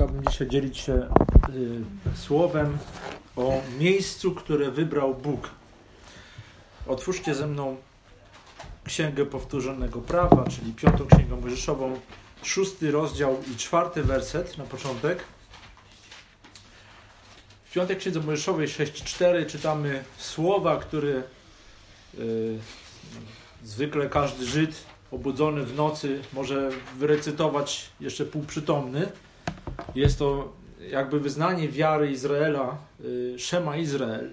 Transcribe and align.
Chciałbym 0.00 0.24
dzisiaj 0.30 0.48
dzielić 0.48 0.78
się 0.78 0.92
y, 0.94 1.06
słowem 2.14 2.78
o 3.36 3.60
miejscu, 3.78 4.34
które 4.34 4.70
wybrał 4.70 5.14
Bóg. 5.14 5.50
Otwórzcie 6.86 7.34
ze 7.34 7.46
mną 7.46 7.76
Księgę 8.84 9.26
Powtórzonego 9.26 10.00
Prawa, 10.00 10.44
czyli 10.44 10.72
Piątą 10.72 11.06
Księgę 11.06 11.36
Mojżeszową, 11.36 12.00
szósty 12.42 12.90
rozdział 12.90 13.36
i 13.52 13.56
czwarty 13.56 14.02
werset 14.02 14.58
na 14.58 14.64
początek. 14.64 15.24
W 17.64 17.72
Piątej 17.72 17.96
Księdze 17.96 18.20
Mojżeszowej 18.20 18.68
6.4 18.68 19.46
czytamy 19.46 20.04
słowa, 20.18 20.76
które 20.76 21.22
y, 22.18 22.58
zwykle 23.64 24.08
każdy 24.08 24.46
Żyd 24.46 24.84
obudzony 25.10 25.62
w 25.62 25.76
nocy 25.76 26.22
może 26.32 26.70
wyrecytować 26.98 27.90
jeszcze 28.00 28.24
półprzytomny. 28.24 29.12
Jest 29.94 30.18
to 30.18 30.52
jakby 30.90 31.20
wyznanie 31.20 31.68
wiary 31.68 32.10
Izraela, 32.10 32.76
y, 33.04 33.34
Shema 33.38 33.76
Izrael. 33.76 34.30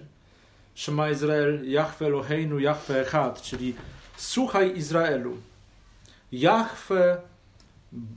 Shema 0.75 1.09
Izrael, 1.09 1.69
Jahwe 1.69 2.05
Eloheinu, 2.05 2.59
Jahwe 2.59 3.01
Echad, 3.01 3.41
czyli 3.41 3.75
słuchaj 4.17 4.77
Izraelu. 4.77 5.37
Jahwe, 6.31 7.17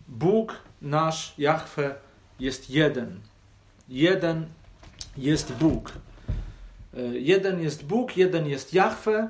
Bóg 0.08 0.56
nasz, 0.82 1.34
Jahwe 1.38 1.94
jest 2.40 2.70
jeden. 2.70 3.20
Jeden 3.88 4.46
jest 5.16 5.52
Bóg. 5.52 5.92
Y, 6.98 7.20
jeden 7.20 7.60
jest 7.60 7.84
Bóg, 7.84 8.16
jeden 8.16 8.46
jest 8.46 8.74
Jahwe, 8.74 9.28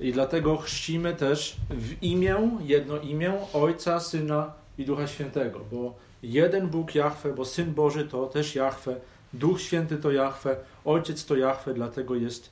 i 0.00 0.12
dlatego 0.12 0.56
chrzcimy 0.56 1.14
też 1.14 1.56
w 1.70 2.02
imię, 2.02 2.58
jedno 2.64 2.98
imię 2.98 3.32
Ojca, 3.52 4.00
Syna 4.00 4.52
i 4.78 4.84
Ducha 4.84 5.06
Świętego, 5.06 5.60
bo 5.70 5.94
jeden 6.22 6.68
Bóg 6.68 6.94
Jahwe, 6.94 7.32
bo 7.32 7.44
Syn 7.44 7.74
Boży 7.74 8.04
to 8.04 8.26
też 8.26 8.54
Jahwe, 8.54 8.96
Duch 9.32 9.60
Święty 9.60 9.96
to 9.96 10.10
Jahwe, 10.10 10.56
Ojciec 10.84 11.24
to 11.24 11.36
Jahwe, 11.36 11.74
dlatego 11.74 12.14
jest 12.14 12.50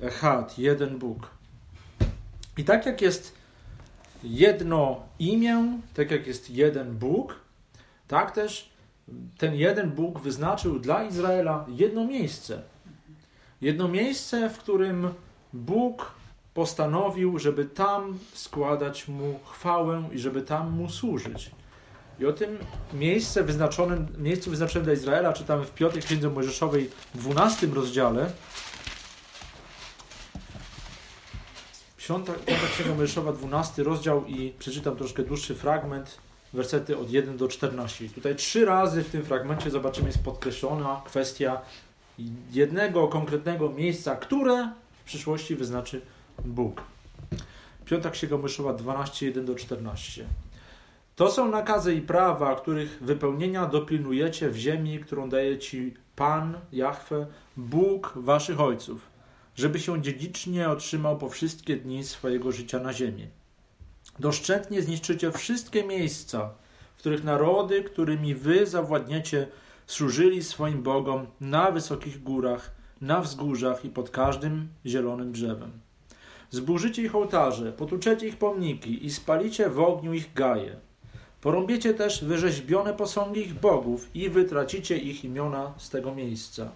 Echad, 0.00 0.58
jeden 0.58 0.98
Bóg. 0.98 1.30
I 2.56 2.64
tak 2.64 2.86
jak 2.86 3.02
jest 3.02 3.34
jedno 4.22 5.02
imię, 5.18 5.78
tak 5.94 6.10
jak 6.10 6.26
jest 6.26 6.50
jeden 6.50 6.98
Bóg, 6.98 7.34
tak 8.08 8.30
też 8.30 8.70
ten 9.38 9.54
jeden 9.54 9.90
Bóg 9.90 10.20
wyznaczył 10.20 10.78
dla 10.78 11.04
Izraela 11.04 11.66
jedno 11.68 12.04
miejsce. 12.04 12.62
Jedno 13.60 13.88
miejsce, 13.88 14.50
w 14.50 14.58
którym 14.58 15.08
Bóg 15.52 16.12
postanowił, 16.54 17.38
żeby 17.38 17.64
tam 17.64 18.18
składać 18.32 19.08
mu 19.08 19.38
chwałę 19.44 20.08
i 20.12 20.18
żeby 20.18 20.42
tam 20.42 20.70
mu 20.70 20.90
służyć. 20.90 21.50
I 22.20 22.26
o 22.26 22.32
tym 22.32 22.58
miejsce 22.92 23.44
wyznaczonym, 23.44 24.06
miejscu 24.18 24.50
wyznaczonym 24.50 24.84
dla 24.84 24.94
Izraela 24.94 25.32
czytamy 25.32 25.64
w 25.64 25.70
Piątej 25.70 26.02
Księdze 26.02 26.30
Mojżeszowej, 26.30 26.90
12 27.14 27.66
rozdziale. 27.66 28.30
Piąta, 32.08 32.32
Piąta 32.32 32.66
Księga 32.74 32.94
Mojżeszowa, 32.94 33.32
12 33.32 33.82
rozdział 33.82 34.26
i 34.26 34.52
przeczytam 34.58 34.96
troszkę 34.96 35.22
dłuższy 35.22 35.54
fragment, 35.54 36.18
wersety 36.52 36.98
od 36.98 37.10
1 37.10 37.36
do 37.36 37.48
14. 37.48 38.04
I 38.04 38.10
tutaj 38.10 38.36
trzy 38.36 38.64
razy 38.64 39.02
w 39.02 39.10
tym 39.10 39.24
fragmencie 39.24 39.70
zobaczymy 39.70 40.06
jest 40.06 40.24
podkreślona 40.24 41.02
kwestia 41.04 41.60
jednego 42.52 43.08
konkretnego 43.08 43.68
miejsca, 43.68 44.16
które 44.16 44.72
w 45.00 45.04
przyszłości 45.04 45.56
wyznaczy 45.56 46.00
Bóg. 46.44 46.82
Piąta 47.84 48.10
Księga 48.10 48.36
Mojżeszowa 48.36 48.72
12, 48.72 49.26
1 49.26 49.46
do 49.46 49.54
14. 49.54 50.26
To 51.18 51.30
są 51.30 51.50
nakazy 51.50 51.94
i 51.94 52.00
prawa, 52.00 52.54
których 52.54 52.98
wypełnienia 53.00 53.66
dopilnujecie 53.66 54.50
w 54.50 54.56
ziemi, 54.56 54.98
którą 54.98 55.28
daje 55.28 55.58
ci 55.58 55.94
Pan, 56.16 56.60
Jahwe, 56.72 57.26
Bóg 57.56 58.12
waszych 58.16 58.60
ojców, 58.60 59.10
żeby 59.56 59.80
się 59.80 60.02
dziedzicznie 60.02 60.68
otrzymał 60.68 61.18
po 61.18 61.28
wszystkie 61.28 61.76
dni 61.76 62.04
swojego 62.04 62.52
życia 62.52 62.80
na 62.80 62.92
ziemi. 62.92 63.28
Doszczętnie 64.18 64.82
zniszczycie 64.82 65.32
wszystkie 65.32 65.84
miejsca, 65.84 66.50
w 66.96 66.98
których 66.98 67.24
narody, 67.24 67.82
którymi 67.82 68.34
wy 68.34 68.66
zawładniecie, 68.66 69.46
służyli 69.86 70.42
swoim 70.42 70.82
Bogom 70.82 71.26
na 71.40 71.70
wysokich 71.70 72.22
górach, 72.22 72.70
na 73.00 73.20
wzgórzach 73.20 73.84
i 73.84 73.90
pod 73.90 74.10
każdym 74.10 74.68
zielonym 74.86 75.32
drzewem. 75.32 75.70
Zburzycie 76.50 77.02
ich 77.02 77.14
ołtarze, 77.14 77.72
potłuczecie 77.72 78.28
ich 78.28 78.36
pomniki 78.36 79.06
i 79.06 79.10
spalicie 79.10 79.70
w 79.70 79.80
ogniu 79.80 80.12
ich 80.12 80.32
gaje. 80.34 80.87
Porąbiecie 81.40 81.94
też 81.94 82.24
wyrzeźbione 82.24 82.94
posągi 82.94 83.40
ich 83.40 83.54
bogów 83.54 84.08
i 84.14 84.30
wytracicie 84.30 84.96
ich 84.96 85.24
imiona 85.24 85.74
z 85.76 85.90
tego 85.90 86.14
miejsca. 86.14 86.70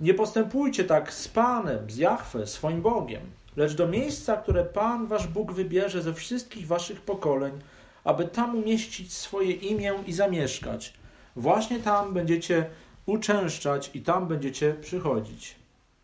Nie 0.00 0.14
postępujcie 0.14 0.84
tak 0.84 1.12
z 1.12 1.28
Panem, 1.28 1.90
z 1.90 1.96
Jahwe, 1.96 2.46
swoim 2.46 2.82
Bogiem, 2.82 3.22
lecz 3.56 3.74
do 3.74 3.88
miejsca, 3.88 4.36
które 4.36 4.64
Pan 4.64 5.06
wasz 5.06 5.26
Bóg 5.26 5.52
wybierze 5.52 6.02
ze 6.02 6.14
wszystkich 6.14 6.66
waszych 6.66 7.00
pokoleń, 7.00 7.52
aby 8.04 8.24
tam 8.24 8.56
umieścić 8.56 9.12
swoje 9.12 9.52
imię 9.52 9.94
i 10.06 10.12
zamieszkać. 10.12 10.92
Właśnie 11.36 11.80
tam 11.80 12.14
będziecie 12.14 12.66
uczęszczać 13.06 13.90
i 13.94 14.02
tam 14.02 14.28
będziecie 14.28 14.74
przychodzić. 14.74 15.56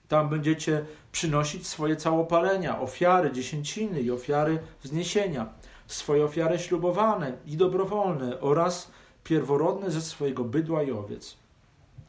Tam 0.08 0.28
będziecie 0.28 0.84
przynosić 1.12 1.66
swoje 1.66 1.96
całopalenia, 1.96 2.80
ofiary 2.80 3.32
dziesięciny 3.32 4.00
i 4.00 4.10
ofiary 4.10 4.58
wzniesienia, 4.82 5.46
swoje 5.87 6.25
ofiary 6.25 6.59
ślubowane 6.59 7.32
i 7.47 7.56
dobrowolne 7.56 8.41
oraz 8.41 8.91
pierworodne 9.25 9.91
ze 9.91 10.00
swojego 10.00 10.44
bydła 10.44 10.82
i 10.82 10.91
owiec. 10.91 11.37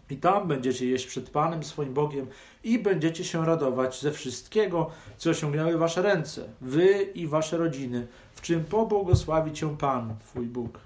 I 0.09 0.17
tam 0.17 0.47
będziecie 0.47 0.85
jeść 0.85 1.05
przed 1.07 1.29
Panem 1.29 1.63
swoim 1.63 1.93
Bogiem 1.93 2.27
i 2.63 2.79
będziecie 2.79 3.23
się 3.23 3.45
radować 3.45 4.01
ze 4.01 4.11
wszystkiego, 4.11 4.89
co 5.17 5.29
osiągnęły 5.29 5.77
wasze 5.77 6.01
ręce, 6.01 6.49
wy 6.61 7.01
i 7.15 7.27
wasze 7.27 7.57
rodziny, 7.57 8.07
w 8.33 8.41
czym 8.41 8.65
pobłogosławi 8.65 9.51
cię 9.51 9.77
Pan, 9.77 10.15
twój 10.19 10.45
Bóg. 10.45 10.79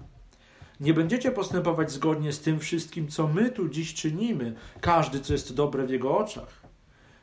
Nie 0.80 0.94
będziecie 0.94 1.32
postępować 1.32 1.92
zgodnie 1.92 2.34
z 2.34 2.40
tym 2.40 2.60
wszystkim, 2.60 3.08
co 3.08 3.28
my 3.28 3.50
tu 3.50 3.70
dziś 3.70 3.94
czynimy, 3.94 4.56
każdy, 4.82 5.20
co 5.20 5.34
jest 5.34 5.56
dobre 5.56 5.86
w 5.86 5.90
jego 5.90 6.18
oczach 6.18 6.68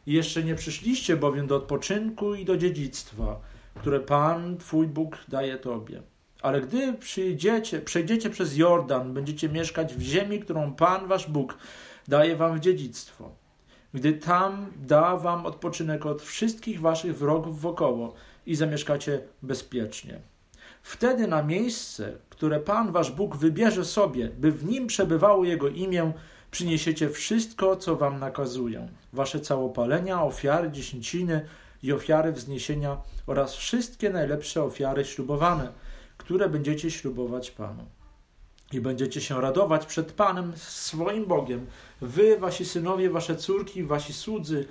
jeszcze 0.07 0.45
nie 0.45 0.55
przyszliście 0.55 1.17
bowiem 1.17 1.47
do 1.47 1.57
odpoczynku 1.57 2.35
i 2.35 2.45
do 2.45 2.57
dziedzictwa, 2.57 3.41
które 3.75 4.01
Pan, 4.01 4.57
Twój 4.57 4.87
Bóg, 4.87 5.19
daje 5.29 5.59
Tobie. 5.59 6.03
Ale 6.43 6.61
gdy 6.61 6.93
przyjdziecie, 6.93 7.81
przejdziecie 7.81 8.31
przez 8.31 8.57
Jordan, 8.57 9.15
będziecie 9.15 9.49
mieszkać 9.49 9.95
w 9.95 10.01
ziemi, 10.01 10.41
którą 10.41 10.75
Pan, 10.75 11.07
Wasz 11.07 11.31
Bóg, 11.31 11.59
daje 12.09 12.37
Wam 12.37 12.57
w 12.57 12.61
dziedzictwo. 12.61 13.31
Gdy 13.95 14.13
tam 14.13 14.67
da 14.77 15.17
Wam 15.17 15.47
odpoczynek 15.47 16.07
od 16.07 16.23
wszystkich 16.23 16.81
Waszych 16.81 17.19
wrogów 17.19 17.61
wokoło 17.61 18.15
i 18.47 18.55
zamieszkacie 18.55 19.21
bezpiecznie. 19.43 20.21
Wtedy 20.83 21.27
na 21.27 21.43
miejsce, 21.43 22.13
które 22.31 22.61
Pan 22.61 22.93
Wasz 22.93 23.11
Bóg 23.11 23.37
wybierze 23.37 23.85
sobie, 23.85 24.29
by 24.29 24.53
w 24.53 24.65
nim 24.65 24.87
przebywało 24.87 25.45
Jego 25.45 25.69
imię, 25.69 26.13
przyniesiecie 26.51 27.11
wszystko, 27.11 27.77
co 27.77 27.97
wam 27.97 28.19
nakazuję. 28.19 28.89
Wasze 29.13 29.41
całopalenia, 29.41 30.23
ofiary 30.23 30.71
dziesięciny 30.71 31.47
i 31.85 31.93
ofiary 31.93 32.33
wzniesienia 32.33 32.97
oraz 33.27 33.55
wszystkie 33.55 34.11
najlepsze 34.11 34.63
ofiary 34.63 35.05
ślubowane, 35.05 35.73
które 36.17 36.49
będziecie 36.49 36.91
ślubować 36.91 37.51
Panu. 37.51 37.87
I 38.73 38.81
będziecie 38.81 39.21
się 39.21 39.41
radować 39.41 39.87
przed 39.87 40.13
Panem, 40.13 40.53
swoim 40.57 41.27
Bogiem, 41.27 41.67
wy, 42.01 42.39
wasi 42.39 42.65
synowie, 42.65 43.11
wasze 43.11 43.37
córki, 43.37 43.83
wasi 43.83 44.13
słudzy, 44.13 44.67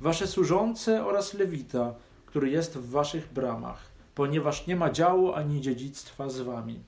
wasze 0.00 0.26
służące 0.26 1.06
oraz 1.06 1.34
Lewita, 1.34 1.94
który 2.26 2.50
jest 2.50 2.78
w 2.78 2.90
waszych 2.90 3.32
bramach, 3.32 3.82
ponieważ 4.14 4.66
nie 4.66 4.76
ma 4.76 4.90
działu 4.90 5.32
ani 5.32 5.60
dziedzictwa 5.60 6.28
z 6.28 6.40
wami. 6.40 6.80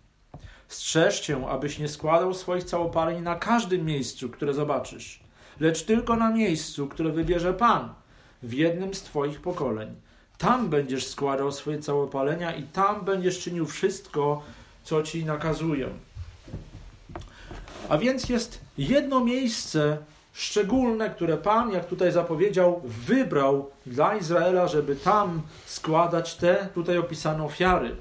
Strzeżcie, 0.68 1.48
abyś 1.48 1.78
nie 1.78 1.88
składał 1.88 2.34
swoich 2.34 2.64
całopaleń 2.64 3.22
na 3.22 3.34
każdym 3.34 3.84
miejscu, 3.84 4.28
które 4.28 4.54
zobaczysz, 4.54 5.20
lecz 5.60 5.82
tylko 5.82 6.16
na 6.16 6.30
miejscu, 6.30 6.88
które 6.88 7.12
wybierze 7.12 7.54
Pan 7.54 7.99
w 8.42 8.52
jednym 8.52 8.94
z 8.94 9.02
Twoich 9.02 9.40
pokoleń. 9.40 9.94
Tam 10.38 10.68
będziesz 10.68 11.06
składał 11.06 11.52
swoje 11.52 11.78
całopalenia 11.78 12.54
i 12.54 12.62
tam 12.62 13.04
będziesz 13.04 13.38
czynił 13.38 13.66
wszystko, 13.66 14.42
co 14.84 15.02
Ci 15.02 15.24
nakazuję. 15.24 15.88
A 17.88 17.98
więc 17.98 18.28
jest 18.28 18.60
jedno 18.78 19.24
miejsce 19.24 19.98
szczególne, 20.32 21.10
które 21.10 21.36
Pan, 21.36 21.72
jak 21.72 21.86
tutaj 21.86 22.12
zapowiedział, 22.12 22.80
wybrał 22.84 23.70
dla 23.86 24.16
Izraela, 24.16 24.68
żeby 24.68 24.96
tam 24.96 25.42
składać 25.66 26.34
te 26.34 26.68
tutaj 26.74 26.98
opisane 26.98 27.44
ofiary 27.44 27.96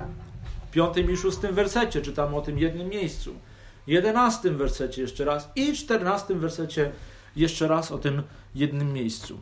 piątym 0.71 1.11
i 1.11 1.17
szóstym 1.17 1.55
wersecie 1.55 2.01
czytamy 2.01 2.35
o 2.35 2.41
tym 2.41 2.59
jednym 2.59 2.89
miejscu. 2.89 3.33
Jedenastym 3.87 4.57
wersecie 4.57 5.01
jeszcze 5.01 5.25
raz 5.25 5.49
i 5.55 5.73
czternastym 5.73 6.39
wersecie 6.39 6.91
jeszcze 7.35 7.67
raz 7.67 7.91
o 7.91 7.97
tym 7.97 8.23
jednym 8.55 8.93
miejscu. 8.93 9.39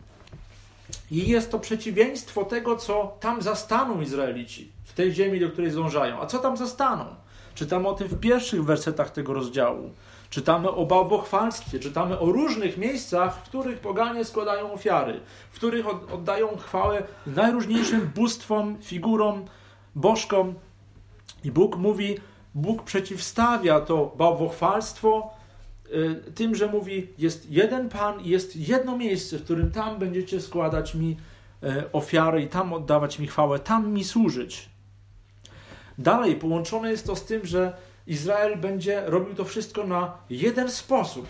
I 1.12 1.28
jest 1.28 1.52
to 1.52 1.60
przeciwieństwo 1.60 2.46
tego, 2.46 2.76
co 2.76 3.18
tam 3.20 3.42
zastaną 3.42 4.02
Izraelici 4.02 4.72
w 4.84 4.94
tej 4.94 5.14
ziemi, 5.14 5.40
do 5.40 5.50
której 5.50 5.72
zdążają. 5.72 6.22
A 6.22 6.26
co 6.26 6.40
tam 6.40 6.58
zastaną? 6.58 7.06
Czytamy 7.56 7.88
o 7.88 7.94
tym 7.94 8.08
w 8.08 8.20
pierwszych 8.20 8.66
wersetach 8.66 9.10
tego 9.10 9.34
rozdziału. 9.34 9.92
Czytamy 10.30 10.70
o 10.72 10.86
bałwochwalstwie, 10.86 11.80
czytamy 11.80 12.20
o 12.20 12.26
różnych 12.26 12.78
miejscach, 12.78 13.38
w 13.38 13.50
których 13.50 13.80
poganie 13.80 14.26
składają 14.26 14.74
ofiary, 14.74 15.20
w 15.52 15.56
których 15.56 15.86
oddają 16.14 16.58
chwałę 16.58 17.04
najróżniejszym 17.28 18.12
bóstwom, 18.16 18.78
figurom, 18.82 19.46
bożkom. 19.96 20.54
I 21.44 21.52
Bóg 21.52 21.78
mówi, 21.78 22.18
Bóg 22.56 22.84
przeciwstawia 22.84 23.82
to 23.82 24.12
bałwochwalstwo 24.18 25.37
tym, 26.36 26.56
że 26.56 26.68
mówi, 26.68 27.08
jest 27.18 27.52
jeden 27.52 27.90
Pan 27.90 28.22
i 28.22 28.30
jest 28.30 28.56
jedno 28.56 28.98
miejsce, 28.98 29.38
w 29.38 29.44
którym 29.44 29.72
tam 29.72 30.00
będziecie 30.00 30.42
składać 30.42 30.96
mi 30.96 31.18
y, 31.64 31.92
ofiary 31.92 32.42
i 32.42 32.48
tam 32.48 32.74
oddawać 32.74 33.20
mi 33.20 33.28
chwałę, 33.28 33.60
tam 33.60 33.94
mi 33.94 34.04
służyć. 34.04 34.70
Dalej 35.98 36.36
połączone 36.36 36.92
jest 36.92 37.08
to 37.08 37.16
z 37.16 37.26
tym, 37.26 37.46
że 37.46 37.78
Izrael 38.08 38.58
będzie 38.58 39.04
robił 39.06 39.36
to 39.36 39.46
wszystko 39.46 39.88
na 39.88 40.18
jeden 40.30 40.72
sposób. 40.72 41.28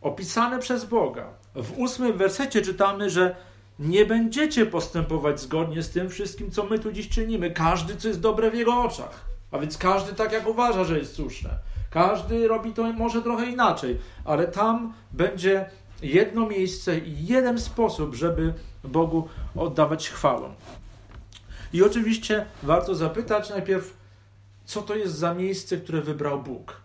Opisane 0.00 0.58
przez 0.58 0.84
Boga. 0.84 1.26
W 1.54 1.78
ósmym 1.78 2.16
wersecie 2.16 2.62
czytamy, 2.62 3.10
że 3.10 3.36
nie 3.78 4.06
będziecie 4.06 4.66
postępować 4.66 5.40
zgodnie 5.40 5.82
z 5.82 5.90
tym 5.90 6.10
wszystkim, 6.10 6.50
co 6.50 6.64
my 6.64 6.78
tu 6.78 6.92
dziś 6.92 7.08
czynimy. 7.08 7.50
Każdy, 7.50 7.96
co 7.96 8.08
jest 8.08 8.20
dobre 8.20 8.50
w 8.50 8.54
jego 8.54 8.82
oczach. 8.82 9.24
A 9.50 9.58
więc 9.58 9.78
każdy 9.78 10.12
tak, 10.12 10.32
jak 10.32 10.48
uważa, 10.48 10.84
że 10.84 10.98
jest 10.98 11.14
słuszne. 11.14 11.50
Każdy 11.98 12.48
robi 12.48 12.72
to 12.72 12.92
może 12.92 13.22
trochę 13.22 13.46
inaczej, 13.46 13.98
ale 14.24 14.46
tam 14.46 14.92
będzie 15.12 15.70
jedno 16.02 16.46
miejsce 16.46 16.98
i 16.98 17.26
jeden 17.26 17.60
sposób, 17.60 18.14
żeby 18.14 18.54
Bogu 18.84 19.28
oddawać 19.56 20.08
chwałę. 20.08 20.50
I 21.72 21.82
oczywiście 21.82 22.46
warto 22.62 22.94
zapytać 22.94 23.50
najpierw, 23.50 23.96
co 24.64 24.82
to 24.82 24.96
jest 24.96 25.14
za 25.14 25.34
miejsce, 25.34 25.76
które 25.76 26.00
wybrał 26.00 26.42
Bóg. 26.42 26.80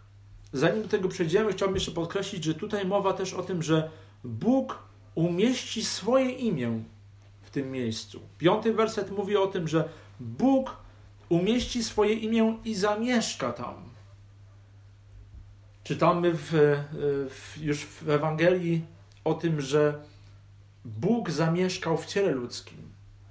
Zanim 0.54 0.82
do 0.82 0.88
tego 0.88 1.10
przejdziemy, 1.10 1.52
chciałbym 1.52 1.76
jeszcze 1.76 1.92
podkreślić, 1.92 2.44
że 2.44 2.54
tutaj 2.54 2.86
mowa 2.86 3.14
też 3.14 3.34
o 3.34 3.44
tym, 3.44 3.64
że 3.64 3.90
Bóg 4.24 4.80
umieści 5.16 5.86
swoje 5.86 6.30
imię 6.30 6.84
w 7.42 7.50
tym 7.50 7.72
miejscu. 7.72 8.20
Piąty 8.38 8.74
werset 8.74 9.12
mówi 9.12 9.38
o 9.38 9.48
tym, 9.48 9.68
że 9.68 9.90
Bóg 10.20 10.78
umieści 11.30 11.84
swoje 11.84 12.14
imię 12.14 12.58
i 12.66 12.76
zamieszka 12.76 13.52
tam. 13.52 13.93
Czytamy 15.84 16.32
w, 16.34 16.52
w, 17.30 17.58
już 17.62 17.86
w 17.86 18.10
Ewangelii 18.10 18.86
o 19.24 19.34
tym, 19.34 19.62
że 19.62 20.00
Bóg 20.86 21.32
zamieszkał 21.32 21.98
w 21.98 22.06
ciele 22.06 22.32
ludzkim, 22.32 22.78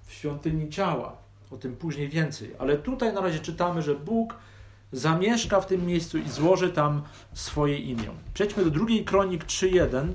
w 0.06 0.12
świątyni 0.12 0.70
ciała. 0.70 1.16
O 1.50 1.56
tym 1.56 1.76
później 1.76 2.08
więcej. 2.08 2.50
Ale 2.58 2.76
tutaj 2.76 3.12
na 3.12 3.20
razie 3.20 3.38
czytamy, 3.38 3.82
że 3.82 3.94
Bóg 3.94 4.34
zamieszka 4.92 5.60
w 5.60 5.66
tym 5.66 5.86
miejscu 5.86 6.18
i 6.18 6.28
złoży 6.28 6.70
tam 6.70 7.02
swoje 7.34 7.78
imię. 7.78 8.08
Przejdźmy 8.34 8.64
do 8.64 8.70
drugiej 8.70 9.04
kronik 9.04 9.44
3.1, 9.44 10.12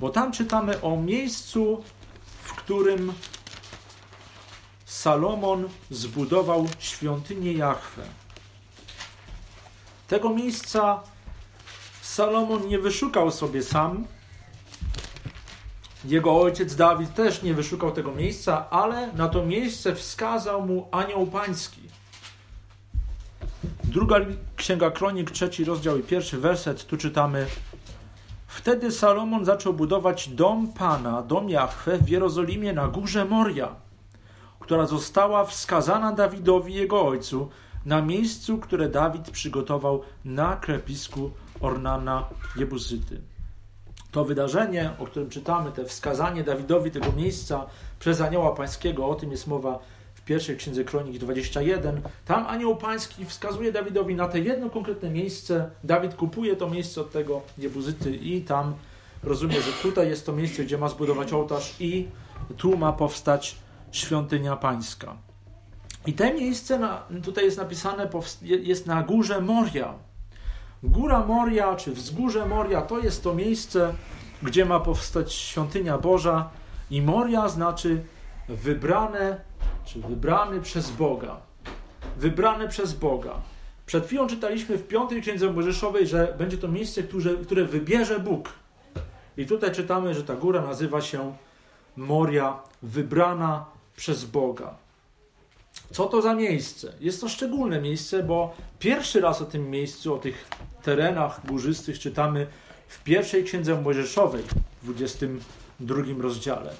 bo 0.00 0.10
tam 0.10 0.32
czytamy 0.32 0.80
o 0.80 0.96
miejscu, 0.96 1.82
w 2.42 2.52
którym 2.54 3.12
Salomon 4.84 5.68
zbudował 5.90 6.66
świątynię 6.78 7.52
Jahwe. 7.52 8.02
Tego 10.08 10.30
miejsca 10.30 11.00
Salomon 12.02 12.68
nie 12.68 12.78
wyszukał 12.78 13.30
sobie 13.30 13.62
sam, 13.62 14.04
jego 16.04 16.40
ojciec 16.40 16.74
Dawid 16.74 17.14
też 17.14 17.42
nie 17.42 17.54
wyszukał 17.54 17.92
tego 17.92 18.12
miejsca, 18.12 18.70
ale 18.70 19.12
na 19.12 19.28
to 19.28 19.46
miejsce 19.46 19.94
wskazał 19.94 20.66
mu 20.66 20.88
anioł 20.90 21.26
pański. 21.26 21.80
Druga 23.84 24.16
księga 24.56 24.90
kronik, 24.90 25.30
trzeci 25.30 25.64
rozdział 25.64 25.98
i 25.98 26.02
pierwszy 26.02 26.38
werset, 26.38 26.86
tu 26.86 26.96
czytamy. 26.96 27.46
Wtedy 28.46 28.92
Salomon 28.92 29.44
zaczął 29.44 29.72
budować 29.72 30.28
dom 30.28 30.72
Pana, 30.72 31.22
dom 31.22 31.50
Jahwe 31.50 31.98
w 31.98 32.08
Jerozolimie 32.08 32.72
na 32.72 32.88
górze 32.88 33.24
Moria, 33.24 33.74
która 34.60 34.86
została 34.86 35.44
wskazana 35.44 36.12
Dawidowi 36.12 36.74
jego 36.74 37.06
ojcu 37.06 37.50
na 37.88 38.02
miejscu, 38.02 38.58
które 38.58 38.88
Dawid 38.88 39.30
przygotował 39.30 40.02
na 40.24 40.56
krepisku 40.56 41.30
Ornana 41.60 42.28
Jebuzyty 42.56 43.20
to 44.10 44.24
wydarzenie, 44.24 44.90
o 44.98 45.06
którym 45.06 45.30
czytamy, 45.30 45.72
te 45.72 45.84
wskazanie 45.84 46.44
Dawidowi 46.44 46.90
tego 46.90 47.12
miejsca 47.12 47.66
przez 47.98 48.20
anioła 48.20 48.54
pańskiego, 48.54 49.08
o 49.08 49.14
tym 49.14 49.30
jest 49.30 49.46
mowa 49.46 49.78
w 50.14 50.20
pierwszej 50.20 50.56
księdze 50.56 50.84
Kronik 50.84 51.18
21. 51.18 52.00
Tam 52.24 52.46
anioł 52.46 52.76
pański 52.76 53.24
wskazuje 53.24 53.72
Dawidowi 53.72 54.14
na 54.14 54.28
te 54.28 54.38
jedno 54.38 54.70
konkretne 54.70 55.10
miejsce. 55.10 55.70
Dawid 55.84 56.14
kupuje 56.14 56.56
to 56.56 56.70
miejsce 56.70 57.00
od 57.00 57.12
tego 57.12 57.42
Jebuzyty 57.58 58.16
i 58.16 58.42
tam 58.42 58.74
rozumie, 59.22 59.62
że 59.62 59.72
tutaj 59.82 60.08
jest 60.08 60.26
to 60.26 60.32
miejsce, 60.32 60.64
gdzie 60.64 60.78
ma 60.78 60.88
zbudować 60.88 61.32
ołtarz 61.32 61.74
i 61.80 62.08
tu 62.56 62.76
ma 62.76 62.92
powstać 62.92 63.56
świątynia 63.92 64.56
pańska. 64.56 65.27
I 66.08 66.12
te 66.12 66.34
miejsce, 66.34 66.78
na, 66.78 67.02
tutaj 67.24 67.44
jest 67.44 67.58
napisane, 67.58 68.08
jest 68.42 68.86
na 68.86 69.02
górze 69.02 69.40
Moria. 69.40 69.94
Góra 70.82 71.26
Moria, 71.26 71.76
czy 71.76 71.92
wzgórze 71.92 72.46
Moria, 72.46 72.82
to 72.82 72.98
jest 72.98 73.22
to 73.22 73.34
miejsce, 73.34 73.94
gdzie 74.42 74.64
ma 74.64 74.80
powstać 74.80 75.32
świątynia 75.32 75.98
Boża. 75.98 76.50
I 76.90 77.02
Moria 77.02 77.48
znaczy 77.48 78.02
wybrane, 78.48 79.40
czy 79.84 80.00
wybrany 80.00 80.60
przez 80.60 80.90
Boga. 80.90 81.36
Wybrane 82.16 82.68
przez 82.68 82.92
Boga. 82.92 83.34
Przed 83.86 84.06
chwilą 84.06 84.26
czytaliśmy 84.26 84.78
w 84.78 84.88
piątej 84.88 85.22
księdze 85.22 85.52
Mojżeszowej, 85.52 86.06
że 86.06 86.34
będzie 86.38 86.58
to 86.58 86.68
miejsce, 86.68 87.02
które, 87.02 87.34
które 87.34 87.64
wybierze 87.64 88.20
Bóg. 88.20 88.52
I 89.36 89.46
tutaj 89.46 89.72
czytamy, 89.72 90.14
że 90.14 90.24
ta 90.24 90.34
góra 90.34 90.62
nazywa 90.62 91.00
się 91.00 91.36
Moria, 91.96 92.58
wybrana 92.82 93.64
przez 93.96 94.24
Boga. 94.24 94.87
Co 95.92 96.06
to 96.06 96.22
za 96.22 96.34
miejsce? 96.34 96.92
Jest 97.00 97.20
to 97.20 97.28
szczególne 97.28 97.80
miejsce, 97.80 98.22
bo 98.22 98.56
pierwszy 98.78 99.20
raz 99.20 99.42
o 99.42 99.44
tym 99.44 99.70
miejscu, 99.70 100.14
o 100.14 100.18
tych 100.18 100.48
terenach 100.82 101.46
górzystych 101.46 101.98
czytamy 101.98 102.46
w 102.88 103.02
pierwszej 103.02 103.44
księdze 103.44 103.82
Mojżeszowej, 103.82 104.42
w 104.82 104.84
22 104.84 106.02
rozdziale. 106.20 106.74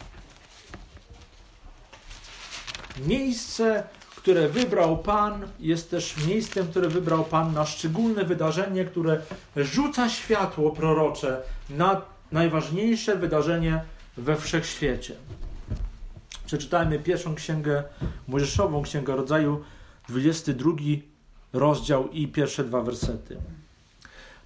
Miejsce, 3.06 3.84
które 4.16 4.48
wybrał 4.48 4.98
Pan, 4.98 5.48
jest 5.60 5.90
też 5.90 6.26
miejscem, 6.26 6.68
które 6.68 6.88
wybrał 6.88 7.24
Pan 7.24 7.52
na 7.52 7.66
szczególne 7.66 8.24
wydarzenie, 8.24 8.84
które 8.84 9.20
rzuca 9.56 10.08
światło 10.08 10.70
prorocze 10.70 11.42
na 11.70 12.02
najważniejsze 12.32 13.16
wydarzenie 13.16 13.80
we 14.16 14.36
wszechświecie. 14.36 15.14
Przeczytajmy 16.48 16.98
pierwszą 16.98 17.34
księgę 17.34 17.82
Mojżeszową, 18.28 18.82
księgę 18.82 19.16
rodzaju, 19.16 19.64
22 20.08 20.70
rozdział 21.52 22.08
i 22.08 22.28
pierwsze 22.28 22.64
dwa 22.64 22.82
wersety. 22.82 23.36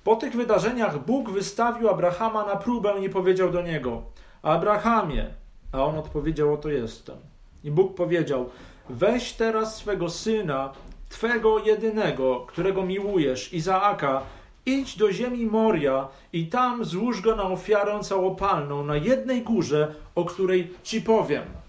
Po 0.04 0.16
tych 0.16 0.36
wydarzeniach 0.36 1.04
Bóg 1.06 1.30
wystawił 1.30 1.88
Abrahama 1.88 2.46
na 2.46 2.56
próbę 2.56 3.04
i 3.04 3.10
powiedział 3.10 3.50
do 3.50 3.62
niego: 3.62 4.02
Abrahamie, 4.42 5.26
a 5.72 5.84
on 5.84 5.98
odpowiedział: 5.98 6.54
Oto 6.54 6.68
jestem. 6.68 7.16
I 7.64 7.70
Bóg 7.70 7.94
powiedział: 7.94 8.50
Weź 8.90 9.32
teraz 9.32 9.76
swego 9.76 10.10
syna, 10.10 10.72
twego 11.08 11.58
jedynego, 11.58 12.46
którego 12.48 12.82
miłujesz, 12.82 13.52
Izaaka, 13.52 14.22
idź 14.66 14.96
do 14.96 15.12
ziemi 15.12 15.46
Moria 15.46 16.08
i 16.32 16.46
tam 16.46 16.84
złóż 16.84 17.20
go 17.20 17.36
na 17.36 17.42
ofiarę 17.42 18.00
całopalną 18.00 18.84
na 18.84 18.96
jednej 18.96 19.42
górze, 19.42 19.94
o 20.14 20.24
której 20.24 20.74
ci 20.82 21.00
powiem. 21.00 21.61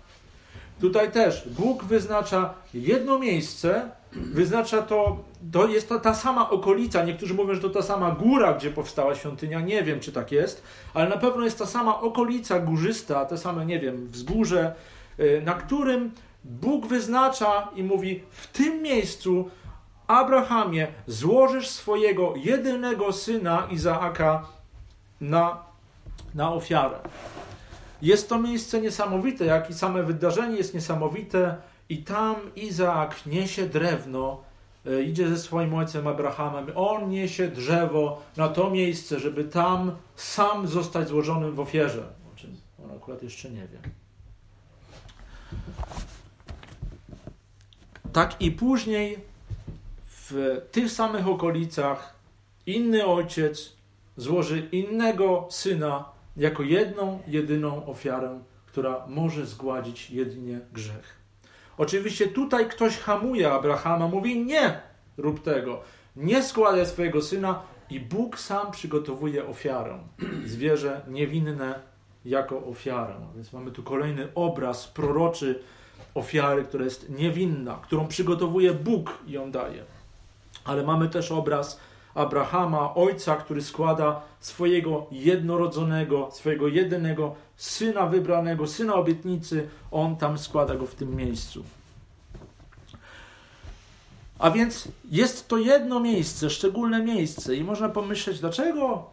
Tutaj 0.84 1.12
też 1.12 1.50
Bóg 1.50 1.84
wyznacza 1.84 2.54
jedno 2.74 3.20
miejsce, 3.20 3.90
wyznacza 4.12 4.82
to, 4.82 5.24
to 5.52 5.68
jest 5.68 5.90
to 5.90 6.00
ta 6.00 6.14
sama 6.14 6.50
okolica. 6.50 7.04
Niektórzy 7.04 7.34
mówią, 7.34 7.56
że 7.56 7.62
to 7.62 7.70
ta 7.70 7.82
sama 7.82 8.12
góra, 8.12 8.54
gdzie 8.54 8.72
powstała 8.72 9.16
świątynia. 9.16 9.62
Nie 9.62 9.84
wiem, 9.84 10.00
czy 10.00 10.12
tak 10.12 10.32
jest, 10.32 10.64
ale 10.94 11.10
na 11.10 11.18
pewno 11.18 11.46
jest 11.46 11.60
ta 11.60 11.66
sama 11.66 12.02
okolica 12.02 12.60
górzysta, 12.60 13.26
te 13.26 13.38
same, 13.38 13.66
nie 13.66 13.80
wiem, 13.80 14.08
wzgórze, 14.08 14.76
y, 15.20 15.42
na 15.46 15.54
którym 15.54 16.12
Bóg 16.44 16.88
wyznacza 16.88 17.70
i 17.76 17.84
mówi: 17.84 18.24
W 18.30 18.48
tym 18.48 18.82
miejscu, 18.82 19.50
Abrahamie, 20.08 20.88
złożysz 21.08 21.68
swojego 21.68 22.34
jedynego 22.36 23.14
syna 23.14 23.68
Izaaka 23.72 24.46
na, 25.22 25.58
na 26.36 26.54
ofiarę. 26.54 27.00
Jest 28.04 28.30
to 28.30 28.40
miejsce 28.40 28.82
niesamowite, 28.82 29.46
jak 29.46 29.70
i 29.70 29.74
same 29.74 30.04
wydarzenie 30.04 30.58
jest 30.58 30.74
niesamowite. 30.74 31.58
I 31.90 31.98
tam 31.98 32.36
Izaak 32.56 33.26
niesie 33.26 33.66
drewno, 33.66 34.42
e, 34.86 35.04
idzie 35.04 35.30
ze 35.30 35.38
swoim 35.38 35.74
ojcem 35.74 36.08
Abrahamem. 36.08 36.68
On 36.76 37.10
niesie 37.10 37.48
drzewo 37.48 38.22
na 38.38 38.48
to 38.48 38.70
miejsce, 38.70 39.20
żeby 39.20 39.44
tam 39.44 39.92
sam 40.16 40.68
zostać 40.68 41.08
złożonym 41.08 41.56
w 41.56 41.60
ofierze. 41.60 42.04
O 42.34 42.36
czym 42.36 42.58
on 42.86 42.98
akurat 42.98 43.24
jeszcze 43.24 43.50
nie 43.50 43.68
wie. 43.68 43.80
Tak 48.14 48.42
i 48.42 48.52
później 48.52 49.18
w 50.06 50.62
tych 50.72 50.92
samych 50.92 51.28
okolicach 51.28 52.14
inny 52.66 53.06
ojciec 53.06 53.74
złoży 54.18 54.60
innego 54.72 55.48
syna 55.50 56.13
jako 56.38 56.64
jedną, 56.64 57.20
jedyną 57.28 57.86
ofiarę, 57.86 58.40
która 58.66 59.06
może 59.08 59.46
zgładzić 59.46 60.12
jedynie 60.12 60.60
grzech. 60.74 61.18
Oczywiście 61.78 62.28
tutaj 62.28 62.70
ktoś 62.70 62.98
hamuje 62.98 63.52
Abrahama, 63.52 64.08
mówi 64.08 64.46
nie 64.46 64.82
rób 65.18 65.44
tego, 65.44 65.82
nie 66.16 66.44
składaj 66.44 66.86
swojego 66.86 67.22
syna 67.22 67.62
i 67.90 68.00
Bóg 68.00 68.40
sam 68.40 68.72
przygotowuje 68.72 69.48
ofiarę. 69.48 70.00
Zwierzę 70.46 71.02
niewinne 71.08 71.80
jako 72.26 72.66
ofiarę. 72.66 73.16
Więc 73.36 73.54
mamy 73.54 73.72
tu 73.72 73.84
kolejny 73.84 74.28
obraz 74.36 74.88
proroczy 74.88 75.64
ofiary, 76.14 76.64
która 76.64 76.84
jest 76.84 77.10
niewinna, 77.10 77.80
którą 77.84 78.08
przygotowuje 78.08 78.74
Bóg 78.74 79.18
i 79.28 79.32
ją 79.32 79.52
daje. 79.52 79.84
Ale 80.66 80.84
mamy 80.84 81.10
też 81.10 81.32
obraz 81.32 81.80
Abrahama, 82.16 82.96
ojca, 82.96 83.36
który 83.36 83.62
składa 83.62 84.22
swojego 84.40 85.08
jednorodzonego, 85.12 86.30
swojego 86.32 86.68
jedynego 86.68 87.36
syna 87.58 88.06
wybranego, 88.06 88.68
syna 88.68 88.96
obietnicy, 88.96 89.68
on 89.92 90.16
tam 90.16 90.38
składa 90.38 90.76
go 90.76 90.86
w 90.86 90.96
tym 90.96 91.16
miejscu. 91.16 91.64
A 94.40 94.52
więc 94.52 94.88
jest 95.12 95.48
to 95.48 95.58
jedno 95.58 96.00
miejsce, 96.00 96.50
szczególne 96.50 97.04
miejsce, 97.04 97.56
i 97.56 97.64
można 97.64 97.90
pomyśleć, 97.90 98.40
dlaczego 98.40 99.10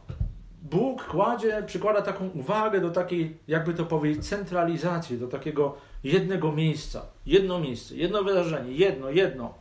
Bóg 0.63 1.05
kładzie, 1.05 1.63
przykłada 1.67 2.03
taką 2.03 2.29
uwagę 2.29 2.81
do 2.81 2.91
takiej, 2.91 3.37
jakby 3.49 3.75
to 3.75 3.85
powiedzieć, 3.85 4.29
centralizacji, 4.29 5.19
do 5.19 5.29
takiego 5.29 5.77
jednego 6.05 6.53
miejsca. 6.53 7.03
Jedno 7.27 7.59
miejsce, 7.59 7.97
jedno 7.97 8.23
wydarzenie, 8.23 8.73
jedno, 8.73 9.11
jedno. 9.11 9.55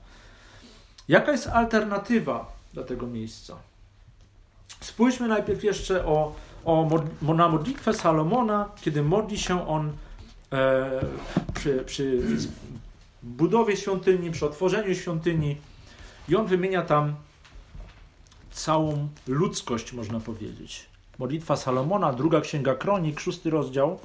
Jaka 1.08 1.32
jest 1.32 1.48
alternatywa 1.48 2.59
dla 2.74 2.84
tego 2.84 3.08
miejsca? 3.08 3.58
Spójrzmy 4.82 5.28
najpierw 5.28 5.64
jeszcze 5.64 6.06
o, 6.06 6.36
o, 6.66 6.90
na 7.22 7.50
modlitwę 7.50 7.94
Salomona, 7.94 8.70
kiedy 8.82 9.04
modli 9.04 9.38
się 9.38 9.68
on 9.68 9.92
e, 10.52 11.02
przy, 11.54 11.84
przy 11.86 12.22
budowie 13.24 13.78
świątyni, 13.78 14.32
przy 14.32 14.46
otworzeniu 14.46 14.96
świątyni. 14.96 15.58
I 16.30 16.36
on 16.36 16.48
wymienia 16.48 16.82
tam 16.82 17.16
całą 18.52 19.08
ludzkość, 19.28 19.94
można 19.94 20.20
powiedzieć. 20.20 20.86
Modlitwa 21.20 21.56
Salomona, 21.56 22.14
druga 22.14 22.42
księga 22.42 22.76
Kronik, 22.76 23.20
szósty 23.20 23.50
rozdział. 23.50 24.00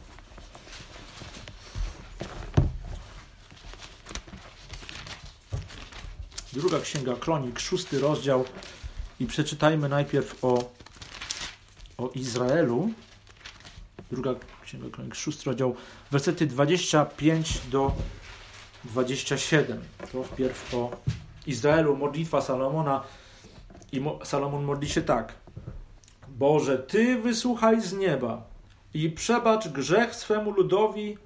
Druga 6.55 6.81
księga 6.81 7.15
Kronik, 7.15 7.61
szósty 7.61 8.01
rozdział. 8.01 8.45
I 9.21 9.27
przeczytajmy 9.27 9.89
najpierw 9.89 10.45
o, 10.45 10.71
o 11.99 12.11
Izraelu. 12.15 12.91
Druga 14.11 14.35
księga 14.65 14.91
Kronik, 14.91 15.15
szósty 15.15 15.45
rozdział, 15.45 15.77
wersety 16.11 16.47
25 16.47 17.61
do 17.71 17.93
27. 18.85 19.81
To 20.13 20.25
wpierw 20.25 20.75
o 20.75 20.91
Izraelu, 21.47 21.97
modlitwa 21.97 22.41
Salomona. 22.41 23.05
I 23.93 24.03
Salomon 24.25 24.65
modli 24.65 24.89
się 24.89 25.03
tak. 25.03 25.33
Boże, 26.29 26.79
Ty 26.79 27.19
wysłuchaj 27.19 27.81
z 27.81 27.93
nieba 27.93 28.43
i 28.95 29.11
przebacz 29.11 29.69
grzech 29.69 30.15
swemu 30.15 30.51
ludowi 30.51 31.19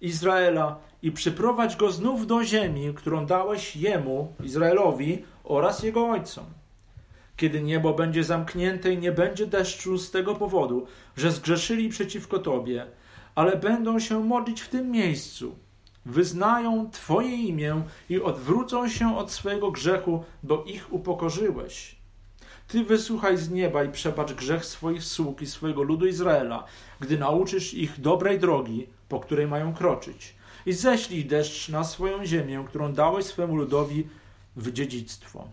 Izraela 0.00 0.78
i 1.04 1.12
przyprowadź 1.12 1.76
go 1.76 1.92
znów 1.92 2.26
do 2.26 2.44
ziemi, 2.44 2.94
którą 2.94 3.26
dałeś 3.26 3.76
jemu, 3.76 4.34
Izraelowi 4.44 5.22
oraz 5.44 5.82
jego 5.82 6.08
ojcom. 6.08 6.44
Kiedy 7.36 7.62
niebo 7.62 7.94
będzie 7.94 8.24
zamknięte 8.24 8.92
i 8.92 8.98
nie 8.98 9.12
będzie 9.12 9.46
deszczu 9.46 9.98
z 9.98 10.10
tego 10.10 10.34
powodu, 10.34 10.86
że 11.16 11.32
zgrzeszyli 11.32 11.88
przeciwko 11.88 12.38
Tobie, 12.38 12.86
ale 13.34 13.56
będą 13.56 13.98
się 13.98 14.24
modlić 14.24 14.60
w 14.60 14.68
tym 14.68 14.90
miejscu, 14.90 15.54
wyznają 16.06 16.90
Twoje 16.90 17.36
imię 17.36 17.82
i 18.08 18.20
odwrócą 18.20 18.88
się 18.88 19.16
od 19.16 19.32
swojego 19.32 19.70
grzechu, 19.70 20.24
bo 20.42 20.64
ich 20.66 20.92
upokorzyłeś. 20.92 21.96
Ty 22.68 22.84
wysłuchaj 22.84 23.36
z 23.36 23.50
nieba 23.50 23.84
i 23.84 23.92
przebacz 23.92 24.32
grzech 24.32 24.64
swoich 24.64 25.04
sług 25.04 25.42
i 25.42 25.46
swojego 25.46 25.82
ludu 25.82 26.06
Izraela, 26.06 26.64
gdy 27.00 27.18
nauczysz 27.18 27.74
ich 27.74 28.00
dobrej 28.00 28.38
drogi, 28.38 28.86
po 29.08 29.20
której 29.20 29.46
mają 29.46 29.74
kroczyć. 29.74 30.34
I 30.66 30.72
ześlij 30.72 31.24
deszcz 31.24 31.68
na 31.68 31.84
swoją 31.84 32.26
ziemię, 32.26 32.64
którą 32.68 32.92
dałeś 32.92 33.24
swemu 33.24 33.56
ludowi 33.56 34.06
w 34.56 34.72
dziedzictwo. 34.72 35.48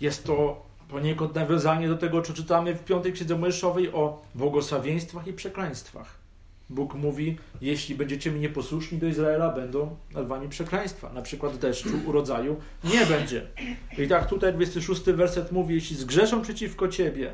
Jest 0.00 0.24
to 0.24 0.66
poniekąd 0.88 1.34
nawiązanie 1.34 1.88
do 1.88 1.96
tego, 1.96 2.22
co 2.22 2.32
czytamy 2.32 2.74
w 2.74 2.84
piątej 2.84 3.12
księdze 3.12 3.38
Mojżeszowej 3.38 3.92
o 3.92 4.22
błogosławieństwach 4.34 5.26
i 5.26 5.32
przekleństwach. 5.32 6.18
Bóg 6.70 6.94
mówi, 6.94 7.38
jeśli 7.60 7.94
będziecie 7.94 8.30
mi 8.30 8.40
nieposłuszni 8.40 8.98
do 8.98 9.06
Izraela, 9.06 9.50
będą 9.50 9.96
nad 10.14 10.26
wami 10.26 10.48
przekleństwa. 10.48 11.12
Na 11.12 11.22
przykład 11.22 11.56
deszczu, 11.56 11.88
urodzaju 12.06 12.56
nie 12.84 13.06
będzie. 13.06 13.46
I 13.98 14.08
tak 14.08 14.28
tutaj 14.28 14.52
26 14.52 15.02
werset 15.02 15.52
mówi, 15.52 15.74
jeśli 15.74 15.96
zgrzeszą 15.96 16.42
przeciwko 16.42 16.88
ciebie, 16.88 17.32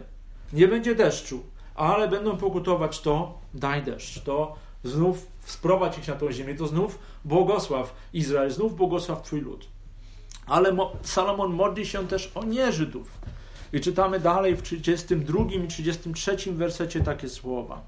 nie 0.53 0.69
będzie 0.69 0.95
deszczu, 0.95 1.43
ale 1.75 2.09
będą 2.09 2.37
pokutować, 2.37 3.01
to 3.01 3.39
daj 3.55 3.83
deszcz, 3.83 4.23
to 4.23 4.57
znów 4.85 5.32
sprowadź 5.45 5.99
ich 5.99 6.09
na 6.09 6.15
tą 6.15 6.33
ziemię, 6.33 6.55
to 6.55 6.67
znów 6.67 6.99
błogosław 7.25 7.95
Izrael, 8.13 8.51
znów 8.51 8.77
błogosław 8.77 9.23
twój 9.23 9.41
lud. 9.41 9.69
Ale 10.47 10.77
Salomon 11.03 11.55
modli 11.55 11.87
się 11.87 12.09
też 12.09 12.33
o 12.35 12.45
nieżydów. 12.45 13.19
I 13.73 13.81
czytamy 13.81 14.21
dalej 14.21 14.57
w 14.57 14.63
32 14.63 15.45
i 15.65 15.69
33 15.69 16.37
wersecie 16.53 17.01
takie 17.01 17.29
słowa 17.29 17.83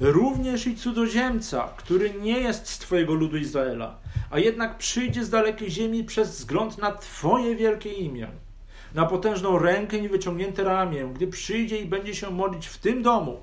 również 0.00 0.66
i 0.66 0.76
cudzoziemca, 0.76 1.68
który 1.76 2.14
nie 2.14 2.40
jest 2.40 2.68
z 2.68 2.78
Twojego 2.78 3.14
ludu 3.14 3.36
Izraela, 3.36 3.98
a 4.30 4.38
jednak 4.38 4.78
przyjdzie 4.78 5.24
z 5.24 5.30
dalekiej 5.30 5.70
ziemi 5.70 6.04
przez 6.04 6.30
wzgląd 6.30 6.78
na 6.78 6.92
Twoje 6.92 7.56
wielkie 7.56 7.92
imię, 7.92 8.28
na 8.94 9.06
potężną 9.06 9.58
rękę 9.58 9.98
i 9.98 10.08
wyciągnięte 10.08 10.64
ramię, 10.64 11.10
gdy 11.14 11.26
przyjdzie 11.26 11.78
i 11.78 11.86
będzie 11.86 12.14
się 12.14 12.30
modlić 12.30 12.66
w 12.66 12.78
tym 12.78 13.02
domu. 13.02 13.40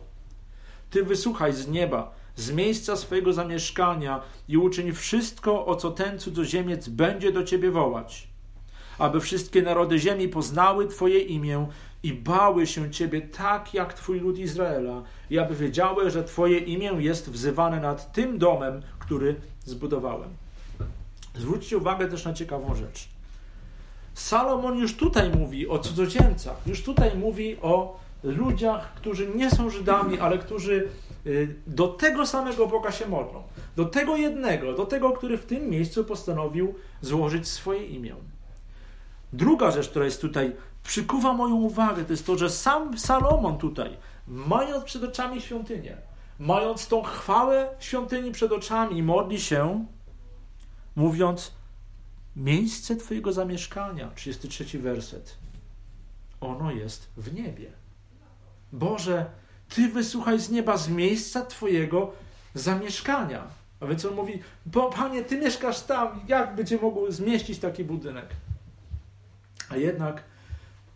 Ty 0.90 1.04
wysłuchaj 1.04 1.54
z 1.54 1.68
nieba, 1.68 2.14
z 2.42 2.52
miejsca 2.52 2.96
swojego 2.96 3.34
zamieszkania 3.34 4.22
i 4.48 4.58
uczyń 4.58 4.92
wszystko, 4.92 5.66
o 5.66 5.76
co 5.76 5.92
ten 5.92 6.20
cudzoziemiec 6.20 6.88
będzie 6.88 7.32
do 7.32 7.44
Ciebie 7.44 7.72
wołać, 7.72 8.28
aby 8.98 9.20
wszystkie 9.20 9.62
narody 9.62 10.00
ziemi 10.00 10.28
poznały 10.28 10.88
Twoje 10.88 11.20
imię 11.20 11.68
i 12.04 12.14
bały 12.14 12.68
się 12.68 12.92
Ciebie 12.92 13.22
tak 13.22 13.74
jak 13.74 13.94
Twój 13.94 14.20
lud 14.20 14.38
Izraela, 14.38 15.04
i 15.30 15.40
aby 15.40 15.56
wiedziały, 15.56 16.12
że 16.12 16.24
Twoje 16.24 16.58
imię 16.58 16.92
jest 16.98 17.30
wzywane 17.30 17.80
nad 17.80 18.14
tym 18.14 18.38
domem, 18.38 18.82
który 19.00 19.36
zbudowałem. 19.66 20.30
Zwróćcie 21.36 21.78
uwagę 21.78 22.08
też 22.08 22.26
na 22.26 22.34
ciekawą 22.34 22.76
rzecz. 22.76 23.08
Salomon 24.14 24.78
już 24.78 24.98
tutaj 24.98 25.30
mówi 25.30 25.68
o 25.68 25.80
cudzoziemcach, 25.80 26.58
już 26.66 26.84
tutaj 26.84 27.18
mówi 27.18 27.58
o 27.62 28.00
ludziach, 28.24 28.94
którzy 28.94 29.28
nie 29.36 29.52
są 29.52 29.70
Żydami, 29.70 30.20
ale 30.20 30.38
którzy 30.38 30.88
y, 31.26 31.56
do 31.68 31.88
tego 31.88 32.26
samego 32.26 32.68
Boga 32.68 32.92
się 32.92 33.08
modlą. 33.08 33.44
Do 33.76 33.86
tego 33.86 34.18
jednego, 34.18 34.74
do 34.74 34.86
tego, 34.86 35.12
który 35.12 35.38
w 35.38 35.46
tym 35.46 35.70
miejscu 35.70 36.06
postanowił 36.06 36.76
złożyć 37.02 37.48
swoje 37.48 37.86
imię. 37.86 38.16
Druga 39.34 39.72
rzecz, 39.72 39.90
która 39.90 40.06
jest 40.06 40.22
tutaj 40.22 40.56
przykuwa 40.84 41.34
moją 41.34 41.56
uwagę, 41.56 42.06
to 42.06 42.14
jest 42.14 42.26
to, 42.26 42.38
że 42.38 42.50
sam 42.50 42.98
Salomon 42.98 43.58
tutaj, 43.58 43.98
mając 44.28 44.84
przed 44.84 45.04
oczami 45.04 45.42
świątynię, 45.42 45.98
mając 46.40 46.88
tą 46.88 47.04
chwałę 47.04 47.70
świątyni 47.80 48.32
przed 48.32 48.52
oczami, 48.52 49.04
modli 49.04 49.42
się, 49.42 49.86
mówiąc: 50.96 51.52
Miejsce 52.36 52.96
Twojego 52.96 53.34
zamieszkania, 53.34 54.12
33 54.16 54.80
werset, 54.80 55.38
ono 56.42 56.72
jest 56.72 57.10
w 57.18 57.34
niebie. 57.34 57.81
Boże, 58.74 59.26
Ty 59.70 59.88
wysłuchaj 59.88 60.40
z 60.40 60.50
nieba, 60.50 60.78
z 60.78 60.90
miejsca 60.90 61.46
Twojego 61.46 62.12
zamieszkania. 62.54 63.48
A 63.80 63.86
więc 63.86 64.06
on 64.06 64.16
mówi: 64.16 64.40
Bo 64.66 64.90
Panie, 64.90 65.24
Ty 65.24 65.38
mieszkasz 65.38 65.82
tam, 65.82 66.20
jak 66.28 66.68
Cię 66.68 66.78
mógł 66.82 67.12
zmieścić 67.12 67.60
taki 67.60 67.84
budynek? 67.84 68.26
A 69.70 69.78
jednak 69.78 70.24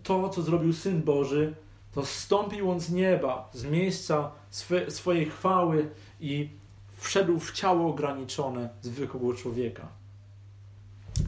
to, 0.03 0.29
co 0.29 0.41
zrobił 0.41 0.73
Syn 0.73 1.01
Boży, 1.01 1.55
to 1.93 2.05
zstąpił 2.05 2.71
on 2.71 2.79
z 2.79 2.91
nieba, 2.91 3.49
z 3.53 3.65
miejsca 3.65 4.31
swe, 4.49 4.91
swojej 4.91 5.25
chwały 5.25 5.89
i 6.19 6.49
wszedł 6.97 7.39
w 7.39 7.51
ciało 7.51 7.89
ograniczone 7.89 8.69
zwykłego 8.81 9.33
człowieka. 9.33 9.87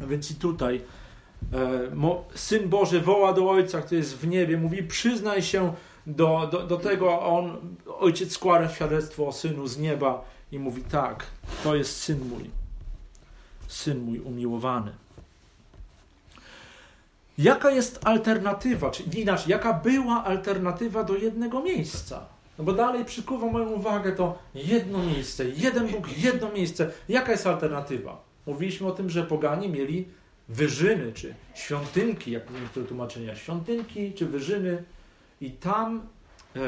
A 0.04 0.06
więc 0.06 0.32
i 0.32 0.36
tutaj 0.36 0.82
e, 1.54 2.18
Syn 2.36 2.70
Boży 2.70 3.02
woła 3.02 3.34
do 3.34 3.50
Ojca, 3.50 3.82
który 3.82 3.98
jest 3.98 4.18
w 4.18 4.28
niebie, 4.28 4.58
mówi 4.58 4.84
przyznaj 4.84 5.42
się 5.42 5.74
do, 6.08 6.48
do, 6.52 6.68
do 6.68 6.78
tego, 6.78 7.22
on, 7.22 7.58
Ojciec 8.00 8.32
składa 8.32 8.70
świadectwo 8.70 9.28
o 9.28 9.32
Synu 9.32 9.68
z 9.68 9.78
nieba 9.78 10.26
i 10.52 10.60
mówi 10.60 10.82
tak, 10.82 11.26
to 11.64 11.76
jest 11.76 12.02
Syn 12.02 12.30
mój, 12.30 12.50
Syn 13.68 14.00
mój 14.00 14.20
umiłowany. 14.20 14.92
Jaka 17.38 17.72
jest 17.72 18.00
alternatywa, 18.04 18.92
czy 18.92 19.04
inaczej, 19.04 19.52
jaka 19.52 19.74
była 19.74 20.24
alternatywa 20.24 21.04
do 21.04 21.16
jednego 21.16 21.62
miejsca? 21.62 22.26
No 22.58 22.64
bo 22.64 22.74
dalej 22.74 23.06
przykuwa 23.06 23.48
moją 23.48 23.70
uwagę 23.70 24.12
to 24.12 24.40
jedno 24.56 25.04
miejsce, 25.04 25.50
jeden 25.50 25.88
Bóg, 25.88 26.18
jedno 26.18 26.52
miejsce. 26.52 26.92
Jaka 27.10 27.32
jest 27.32 27.48
alternatywa? 27.48 28.24
Mówiliśmy 28.46 28.88
o 28.88 28.92
tym, 28.92 29.10
że 29.10 29.24
poganie 29.24 29.70
mieli 29.70 30.08
wyżyny, 30.50 31.14
czy 31.14 31.36
świątynki, 31.56 32.32
jak 32.32 32.44
niektóre 32.62 32.86
tłumaczenia, 32.86 33.36
świątynki 33.36 34.14
czy 34.14 34.26
wyżyny 34.26 34.84
i 35.42 35.52
tam, 35.52 36.08
e, 36.56 36.60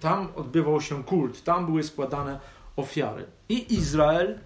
tam 0.00 0.28
odbywał 0.36 0.80
się 0.80 1.04
kult, 1.04 1.44
tam 1.44 1.66
były 1.66 1.82
składane 1.82 2.40
ofiary. 2.76 3.26
I 3.48 3.74
Izrael, 3.74 4.38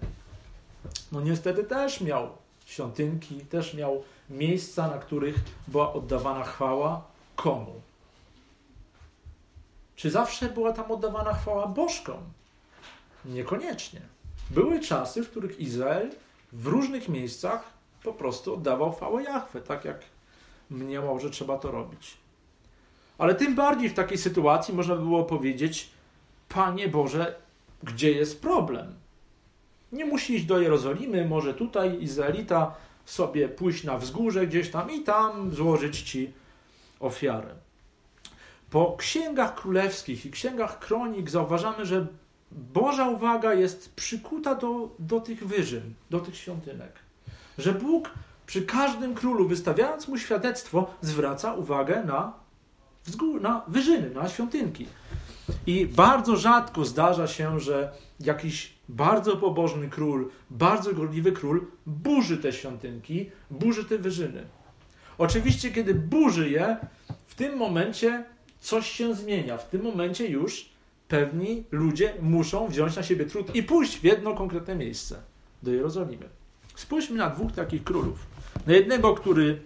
no 1.11 1.21
niestety 1.21 1.63
też 1.63 2.01
miał 2.01 2.29
świątynki, 2.65 3.39
też 3.39 3.73
miał 3.73 4.03
miejsca, 4.29 4.87
na 4.87 4.97
których 4.97 5.35
była 5.67 5.93
oddawana 5.93 6.43
chwała 6.43 7.01
komu? 7.35 7.81
Czy 9.95 10.11
zawsze 10.11 10.49
była 10.49 10.73
tam 10.73 10.91
oddawana 10.91 11.33
chwała 11.33 11.67
bożkom? 11.67 12.19
Niekoniecznie. 13.25 14.01
Były 14.49 14.79
czasy, 14.79 15.23
w 15.23 15.29
których 15.29 15.59
Izrael 15.59 16.11
w 16.53 16.67
różnych 16.67 17.09
miejscach 17.09 17.63
po 18.03 18.13
prostu 18.13 18.53
oddawał 18.53 18.91
chwałę 18.91 19.23
Jahwe, 19.23 19.61
tak 19.61 19.85
jak 19.85 19.99
mniemał, 20.69 21.19
że 21.19 21.29
trzeba 21.29 21.57
to 21.57 21.71
robić. 21.71 22.17
Ale 23.17 23.35
tym 23.35 23.55
bardziej 23.55 23.89
w 23.89 23.93
takiej 23.93 24.17
sytuacji 24.17 24.73
można 24.73 24.95
by 24.95 25.01
było 25.01 25.23
powiedzieć: 25.23 25.89
Panie 26.49 26.87
Boże, 26.87 27.35
gdzie 27.83 28.11
jest 28.11 28.41
problem? 28.41 28.95
Nie 29.91 30.05
musi 30.05 30.35
iść 30.35 30.45
do 30.45 30.59
Jerozolimy, 30.59 31.25
może 31.25 31.53
tutaj 31.53 32.01
Izraelita 32.01 32.75
sobie 33.05 33.49
pójść 33.49 33.83
na 33.83 33.97
wzgórze 33.97 34.47
gdzieś 34.47 34.71
tam 34.71 34.91
i 34.91 35.03
tam 35.03 35.53
złożyć 35.53 36.01
ci 36.01 36.33
ofiarę. 36.99 37.55
Po 38.69 38.95
księgach 38.97 39.55
królewskich 39.55 40.25
i 40.25 40.31
księgach 40.31 40.79
kronik 40.79 41.29
zauważamy, 41.29 41.85
że 41.85 42.07
Boża 42.51 43.07
uwaga 43.09 43.53
jest 43.53 43.95
przykuta 43.95 44.55
do, 44.55 44.89
do 44.99 45.19
tych 45.19 45.47
wyżyn, 45.47 45.93
do 46.09 46.19
tych 46.19 46.37
świątynek. 46.37 46.91
Że 47.57 47.73
Bóg 47.73 48.11
przy 48.45 48.61
każdym 48.61 49.15
królu, 49.15 49.47
wystawiając 49.47 50.07
mu 50.07 50.17
świadectwo, 50.17 50.93
zwraca 51.01 51.53
uwagę 51.53 52.03
na, 52.03 52.33
na 53.41 53.61
wyżyny, 53.67 54.09
na 54.09 54.29
świątynki. 54.29 54.87
I 55.67 55.85
bardzo 55.85 56.35
rzadko 56.35 56.85
zdarza 56.85 57.27
się, 57.27 57.59
że 57.59 57.91
jakiś 58.19 58.73
bardzo 58.89 59.37
pobożny 59.37 59.89
król, 59.89 60.29
bardzo 60.49 60.93
gorliwy 60.93 61.31
król 61.31 61.65
burzy 61.85 62.37
te 62.37 62.53
świątynki, 62.53 63.31
burzy 63.51 63.85
te 63.85 63.97
wyżyny. 63.97 64.43
Oczywiście, 65.17 65.71
kiedy 65.71 65.93
burzy 65.93 66.49
je, 66.49 66.77
w 67.27 67.35
tym 67.35 67.57
momencie 67.57 68.23
coś 68.59 68.91
się 68.91 69.15
zmienia. 69.15 69.57
W 69.57 69.69
tym 69.69 69.83
momencie 69.83 70.27
już 70.27 70.69
pewni 71.07 71.63
ludzie 71.71 72.13
muszą 72.21 72.67
wziąć 72.67 72.95
na 72.95 73.03
siebie 73.03 73.25
trud 73.25 73.55
i 73.55 73.63
pójść 73.63 73.97
w 73.97 74.03
jedno 74.03 74.33
konkretne 74.33 74.75
miejsce 74.75 75.15
do 75.63 75.71
Jerozolimy. 75.71 76.25
Spójrzmy 76.75 77.17
na 77.17 77.29
dwóch 77.29 77.51
takich 77.51 77.83
królów. 77.83 78.19
Na 78.67 78.73
jednego, 78.73 79.13
który 79.13 79.61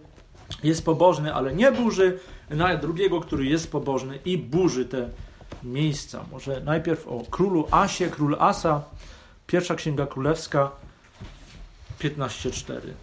jest 0.64 0.86
pobożny, 0.86 1.34
ale 1.34 1.56
nie 1.56 1.72
burzy, 1.72 2.20
na 2.50 2.78
drugiego, 2.78 3.22
który 3.22 3.46
jest 3.46 3.72
pobożny 3.72 4.20
i 4.26 4.38
burzy 4.38 4.86
te 4.86 5.10
miejsca. 5.64 6.26
Może 6.32 6.62
najpierw 6.62 7.08
o 7.08 7.24
królu 7.32 7.68
Asie, 7.72 8.10
król 8.10 8.36
Asa, 8.40 8.84
pierwsza 9.48 9.76
księga 9.76 10.08
królewska 10.08 10.72
15:4. 12.00 12.94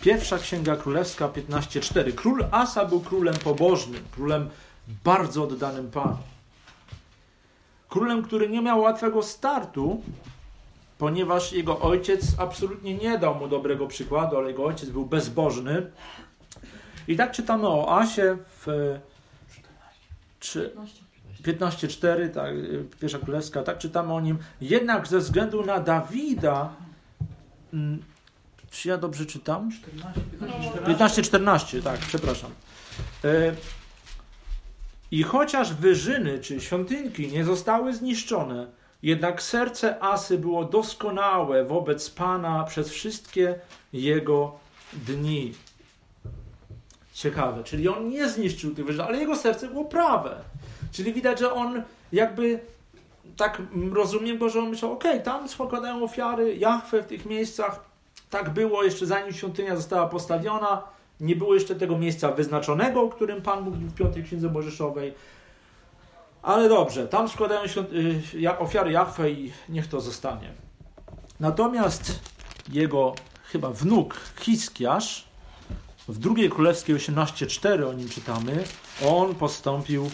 Pierwsza 0.00 0.38
Księga 0.38 0.76
Królewska 0.76 1.28
15:4. 1.28 2.12
Król 2.12 2.44
Asa 2.50 2.84
był 2.84 3.00
królem 3.00 3.34
pobożnym, 3.34 4.04
królem 4.10 4.50
bardzo 5.04 5.42
oddanym 5.42 5.90
Panu. 5.90 6.18
Królem, 7.88 8.22
który 8.22 8.48
nie 8.48 8.62
miał 8.62 8.80
łatwego 8.80 9.22
startu, 9.22 10.02
ponieważ 10.98 11.52
jego 11.52 11.80
ojciec 11.80 12.26
absolutnie 12.38 12.94
nie 12.94 13.18
dał 13.18 13.34
mu 13.34 13.48
dobrego 13.48 13.86
przykładu, 13.86 14.36
ale 14.36 14.48
jego 14.48 14.64
ojciec 14.64 14.90
był 14.90 15.06
bezbożny. 15.06 15.90
I 17.08 17.16
tak 17.16 17.32
czytamy 17.32 17.68
o 17.68 17.98
Asie 17.98 18.36
w 18.66 18.94
15.4, 21.44 22.30
tak, 22.30 22.54
pierwsza 23.00 23.18
królewska, 23.18 23.62
tak 23.62 23.78
czytamy 23.78 24.12
o 24.12 24.20
nim. 24.20 24.38
Jednak 24.60 25.06
ze 25.06 25.18
względu 25.18 25.64
na 25.64 25.80
Dawida, 25.80 26.72
mm, 27.72 28.02
czy 28.70 28.88
ja 28.88 28.98
dobrze 28.98 29.26
czytam? 29.26 29.70
15-14, 30.86 31.82
tak, 31.82 32.00
przepraszam. 32.00 32.50
E, 33.24 33.54
I 35.10 35.22
chociaż 35.22 35.74
wyżyny 35.74 36.38
czy 36.38 36.60
świątynki 36.60 37.28
nie 37.28 37.44
zostały 37.44 37.94
zniszczone, 37.94 38.66
jednak 39.04 39.42
serce 39.42 40.02
Asy 40.02 40.38
było 40.38 40.64
doskonałe 40.64 41.64
wobec 41.64 42.10
Pana 42.10 42.64
przez 42.64 42.88
wszystkie 42.90 43.54
jego 43.92 44.52
dni. 44.92 45.52
Ciekawe, 47.12 47.64
czyli 47.64 47.88
on 47.88 48.08
nie 48.08 48.28
zniszczył 48.28 48.74
tych 48.74 48.86
wyżyn, 48.86 49.00
ale 49.00 49.18
jego 49.18 49.36
serce 49.36 49.68
było 49.68 49.84
prawe. 49.84 50.36
Czyli 50.92 51.12
widać, 51.12 51.38
że 51.38 51.52
on 51.52 51.82
jakby 52.12 52.60
tak 53.36 53.62
rozumiem 53.92 54.38
go, 54.38 54.48
że 54.48 54.58
on 54.58 54.68
myślał, 54.68 54.92
okej, 54.92 55.12
okay, 55.12 55.24
tam 55.24 55.48
składają 55.48 56.02
ofiary, 56.02 56.56
Jachwę 56.56 57.02
w 57.02 57.06
tych 57.06 57.26
miejscach. 57.26 57.84
Tak 58.30 58.50
było 58.50 58.84
jeszcze 58.84 59.06
zanim 59.06 59.32
świątynia 59.32 59.76
została 59.76 60.08
postawiona. 60.08 60.82
Nie 61.20 61.36
było 61.36 61.54
jeszcze 61.54 61.74
tego 61.74 61.98
miejsca 61.98 62.32
wyznaczonego, 62.32 63.02
o 63.02 63.08
którym 63.08 63.42
Pan 63.42 63.64
mówił 63.64 63.88
w 63.88 63.94
piątej 63.94 64.24
księdze 64.24 64.48
Mojżeszowej. 64.48 65.14
Ale 66.44 66.68
dobrze, 66.68 67.08
tam 67.08 67.28
składają 67.28 67.62
y, 68.34 68.58
ofiary 68.58 68.92
Jachwę 68.92 69.30
i 69.30 69.52
niech 69.68 69.86
to 69.86 70.00
zostanie. 70.00 70.52
Natomiast 71.40 72.20
jego 72.72 73.14
chyba 73.44 73.70
wnuk 73.70 74.16
Hiskiasz, 74.40 75.24
w 76.08 76.18
drugiej 76.18 76.50
królewskiej 76.50 76.96
18.4 76.96 77.88
o 77.88 77.92
nim 77.92 78.08
czytamy, 78.08 78.64
on 79.06 79.34
postąpił 79.34 80.10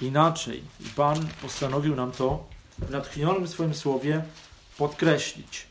inaczej. 0.00 0.62
I 0.80 0.84
Pan 0.84 1.26
postanowił 1.42 1.96
nam 1.96 2.12
to 2.12 2.44
w 2.78 2.90
natchnionym 2.90 3.48
swoim 3.48 3.74
słowie 3.74 4.24
podkreślić. 4.78 5.66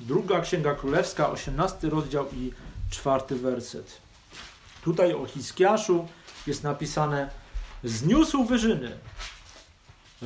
Druga 0.00 0.40
Księga 0.40 0.74
Królewska, 0.74 1.30
18 1.30 1.88
rozdział 1.88 2.26
i 2.32 2.52
czwarty 2.90 3.36
werset. 3.36 4.00
Tutaj 4.82 5.14
o 5.14 5.26
Hiskiaszu 5.26 6.08
jest 6.46 6.62
napisane 6.62 7.30
zniósł 7.84 8.44
wyżyny, 8.44 8.98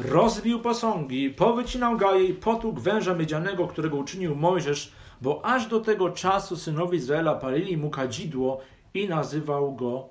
rozbił 0.05 0.61
posągi, 0.61 1.31
powycinał 1.31 1.97
gaje 1.97 2.25
i 2.25 2.35
potłukł 2.35 2.81
węża 2.81 3.15
miedzianego, 3.15 3.69
którego 3.69 3.97
uczynił 3.97 4.37
Mojżesz, 4.37 4.93
bo 5.21 5.45
aż 5.45 5.67
do 5.67 5.81
tego 5.81 6.11
czasu 6.11 6.57
synowie 6.57 6.99
Izraela 6.99 7.35
palili 7.35 7.77
mu 7.77 7.91
kadzidło 7.91 8.61
i 8.95 9.09
nazywał 9.09 9.75
go 9.75 10.09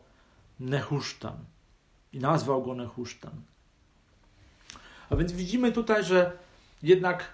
Nehusztan. 0.59 1.37
I 2.13 2.19
nazwał 2.19 2.63
go 2.63 2.75
Nehusztan. 2.75 3.33
A 5.09 5.15
więc 5.15 5.31
widzimy 5.31 5.71
tutaj, 5.71 6.03
że 6.03 6.31
jednak 6.83 7.31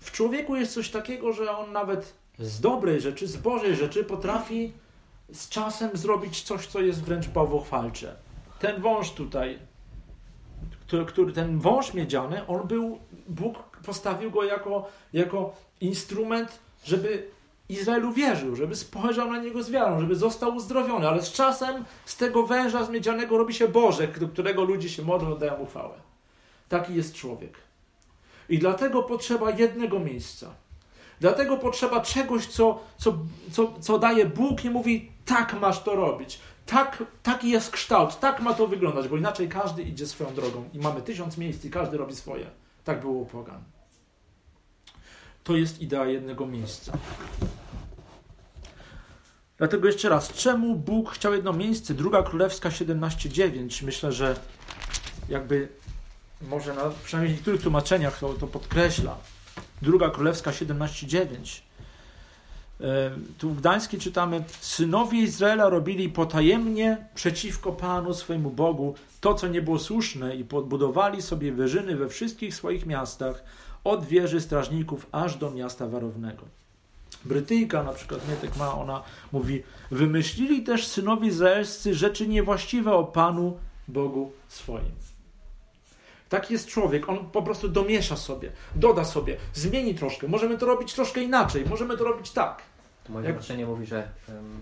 w 0.00 0.12
człowieku 0.12 0.56
jest 0.56 0.74
coś 0.74 0.90
takiego, 0.90 1.32
że 1.32 1.56
on 1.56 1.72
nawet 1.72 2.14
z 2.38 2.60
dobrej 2.60 3.00
rzeczy, 3.00 3.26
z 3.26 3.36
Bożej 3.36 3.76
rzeczy 3.76 4.04
potrafi 4.04 4.72
z 5.32 5.48
czasem 5.48 5.96
zrobić 5.96 6.42
coś, 6.42 6.66
co 6.66 6.80
jest 6.80 7.04
wręcz 7.04 7.28
bałwochwalcze. 7.28 8.16
Ten 8.60 8.82
wąż 8.82 9.10
tutaj 9.10 9.58
który, 10.86 11.04
który, 11.04 11.32
ten 11.32 11.58
wąż 11.58 11.94
miedziany, 11.94 12.46
on 12.46 12.68
był, 12.68 12.98
Bóg 13.28 13.58
postawił 13.86 14.30
go 14.30 14.44
jako, 14.44 14.88
jako 15.12 15.56
instrument, 15.80 16.58
żeby 16.84 17.28
Izraelu 17.68 18.12
wierzył, 18.12 18.56
żeby 18.56 18.76
spojrzał 18.76 19.32
na 19.32 19.38
niego 19.38 19.62
z 19.62 19.70
wiarą, 19.70 20.00
żeby 20.00 20.16
został 20.16 20.56
uzdrowiony, 20.56 21.08
ale 21.08 21.22
z 21.22 21.32
czasem 21.32 21.84
z 22.04 22.16
tego 22.16 22.46
węża 22.46 22.84
z 22.84 22.90
miedzianego 22.90 23.38
robi 23.38 23.54
się 23.54 23.68
Bożek, 23.68 24.18
do 24.18 24.28
którego 24.28 24.64
ludzie 24.64 24.88
się 24.88 25.02
modlą, 25.02 25.32
oddają 25.32 25.54
uchwałę. 25.54 25.94
Taki 26.68 26.94
jest 26.94 27.14
człowiek. 27.14 27.58
I 28.48 28.58
dlatego 28.58 29.02
potrzeba 29.02 29.50
jednego 29.50 30.00
miejsca. 30.00 30.54
Dlatego 31.20 31.56
potrzeba 31.56 32.00
czegoś, 32.00 32.46
co, 32.46 32.78
co, 32.96 33.18
co, 33.52 33.74
co 33.80 33.98
daje 33.98 34.26
Bóg 34.26 34.64
i 34.64 34.70
mówi, 34.70 35.12
tak 35.24 35.60
masz 35.60 35.82
to 35.82 35.94
robić. 35.94 36.38
Tak, 36.66 37.04
taki 37.22 37.50
jest 37.50 37.70
kształt, 37.70 38.20
tak 38.20 38.40
ma 38.40 38.54
to 38.54 38.66
wyglądać, 38.66 39.08
bo 39.08 39.16
inaczej 39.16 39.48
każdy 39.48 39.82
idzie 39.82 40.06
swoją 40.06 40.34
drogą 40.34 40.68
i 40.72 40.78
mamy 40.78 41.02
tysiąc 41.02 41.38
miejsc 41.38 41.64
i 41.64 41.70
każdy 41.70 41.96
robi 41.96 42.16
swoje. 42.16 42.46
Tak 42.84 43.00
było 43.00 43.12
u 43.12 43.26
pogan. 43.26 43.62
To 45.44 45.56
jest 45.56 45.80
idea 45.82 46.06
jednego 46.06 46.46
miejsca. 46.46 46.92
Dlatego 49.58 49.86
jeszcze 49.86 50.08
raz, 50.08 50.32
czemu 50.32 50.76
Bóg 50.76 51.10
chciał 51.10 51.34
jedno 51.34 51.52
miejsce? 51.52 51.94
Druga 51.94 52.22
Królewska 52.22 52.68
17:9. 52.68 53.84
Myślę, 53.84 54.12
że 54.12 54.36
jakby 55.28 55.68
może 56.42 56.74
na 56.74 56.90
przynajmniej 57.04 57.34
w 57.34 57.38
niektórych 57.38 57.62
tłumaczeniach 57.62 58.18
to, 58.18 58.34
to 58.34 58.46
podkreśla. 58.46 59.16
Druga 59.82 60.10
Królewska 60.10 60.50
17:9. 60.50 61.60
E, 62.80 63.10
tu 63.38 63.50
w 63.50 63.56
Gdańskiej 63.56 64.00
czytamy: 64.00 64.44
Synowie 64.60 65.18
Izraela 65.18 65.68
robili 65.68 66.08
potajemnie 66.08 67.06
przeciwko 67.14 67.72
Panu 67.72 68.14
swojemu 68.14 68.50
Bogu 68.50 68.94
to, 69.20 69.34
co 69.34 69.48
nie 69.48 69.62
było 69.62 69.78
słuszne, 69.78 70.36
i 70.36 70.44
podbudowali 70.44 71.22
sobie 71.22 71.52
wyżyny 71.52 71.96
we 71.96 72.08
wszystkich 72.08 72.54
swoich 72.54 72.86
miastach, 72.86 73.44
od 73.84 74.04
wieży 74.04 74.40
strażników 74.40 75.06
aż 75.12 75.36
do 75.36 75.50
miasta 75.50 75.86
warownego. 75.86 76.42
Brytyjka 77.24 77.82
na 77.82 77.92
przykład, 77.92 78.28
Mietek 78.28 78.56
ma, 78.56 78.74
ona 78.74 79.02
mówi: 79.32 79.62
Wymyślili 79.90 80.62
też 80.62 80.86
synowie 80.86 81.28
izraelscy 81.28 81.94
rzeczy 81.94 82.28
niewłaściwe 82.28 82.92
o 82.92 83.04
Panu 83.04 83.56
Bogu 83.88 84.32
swoim. 84.48 85.13
Taki 86.34 86.52
jest 86.52 86.68
człowiek, 86.68 87.08
on 87.08 87.30
po 87.30 87.42
prostu 87.42 87.68
domiesza 87.68 88.16
sobie, 88.16 88.52
doda 88.74 89.04
sobie, 89.04 89.36
zmieni 89.52 89.94
troszkę. 89.94 90.28
Możemy 90.28 90.58
to 90.58 90.66
robić 90.66 90.94
troszkę 90.94 91.20
inaczej, 91.20 91.64
możemy 91.66 91.96
to 91.96 92.04
robić 92.04 92.30
tak. 92.30 92.62
To 93.04 93.12
moje 93.12 93.26
Jak- 93.28 93.66
mówi, 93.66 93.86
że 93.86 94.08
um, 94.28 94.60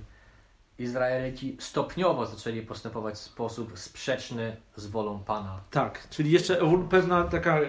Izraelici 0.79 1.57
stopniowo 1.61 2.27
zaczęli 2.27 2.63
postępować 2.63 3.15
w 3.15 3.19
sposób 3.19 3.79
sprzeczny 3.79 4.57
z 4.77 4.87
wolą 4.87 5.19
Pana. 5.19 5.61
Tak, 5.71 6.09
czyli 6.11 6.31
jeszcze 6.31 6.59
pewna 6.91 7.25
taka. 7.25 7.61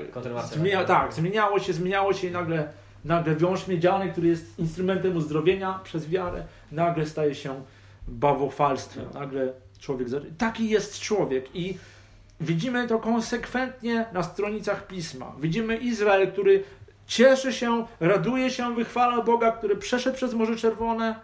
Zmienia, 0.54 0.84
tak, 0.84 1.14
zmieniało 1.14 1.60
się, 1.60 1.74
zmieniało 1.74 2.14
się 2.14 2.28
i 2.28 2.32
nagle, 2.32 2.74
nagle 3.06 3.36
wiąż 3.36 3.68
miedziany, 3.68 4.12
który 4.12 4.28
jest 4.28 4.60
instrumentem 4.60 5.18
uzdrowienia 5.18 5.80
przez 5.84 6.10
wiarę, 6.10 6.46
nagle 6.72 7.06
staje 7.06 7.36
się 7.36 7.64
bawofalstwem. 8.08 9.06
Nagle 9.14 9.54
człowiek. 9.80 10.08
Taki 10.38 10.70
jest 10.70 11.00
człowiek 11.00 11.56
i 11.56 11.78
widzimy 12.42 12.88
to 12.88 13.00
konsekwentnie 13.00 14.06
na 14.14 14.24
stronicach 14.24 14.88
pisma. 14.88 15.36
Widzimy 15.40 15.78
Izrael, 15.78 16.32
który 16.32 16.64
cieszy 17.08 17.54
się, 17.54 17.86
raduje 18.00 18.50
się, 18.50 18.76
wychwala 18.76 19.22
Boga, 19.22 19.52
który 19.52 19.76
przeszedł 19.76 20.16
przez 20.16 20.34
Morze 20.34 20.56
Czerwone. 20.56 21.16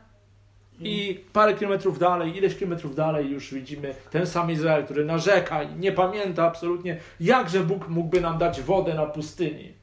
I 0.81 1.23
parę 1.33 1.53
kilometrów 1.53 1.99
dalej, 1.99 2.37
ileś 2.37 2.55
kilometrów 2.55 2.95
dalej 2.95 3.29
już 3.31 3.53
widzimy 3.53 3.95
ten 4.11 4.27
sam 4.27 4.51
Izrael, 4.51 4.85
który 4.85 5.05
narzeka 5.05 5.63
i 5.63 5.75
nie 5.75 5.91
pamięta 5.91 6.43
absolutnie, 6.47 6.97
jakże 7.19 7.59
Bóg 7.59 7.87
mógłby 7.87 8.21
nam 8.21 8.37
dać 8.37 8.61
wodę 8.61 8.93
na 8.93 9.05
pustyni. 9.05 9.73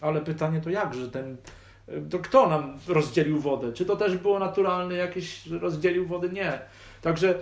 Ale 0.00 0.20
pytanie 0.20 0.60
to 0.60 0.70
jakże 0.70 1.08
ten, 1.10 1.36
to 2.10 2.18
kto 2.18 2.48
nam 2.48 2.78
rozdzielił 2.88 3.40
wodę? 3.40 3.72
Czy 3.72 3.84
to 3.86 3.96
też 3.96 4.16
było 4.16 4.38
naturalne 4.38 4.94
jakieś, 4.94 5.46
rozdzielił 5.46 6.06
wodę? 6.06 6.28
Nie. 6.28 6.58
Także 7.02 7.34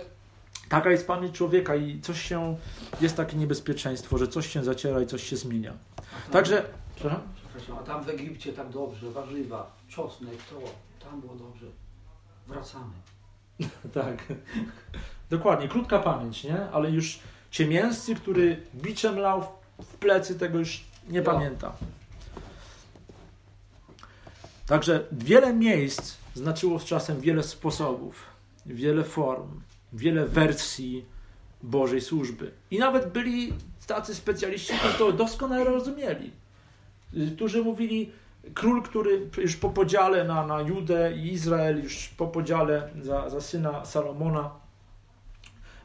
taka 0.71 0.91
jest 0.91 1.07
pamięć 1.07 1.35
człowieka 1.37 1.75
i 1.75 2.01
coś 2.01 2.21
się, 2.21 2.57
jest 3.01 3.15
takie 3.17 3.37
niebezpieczeństwo, 3.37 4.17
że 4.17 4.27
coś 4.27 4.47
się 4.49 4.63
zaciera 4.63 5.01
i 5.01 5.07
coś 5.07 5.23
się 5.23 5.37
zmienia. 5.37 5.73
Tam- 5.95 6.05
Także, 6.31 6.65
przepraszam? 6.95 7.21
Przepraszam, 7.35 7.77
a 7.77 7.83
tam 7.83 8.03
w 8.03 8.09
Egipcie 8.09 8.53
tak 8.53 8.69
dobrze, 8.69 9.11
warzywa, 9.11 9.75
czosnek, 9.87 10.33
to, 10.49 10.55
tam 11.09 11.21
było 11.21 11.35
dobrze. 11.35 11.65
Wracamy. 12.47 12.93
Tak. 13.93 14.23
Dokładnie, 15.29 15.67
krótka 15.67 15.99
pamięć, 15.99 16.43
nie? 16.43 16.69
Ale 16.71 16.91
już 16.91 17.19
ciemięscy, 17.51 18.15
który 18.15 18.61
biczem 18.75 19.19
lał 19.19 19.41
w- 19.41 19.85
w 19.85 19.95
plecy, 19.97 20.39
tego 20.39 20.59
już 20.59 20.83
nie 21.09 21.17
Ja. 21.19 21.23
pamięta. 21.25 21.73
Także 24.67 25.05
wiele 25.11 25.53
miejsc 25.53 26.17
znaczyło 26.35 26.79
z 26.79 26.85
czasem 26.85 27.19
wiele 27.21 27.43
sposobów, 27.43 28.23
wiele 28.65 29.03
form, 29.03 29.61
wiele 29.93 30.25
wersji 30.25 31.05
Bożej 31.63 32.01
służby. 32.01 32.51
I 32.71 32.79
nawet 32.79 33.11
byli 33.11 33.53
tacy 33.87 34.15
specjaliści, 34.15 34.73
którzy 34.73 34.93
to 34.93 35.11
doskonale 35.11 35.63
rozumieli. 35.63 36.31
Którzy 37.35 37.63
mówili, 37.63 38.11
król, 38.53 38.83
który 38.83 39.29
już 39.37 39.55
po 39.55 39.69
podziale 39.69 40.23
na, 40.23 40.47
na 40.47 40.61
Judę 40.61 41.13
i 41.17 41.33
Izrael, 41.33 41.83
już 41.83 42.07
po 42.07 42.27
podziale 42.27 42.89
za, 43.01 43.29
za 43.29 43.41
syna 43.41 43.85
Salomona, 43.85 44.51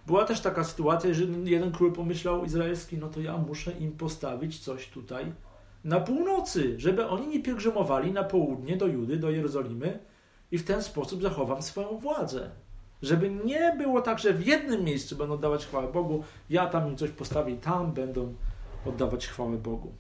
była 0.07 0.25
też 0.25 0.41
taka 0.41 0.65
sytuacja, 0.65 1.15
że 1.15 1.25
jeden 1.45 1.73
król 1.73 1.93
pomyślał 1.93 2.45
izraelski, 2.45 2.99
no 2.99 3.09
to 3.09 3.21
ja 3.21 3.37
muszę 3.37 3.73
im 3.73 3.93
postawić 3.93 4.59
coś 4.59 4.89
tutaj 4.89 5.33
na 5.85 6.01
północy, 6.01 6.75
żeby 6.81 7.07
oni 7.07 7.27
nie 7.27 7.43
pielgrzymowali 7.43 8.13
na 8.13 8.25
południe 8.25 8.77
do 8.77 8.87
Judy, 8.87 9.17
do 9.17 9.31
Jerozolimy 9.31 9.99
i 10.51 10.59
w 10.59 10.65
ten 10.65 10.83
sposób 10.83 11.23
zachowam 11.23 11.63
swoją 11.63 11.99
władzę. 11.99 12.51
Żeby 13.03 13.31
nie 13.31 13.75
było 13.79 14.01
tak, 14.03 14.19
że 14.19 14.33
w 14.33 14.47
jednym 14.47 14.85
miejscu 14.85 15.17
będą 15.17 15.35
oddawać 15.35 15.67
chwałę 15.67 15.93
Bogu, 15.93 16.25
ja 16.51 16.67
tam 16.67 16.89
im 16.89 16.97
coś 16.97 17.11
postawię 17.11 17.53
i 17.53 17.57
tam 17.57 17.93
będą 17.93 18.35
oddawać 18.87 19.27
chwałę 19.27 19.57
Bogu. 19.57 19.93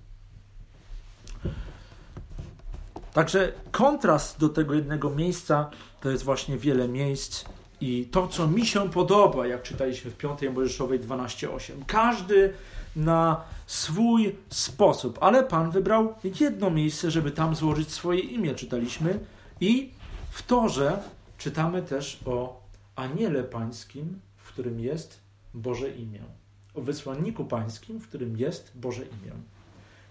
Także 3.12 3.52
kontrast 3.70 4.40
do 4.40 4.48
tego 4.48 4.74
jednego 4.74 5.11
miejsca 5.11 5.70
to 6.00 6.11
jest 6.11 6.24
właśnie 6.24 6.56
wiele 6.56 6.88
miejsc 6.88 7.44
i 7.80 8.09
to, 8.12 8.28
co 8.28 8.48
mi 8.48 8.66
się 8.66 8.90
podoba, 8.90 9.46
jak 9.46 9.62
czytaliśmy 9.62 10.11
w 10.11 10.16
5 10.16 10.40
Mojżeszowej 10.54 11.00
12:8. 11.00 11.72
Każdy 11.87 12.52
na 12.96 13.40
swój 13.66 14.37
sposób, 14.50 15.18
ale 15.20 15.44
Pan 15.44 15.70
wybrał 15.70 16.14
jedno 16.40 16.70
miejsce, 16.70 17.11
żeby 17.11 17.30
tam 17.30 17.54
złożyć 17.54 17.92
swoje 17.92 18.20
imię, 18.20 18.54
czytaliśmy. 18.54 19.18
I 19.61 19.90
w 20.30 20.42
Torze 20.42 20.98
czytamy 21.38 21.82
też 21.82 22.20
o 22.26 22.65
aniele 22.96 23.44
pańskim, 23.44 24.20
w 24.37 24.48
którym 24.48 24.80
jest 24.80 25.20
Boże 25.54 25.90
imię. 25.90 26.20
O 26.74 26.80
wysłanniku 26.80 27.44
pańskim, 27.44 28.00
w 28.00 28.09
którym 28.09 28.37
jest 28.37 28.72
Boże 28.74 29.02
imię. 29.02 29.32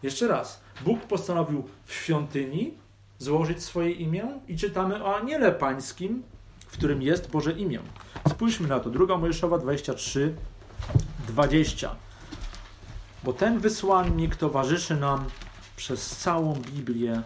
Jeszcze 0.04 0.28
raz. 0.28 0.62
Bóg 0.86 1.00
postanowił 1.00 1.64
w 1.86 1.94
świątyni 1.94 2.74
złożyć 3.20 3.64
swoje 3.64 3.92
imię 3.92 4.40
i 4.48 4.58
czytamy 4.58 5.04
o 5.04 5.18
aniele 5.18 5.52
pańskim, 5.52 6.24
w 6.60 6.78
którym 6.78 7.02
jest 7.02 7.32
Boże 7.32 7.52
imię. 7.52 7.80
Spójrzmy 8.30 8.68
na 8.68 8.80
to. 8.80 8.90
Druga 8.90 9.18
Mojżeszowa 9.18 9.58
23, 9.58 10.36
20. 11.28 11.96
Bo 13.24 13.34
ten 13.34 13.60
wysłannik 13.60 14.36
towarzyszy 14.36 14.96
nam 14.96 15.26
przez 15.76 16.18
całą 16.18 16.56
Biblię 16.56 17.22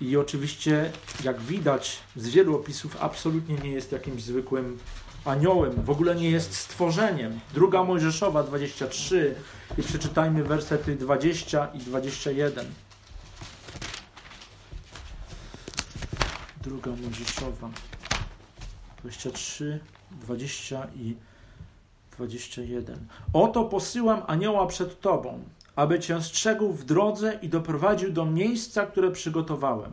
i 0.00 0.16
oczywiście, 0.16 0.92
jak 1.24 1.40
widać 1.40 1.98
z 2.16 2.28
wielu 2.28 2.56
opisów, 2.56 2.96
absolutnie 3.00 3.56
nie 3.56 3.70
jest 3.70 3.92
jakimś 3.92 4.22
zwykłym 4.22 4.78
aniołem, 5.24 5.72
w 5.84 5.90
ogóle 5.90 6.14
nie 6.14 6.30
jest 6.30 6.56
stworzeniem. 6.56 7.40
Druga 7.54 7.84
Mojżeszowa 7.84 8.42
23 8.42 9.34
i 9.78 9.82
przeczytajmy 9.82 10.44
wersety 10.44 10.96
20 10.96 11.68
i 11.74 11.78
21. 11.78 12.66
Druga 16.62 16.90
Mojżeszowa 16.90 17.70
23, 19.02 19.80
20 20.10 20.86
i 20.96 21.16
21. 22.16 23.06
Oto 23.32 23.64
posyłam 23.64 24.22
anioła 24.26 24.66
przed 24.66 25.00
tobą, 25.00 25.44
aby 25.76 26.00
cię 26.00 26.22
strzegł 26.22 26.72
w 26.72 26.84
drodze 26.84 27.38
i 27.42 27.48
doprowadził 27.48 28.12
do 28.12 28.26
miejsca, 28.26 28.86
które 28.86 29.10
przygotowałem. 29.10 29.92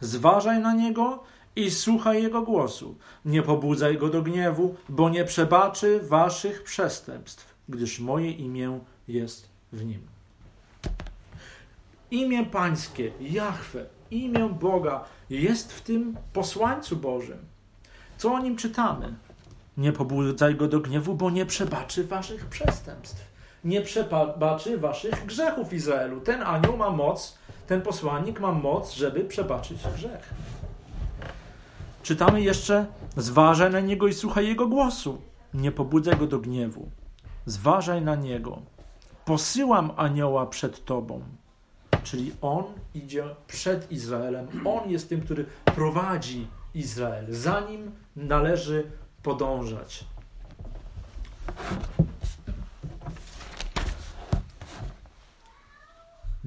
Zważaj 0.00 0.60
na 0.60 0.74
niego 0.74 1.22
i 1.56 1.70
słuchaj 1.70 2.22
jego 2.22 2.42
głosu. 2.42 2.96
Nie 3.24 3.42
pobudzaj 3.42 3.98
go 3.98 4.08
do 4.08 4.22
gniewu, 4.22 4.74
bo 4.88 5.10
nie 5.10 5.24
przebaczy 5.24 6.00
waszych 6.00 6.62
przestępstw, 6.62 7.54
gdyż 7.68 8.00
moje 8.00 8.30
imię 8.30 8.80
jest 9.08 9.48
w 9.72 9.84
nim. 9.84 10.00
Imię 12.10 12.46
Pańskie, 12.46 13.12
Jahwe, 13.20 13.86
imię 14.10 14.48
Boga 14.60 15.04
jest 15.30 15.72
w 15.72 15.80
tym 15.80 16.16
posłańcu 16.32 16.96
Bożym. 16.96 17.38
Co 18.18 18.32
o 18.32 18.38
nim 18.38 18.56
czytamy? 18.56 19.14
Nie 19.76 19.92
pobudzaj 19.92 20.54
go 20.54 20.68
do 20.68 20.80
gniewu, 20.80 21.14
bo 21.14 21.30
nie 21.30 21.46
przebaczy 21.46 22.04
waszych 22.04 22.46
przestępstw. 22.46 23.27
Nie 23.64 23.80
przebaczy 23.82 24.78
waszych 24.78 25.26
grzechów 25.26 25.72
Izraelu. 25.72 26.20
Ten 26.20 26.42
anioł 26.42 26.76
ma 26.76 26.90
moc, 26.90 27.38
ten 27.66 27.82
posłannik 27.82 28.40
ma 28.40 28.52
moc, 28.52 28.92
żeby 28.92 29.24
przebaczyć 29.24 29.78
grzech. 29.96 30.34
Czytamy 32.02 32.42
jeszcze: 32.42 32.86
Zważaj 33.16 33.70
na 33.70 33.80
niego 33.80 34.06
i 34.06 34.14
słuchaj 34.14 34.48
jego 34.48 34.68
głosu. 34.68 35.18
Nie 35.54 35.72
pobudzaj 35.72 36.16
go 36.16 36.26
do 36.26 36.38
gniewu. 36.38 36.90
Zważaj 37.46 38.02
na 38.02 38.16
niego. 38.16 38.62
Posyłam 39.24 39.92
anioła 39.96 40.46
przed 40.46 40.84
tobą. 40.84 41.20
Czyli 42.02 42.32
on 42.42 42.64
idzie 42.94 43.24
przed 43.46 43.92
Izraelem. 43.92 44.48
On 44.64 44.90
jest 44.90 45.08
tym, 45.08 45.20
który 45.20 45.46
prowadzi 45.64 46.46
Izrael. 46.74 47.26
Za 47.28 47.60
nim 47.60 47.90
należy 48.16 48.90
podążać. 49.22 50.04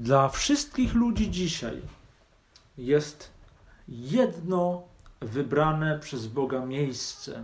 Dla 0.01 0.29
wszystkich 0.29 0.93
ludzi 0.93 1.31
dzisiaj 1.31 1.81
jest 2.77 3.31
jedno 3.87 4.83
wybrane 5.19 5.99
przez 5.99 6.27
Boga 6.27 6.65
miejsce, 6.65 7.43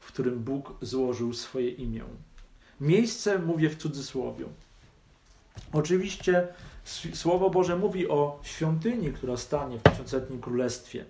w 0.00 0.06
którym 0.06 0.38
Bóg 0.38 0.74
złożył 0.82 1.34
swoje 1.34 1.70
imię. 1.70 2.04
Miejsce, 2.80 3.38
mówię 3.38 3.70
w 3.70 3.76
cudzysłowie, 3.76 4.44
Oczywiście 5.72 6.48
Słowo 7.14 7.50
Boże 7.50 7.76
mówi 7.76 8.08
o 8.08 8.40
świątyni, 8.42 9.12
która 9.12 9.36
stanie 9.36 9.78
w 9.78 9.82
tysiącletnim 9.82 10.40
królestwie. 10.40 11.04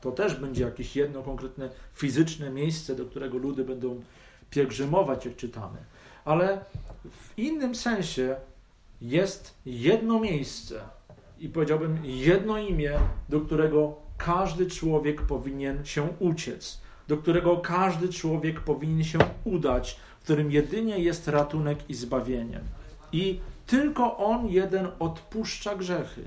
To 0.00 0.12
też 0.12 0.34
będzie 0.34 0.64
jakieś 0.64 0.96
jedno 0.96 1.22
konkretne 1.22 1.70
fizyczne 1.92 2.50
miejsce, 2.50 2.94
do 2.94 3.06
którego 3.06 3.38
ludy 3.38 3.64
będą 3.64 4.02
pielgrzymować, 4.50 5.24
jak 5.24 5.36
czytamy. 5.36 5.78
Ale 6.24 6.64
w 7.10 7.38
innym 7.38 7.74
sensie 7.74 8.36
jest 9.00 9.54
jedno 9.66 10.20
miejsce 10.20 10.80
i 11.38 11.48
powiedziałbym 11.48 11.98
jedno 12.04 12.58
imię, 12.58 12.92
do 13.28 13.40
którego 13.40 13.94
każdy 14.16 14.66
człowiek 14.66 15.22
powinien 15.22 15.84
się 15.84 16.08
uciec, 16.18 16.80
do 17.08 17.16
którego 17.16 17.56
każdy 17.56 18.08
człowiek 18.08 18.60
powinien 18.60 19.04
się 19.04 19.18
udać, 19.44 20.00
w 20.20 20.24
którym 20.24 20.50
jedynie 20.50 20.98
jest 20.98 21.28
ratunek 21.28 21.78
i 21.90 21.94
zbawienie. 21.94 22.60
I 23.12 23.40
tylko 23.66 24.16
On 24.16 24.48
jeden 24.48 24.88
odpuszcza 24.98 25.76
grzechy. 25.76 26.22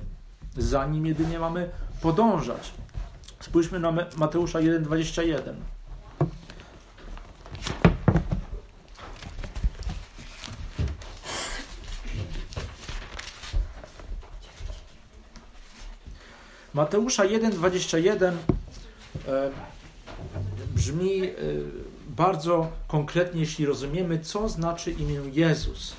Za 0.58 0.88
nim 0.88 1.06
jedynie 1.06 1.40
mamy 1.40 1.70
podążać. 2.02 2.72
Spójrzmy 3.40 3.80
na 3.80 3.92
Mateusza 4.18 4.60
1,21. 4.60 5.54
Mateusza 16.80 17.24
1,21 17.24 18.34
e, 19.28 19.52
brzmi 20.76 21.24
e, 21.24 21.34
bardzo 22.10 22.72
konkretnie, 22.88 23.40
jeśli 23.40 23.66
rozumiemy, 23.66 24.20
co 24.20 24.50
znaczy 24.50 24.92
imię 24.92 25.22
Jezus. 25.34 25.94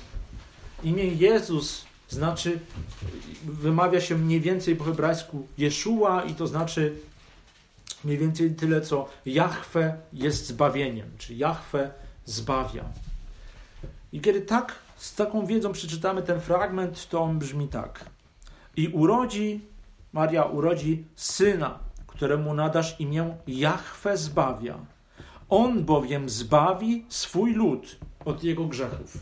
Imię 0.83 1.03
Jezus 1.03 1.85
znaczy, 2.09 2.59
wymawia 3.43 4.01
się 4.01 4.17
mniej 4.17 4.41
więcej 4.41 4.75
po 4.75 4.83
hebrajsku 4.83 5.47
Jeszua 5.57 6.23
i 6.23 6.35
to 6.35 6.47
znaczy 6.47 6.93
mniej 8.03 8.17
więcej 8.17 8.55
tyle, 8.55 8.81
co 8.81 9.09
Jahwe 9.25 9.97
jest 10.13 10.47
zbawieniem, 10.47 11.07
czy 11.17 11.33
Jahwe 11.33 11.91
zbawia. 12.25 12.83
I 14.13 14.21
kiedy 14.21 14.41
tak, 14.41 14.75
z 14.97 15.15
taką 15.15 15.45
wiedzą 15.45 15.71
przeczytamy 15.73 16.21
ten 16.21 16.41
fragment, 16.41 17.09
to 17.09 17.21
on 17.21 17.39
brzmi 17.39 17.67
tak. 17.67 18.05
I 18.77 18.87
urodzi, 18.87 19.70
Maria 20.13 20.45
urodzi 20.45 21.05
syna, 21.15 21.79
któremu 22.07 22.53
nadasz 22.53 22.99
imię 22.99 23.35
Jahwe 23.47 24.17
zbawia. 24.17 24.79
On 25.49 25.83
bowiem 25.83 26.29
zbawi 26.29 27.05
swój 27.09 27.53
lud 27.53 27.95
od 28.25 28.43
jego 28.43 28.65
grzechów. 28.65 29.17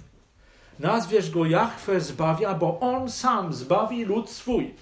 Nazwiesz 0.80 1.32
go 1.32 1.46
Jahwe 1.46 2.02
zbawia, 2.02 2.54
bo 2.54 2.80
on 2.80 3.10
sam 3.10 3.54
zbawi 3.54 4.06
lud 4.06 4.30
swój. 4.30 4.74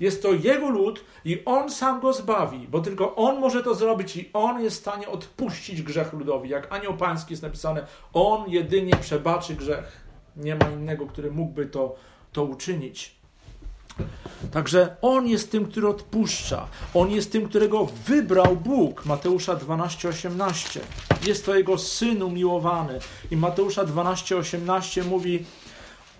Jest 0.00 0.22
to 0.22 0.32
jego 0.32 0.70
lud 0.70 1.04
i 1.24 1.42
on 1.44 1.70
sam 1.70 2.00
go 2.00 2.12
zbawi, 2.12 2.68
bo 2.68 2.80
tylko 2.80 3.16
on 3.16 3.40
może 3.40 3.62
to 3.62 3.74
zrobić 3.74 4.16
i 4.16 4.30
on 4.32 4.62
jest 4.62 4.76
w 4.76 4.80
stanie 4.80 5.08
odpuścić 5.08 5.82
grzech 5.82 6.12
ludowi. 6.12 6.48
Jak 6.48 6.72
anioł 6.72 6.96
pański 6.96 7.32
jest 7.32 7.42
napisane, 7.42 7.86
on 8.12 8.50
jedynie 8.50 8.96
przebaczy 8.96 9.54
grzech. 9.54 10.04
Nie 10.36 10.54
ma 10.54 10.70
innego, 10.70 11.06
który 11.06 11.30
mógłby 11.30 11.66
to, 11.66 11.94
to 12.32 12.44
uczynić. 12.44 13.13
Także 14.52 14.96
On 15.02 15.26
jest 15.26 15.50
tym, 15.50 15.66
który 15.66 15.88
odpuszcza. 15.88 16.66
On 16.94 17.10
jest 17.10 17.32
tym, 17.32 17.48
którego 17.48 17.88
wybrał 18.06 18.56
Bóg. 18.56 19.06
Mateusza 19.06 19.56
12:18. 19.56 20.80
Jest 21.26 21.46
to 21.46 21.54
Jego 21.54 21.78
Syn 21.78 22.22
umiłowany. 22.22 22.98
I 23.30 23.36
Mateusza 23.36 23.84
12:18 23.84 25.04
mówi 25.04 25.44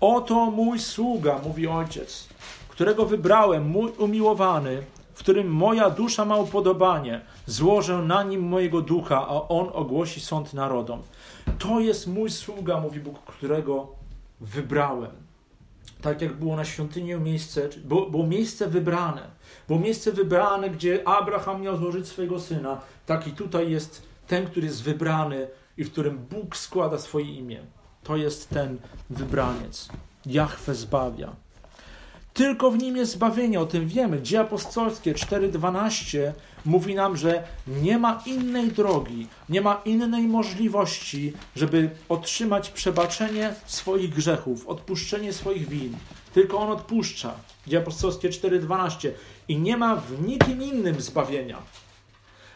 Oto 0.01 0.51
mój 0.51 0.79
sługa, 0.79 1.41
mówi 1.45 1.69
Ojciec, 1.69 2.29
którego 2.69 3.07
wybrałem, 3.07 3.69
mój 3.69 3.93
umiłowany, 3.99 4.83
w 5.15 5.19
którym 5.19 5.49
moja 5.49 5.91
dusza 5.91 6.25
ma 6.25 6.37
upodobanie. 6.37 7.21
Złożę 7.47 7.99
na 7.99 8.23
nim 8.23 8.43
mojego 8.43 8.81
ducha, 8.81 9.17
a 9.29 9.49
on 9.49 9.71
ogłosi 9.73 10.21
sąd 10.21 10.55
narodom. 10.55 11.03
To 11.59 11.81
jest 11.81 12.07
mój 12.07 12.31
sługa, 12.31 12.81
mówi 12.81 13.01
Bóg, 13.01 13.19
którego 13.19 13.89
wybrałem 14.41 15.24
tak 16.05 16.23
jak 16.23 16.37
było 16.37 16.57
na 16.57 16.65
świątyni 16.65 17.15
miejsce, 17.15 17.69
było, 17.85 18.11
było 18.11 18.27
miejsce 18.27 18.69
wybrane. 18.69 19.31
Było 19.69 19.79
miejsce 19.79 20.13
wybrane, 20.13 20.71
gdzie 20.71 21.09
Abraham 21.09 21.63
miał 21.63 21.77
złożyć 21.77 22.09
swojego 22.09 22.41
syna. 22.41 22.81
Tak 23.07 23.27
i 23.27 23.33
tutaj 23.33 23.71
jest 23.71 24.03
ten, 24.27 24.47
który 24.47 24.67
jest 24.67 24.83
wybrany 24.83 25.49
i 25.77 25.85
w 25.85 25.93
którym 25.93 26.19
Bóg 26.19 26.57
składa 26.57 26.99
swoje 26.99 27.35
imię. 27.35 27.61
To 28.03 28.17
jest 28.17 28.49
ten 28.49 28.79
wybraniec. 29.11 29.89
Jahwe 30.27 30.75
zbawia. 30.75 31.37
Tylko 32.35 32.71
w 32.71 32.79
nim 32.79 32.97
jest 32.97 33.13
zbawienie, 33.13 33.61
o 33.61 33.67
tym 33.67 33.89
wiemy. 33.89 34.23
Dzieje 34.23 34.43
apostolskie 34.43 35.15
4:12 35.15 36.33
mówi 36.65 36.95
nam, 36.95 37.17
że 37.17 37.45
nie 37.67 37.99
ma 37.99 38.23
innej 38.27 38.69
drogi, 38.73 39.27
nie 39.49 39.61
ma 39.61 39.81
innej 39.85 40.23
możliwości, 40.23 41.33
żeby 41.57 41.91
otrzymać 42.09 42.71
przebaczenie 42.71 43.55
swoich 43.67 44.15
grzechów, 44.15 44.69
odpuszczenie 44.69 45.33
swoich 45.33 45.69
win. 45.69 45.97
Tylko 46.33 46.59
On 46.59 46.71
odpuszcza. 46.71 47.35
Dzieje 47.67 47.83
apostolskie 47.83 48.29
4:12 48.29 49.11
i 49.49 49.59
nie 49.59 49.77
ma 49.77 49.97
w 49.97 50.27
nikim 50.27 50.63
innym 50.63 51.01
zbawienia. 51.01 51.59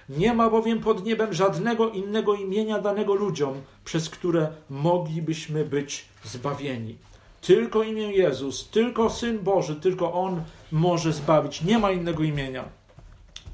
Nie 0.09 0.35
ma 0.35 0.51
bowiem 0.51 0.81
pod 0.81 1.05
niebem 1.05 1.35
żadnego 1.35 1.91
innego 1.91 2.35
imienia 2.35 2.79
danego 2.79 3.15
ludziom, 3.15 3.55
przez 3.85 4.11
które 4.11 4.49
moglibyśmy 4.71 5.65
być 5.65 6.05
zbawieni. 6.25 6.97
Tylko 7.41 7.83
imię 7.83 8.13
Jezus, 8.13 8.69
tylko 8.69 9.11
Syn 9.11 9.39
Boży, 9.39 9.77
tylko 9.77 10.13
On 10.13 10.43
może 10.73 11.13
zbawić. 11.13 11.63
Nie 11.63 11.79
ma 11.79 11.91
innego 11.91 12.23
imienia. 12.23 12.65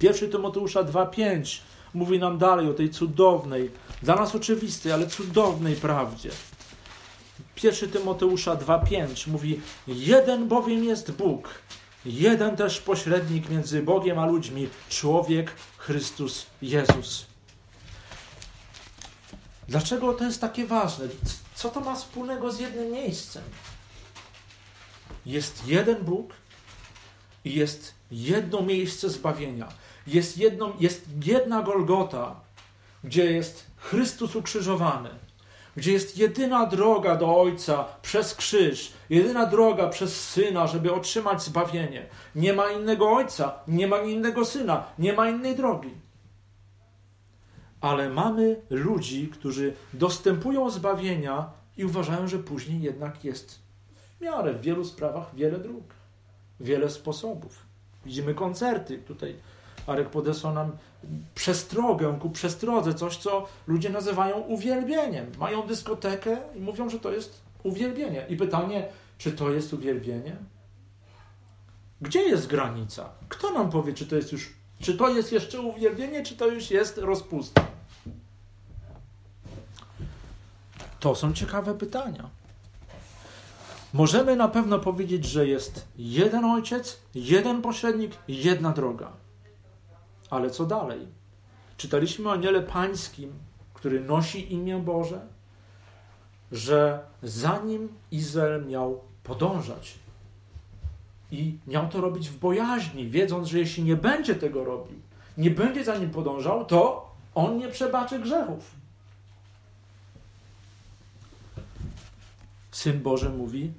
1 0.03 0.31
Tymoteusza 0.31 0.85
2,5 0.85 1.61
mówi 1.95 2.19
nam 2.19 2.39
dalej 2.39 2.69
o 2.69 2.75
tej 2.75 2.91
cudownej, 2.91 3.71
dla 4.03 4.15
nas 4.15 4.35
oczywistej, 4.35 4.93
ale 4.93 5.07
cudownej 5.07 5.77
prawdzie. 5.77 6.31
1 7.63 7.91
Tymoteusza 7.91 8.57
2,5 8.57 9.29
mówi: 9.29 9.61
Jeden 9.87 10.49
bowiem 10.49 10.85
jest 10.85 11.13
Bóg, 11.13 11.49
jeden 12.07 12.57
też 12.57 12.81
pośrednik 12.81 13.51
między 13.51 13.83
Bogiem 13.83 14.19
a 14.19 14.27
ludźmi, 14.27 14.69
człowiek 14.89 15.53
Chrystus 15.79 16.47
Jezus. 16.63 17.27
Dlaczego 19.69 20.15
to 20.15 20.25
jest 20.25 20.41
takie 20.41 20.67
ważne? 20.67 21.05
Co 21.55 21.69
to 21.69 21.81
ma 21.81 21.95
wspólnego 21.95 22.53
z 22.53 22.59
jednym 22.61 22.93
miejscem? 22.93 23.43
Jest 25.27 25.67
jeden 25.69 26.05
Bóg 26.05 26.33
i 27.45 27.55
jest 27.55 27.95
jedno 28.11 28.63
miejsce 28.63 29.09
zbawienia. 29.09 29.69
Jest, 30.07 30.39
jedno, 30.39 30.73
jest 30.81 31.09
jedna 31.25 31.63
Golgota, 31.63 32.41
gdzie 33.05 33.33
jest 33.33 33.67
Chrystus 33.77 34.37
ukrzyżowany, 34.37 35.11
gdzie 35.77 35.93
jest 35.93 36.19
jedyna 36.19 36.67
droga 36.67 37.17
do 37.17 37.41
Ojca 37.41 37.85
przez 38.03 38.35
krzyż, 38.35 38.93
jedyna 39.11 39.47
droga 39.47 39.89
przez 39.89 40.29
Syna, 40.31 40.67
żeby 40.67 40.93
otrzymać 40.93 41.43
zbawienie. 41.43 42.07
Nie 42.35 42.53
ma 42.53 42.71
innego 42.71 43.11
Ojca, 43.11 43.55
nie 43.69 43.87
ma 43.87 43.99
innego 43.99 44.45
Syna, 44.45 44.85
nie 44.99 45.13
ma 45.13 45.29
innej 45.29 45.57
drogi. 45.57 45.91
Ale 47.81 48.11
mamy 48.11 48.61
ludzi, 48.71 49.29
którzy 49.29 49.75
dostępują 49.93 50.71
zbawienia 50.71 51.51
i 51.77 51.85
uważają, 51.85 52.29
że 52.29 52.39
później 52.39 52.83
jednak 52.83 53.25
jest 53.25 53.64
miarę 54.25 54.53
w 54.53 54.61
wielu 54.61 54.85
sprawach 54.85 55.35
wiele 55.35 55.59
dróg, 55.59 55.85
wiele 56.61 56.91
sposobów. 56.91 57.67
Widzimy 58.05 58.35
koncerty 58.35 58.99
tutaj 58.99 59.37
Arek 59.87 60.11
podesłał 60.11 60.55
nam 60.55 60.71
przestrogę 61.35 62.19
ku 62.21 62.31
przestrodze, 62.31 62.95
coś, 62.95 63.17
co 63.17 63.47
ludzie 63.67 63.91
nazywają 63.91 64.41
uwielbieniem. 64.41 65.33
Mają 65.39 65.67
dyskotekę 65.67 66.39
i 66.55 66.61
mówią, 66.61 66.89
że 66.89 67.01
to 67.01 67.13
jest 67.13 67.41
uwielbienie. 67.63 68.27
I 68.29 68.37
pytanie, 68.37 68.89
czy 69.19 69.33
to 69.33 69.51
jest 69.51 69.73
uwielbienie? 69.73 70.37
Gdzie 72.01 72.23
jest 72.23 72.47
granica? 72.47 73.11
Kto 73.29 73.53
nam 73.53 73.71
powie, 73.71 73.93
czy 73.93 74.07
to 74.07 74.17
jest 74.17 74.33
już, 74.33 74.53
czy 74.81 74.97
to 74.97 75.09
jest 75.09 75.33
jeszcze 75.33 75.61
uwielbienie, 75.61 76.23
czy 76.23 76.37
to 76.37 76.47
już 76.47 76.71
jest 76.71 76.99
rozpusta? 76.99 77.65
To 81.01 81.15
są 81.15 81.33
ciekawe 81.33 81.75
pytania. 81.75 82.31
Możemy 83.95 84.37
na 84.37 84.49
pewno 84.49 84.79
powiedzieć, 84.79 85.25
że 85.25 85.47
jest 85.47 85.89
jeden 85.99 86.45
ojciec, 86.45 87.01
jeden 87.15 87.63
pośrednik, 87.63 88.13
jedna 88.29 88.71
droga. 88.71 89.13
Ale 90.31 90.51
co 90.51 90.67
dalej? 90.67 91.09
Czytaliśmy 91.77 92.29
o 92.29 92.33
aniele 92.33 92.63
pańskim, 92.63 93.33
który 93.75 94.01
nosi 94.01 94.53
imię 94.53 94.79
Boże, 94.79 95.21
że 96.53 97.01
za 97.23 97.59
nim 97.59 97.89
Izrael 98.11 98.67
miał 98.67 99.01
podążać. 99.23 99.95
I 101.31 101.59
miał 101.67 101.89
to 101.89 102.01
robić 102.01 102.29
w 102.29 102.39
bojaźni, 102.39 103.09
wiedząc, 103.09 103.49
że 103.49 103.59
jeśli 103.59 103.85
nie 103.85 103.97
będzie 103.97 104.35
tego 104.35 104.65
robił, 104.65 104.99
nie 105.39 105.51
będzie 105.51 105.85
za 105.85 105.97
nim 105.97 106.11
podążał, 106.11 106.65
to 106.65 107.11
on 107.35 107.59
nie 107.59 107.69
przebaczy 107.69 108.19
grzechów. 108.19 108.71
Syn 112.71 113.03
Boży 113.03 113.31
mówi: 113.31 113.73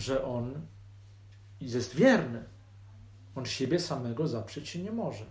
że 0.00 0.24
on 0.24 0.60
jest 1.60 1.94
wierny. 1.94 2.44
On 3.36 3.46
siebie 3.46 3.80
samego 3.80 4.28
zaprzeć 4.28 4.68
się 4.68 4.78
nie 4.78 4.92
może. 4.92 5.24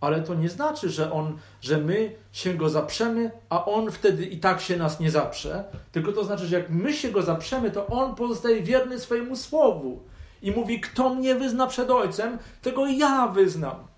Ale 0.00 0.22
to 0.22 0.34
nie 0.34 0.48
znaczy, 0.48 0.90
że 0.90 1.12
on, 1.12 1.38
że 1.60 1.78
my 1.78 2.14
się 2.32 2.54
go 2.54 2.68
zaprzemy, 2.70 3.30
a 3.48 3.64
on 3.64 3.90
wtedy 3.90 4.26
i 4.26 4.38
tak 4.38 4.60
się 4.60 4.76
nas 4.76 5.00
nie 5.00 5.10
zaprze. 5.10 5.64
Tylko 5.92 6.12
to 6.12 6.24
znaczy, 6.24 6.46
że 6.46 6.58
jak 6.58 6.70
my 6.70 6.92
się 6.92 7.10
go 7.10 7.22
zaprzemy, 7.22 7.70
to 7.70 7.86
on 7.86 8.14
pozostaje 8.14 8.62
wierny 8.62 9.00
swojemu 9.00 9.36
słowu. 9.36 10.02
I 10.42 10.50
mówi, 10.50 10.80
kto 10.80 11.14
mnie 11.14 11.34
wyzna 11.34 11.66
przed 11.66 11.90
ojcem, 11.90 12.38
tego 12.62 12.86
ja 12.86 13.28
wyznam. 13.28 13.93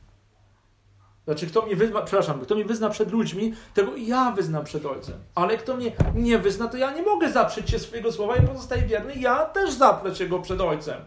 Znaczy, 1.27 1.47
kto 1.47 1.63
mnie 1.63 1.77
wyzna, 1.77 2.03
przepraszam, 2.03 2.41
kto 2.41 2.55
mnie 2.55 2.65
wyzna 2.65 2.91
przed 2.91 3.13
ludźmi, 3.13 3.55
tego 3.75 3.97
ja 3.97 4.33
wyznam 4.33 4.65
przed 4.65 4.87
ojcem. 4.87 5.15
Ale 5.35 5.57
kto 5.57 5.77
mnie 5.77 5.93
nie 6.15 6.39
wyzna, 6.39 6.69
to 6.69 6.77
ja 6.77 6.93
nie 6.93 7.03
mogę 7.03 7.33
zaprzeć 7.33 7.71
się 7.71 7.79
swojego 7.79 8.13
słowa 8.13 8.37
i 8.37 8.47
pozostaję 8.47 8.83
wierny. 8.83 9.15
Ja 9.15 9.45
też 9.45 9.73
zaprę 9.73 10.15
się 10.15 10.29
go 10.29 10.39
przed 10.39 10.61
ojcem. 10.61 11.01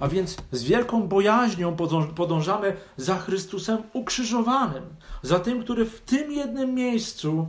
A 0.00 0.08
więc 0.08 0.36
z 0.52 0.62
wielką 0.62 1.08
bojaźnią 1.08 1.76
podążamy 2.16 2.76
za 2.96 3.16
Chrystusem 3.16 3.78
ukrzyżowanym, 3.92 4.82
za 5.22 5.38
tym, 5.38 5.62
który 5.62 5.84
w 5.84 6.00
tym 6.00 6.32
jednym 6.32 6.74
miejscu 6.74 7.48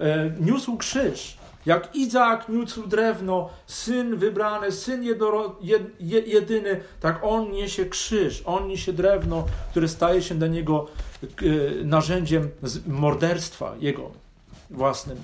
e, 0.00 0.30
niósł 0.40 0.76
krzyż. 0.76 1.37
Jak 1.68 1.96
Izaak 1.96 2.48
niósł 2.48 2.86
drewno, 2.86 3.48
syn 3.66 4.16
wybrany, 4.16 4.72
syn 4.72 5.02
jedno, 5.02 5.56
jed, 5.60 5.82
jedyny, 6.26 6.80
tak 7.00 7.18
on 7.22 7.50
niesie 7.50 7.84
krzyż, 7.84 8.42
on 8.46 8.68
niesie 8.68 8.92
drewno, 8.92 9.46
które 9.70 9.88
staje 9.88 10.22
się 10.22 10.34
dla 10.34 10.48
niego 10.48 10.86
e, 11.22 11.84
narzędziem 11.84 12.48
morderstwa 12.86 13.74
jego 13.80 14.10
własnym. 14.70 15.18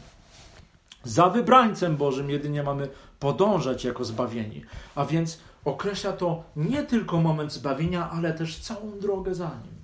Za 1.05 1.29
wybrańcem 1.29 1.97
Bożym 1.97 2.31
jedynie 2.31 2.63
mamy 2.63 2.89
podążać 3.21 3.85
jako 3.85 4.05
zbawieni. 4.05 4.65
A 4.95 5.05
więc 5.05 5.39
określa 5.65 6.13
to 6.13 6.43
nie 6.57 6.83
tylko 6.83 7.21
moment 7.21 7.53
zbawienia, 7.53 8.11
ale 8.11 8.33
też 8.33 8.59
całą 8.59 8.99
drogę 9.01 9.35
za 9.35 9.49
nim. 9.49 9.75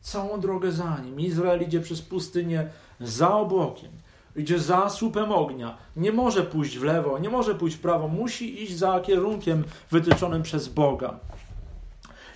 Całą 0.00 0.40
drogę 0.40 0.72
za 0.72 0.98
nim. 0.98 1.20
Izrael 1.20 1.62
idzie 1.62 1.80
przez 1.80 2.02
pustynię 2.02 2.68
za 3.00 3.34
obłokiem, 3.34 3.90
idzie 4.36 4.58
za 4.58 4.88
słupem 4.88 5.32
ognia. 5.32 5.76
Nie 5.96 6.12
może 6.12 6.42
pójść 6.42 6.78
w 6.78 6.82
lewo, 6.82 7.18
nie 7.18 7.30
może 7.30 7.54
pójść 7.54 7.76
w 7.76 7.80
prawo, 7.80 8.08
musi 8.08 8.62
iść 8.62 8.76
za 8.76 9.00
kierunkiem 9.00 9.64
wytyczonym 9.90 10.42
przez 10.42 10.68
Boga. 10.68 11.18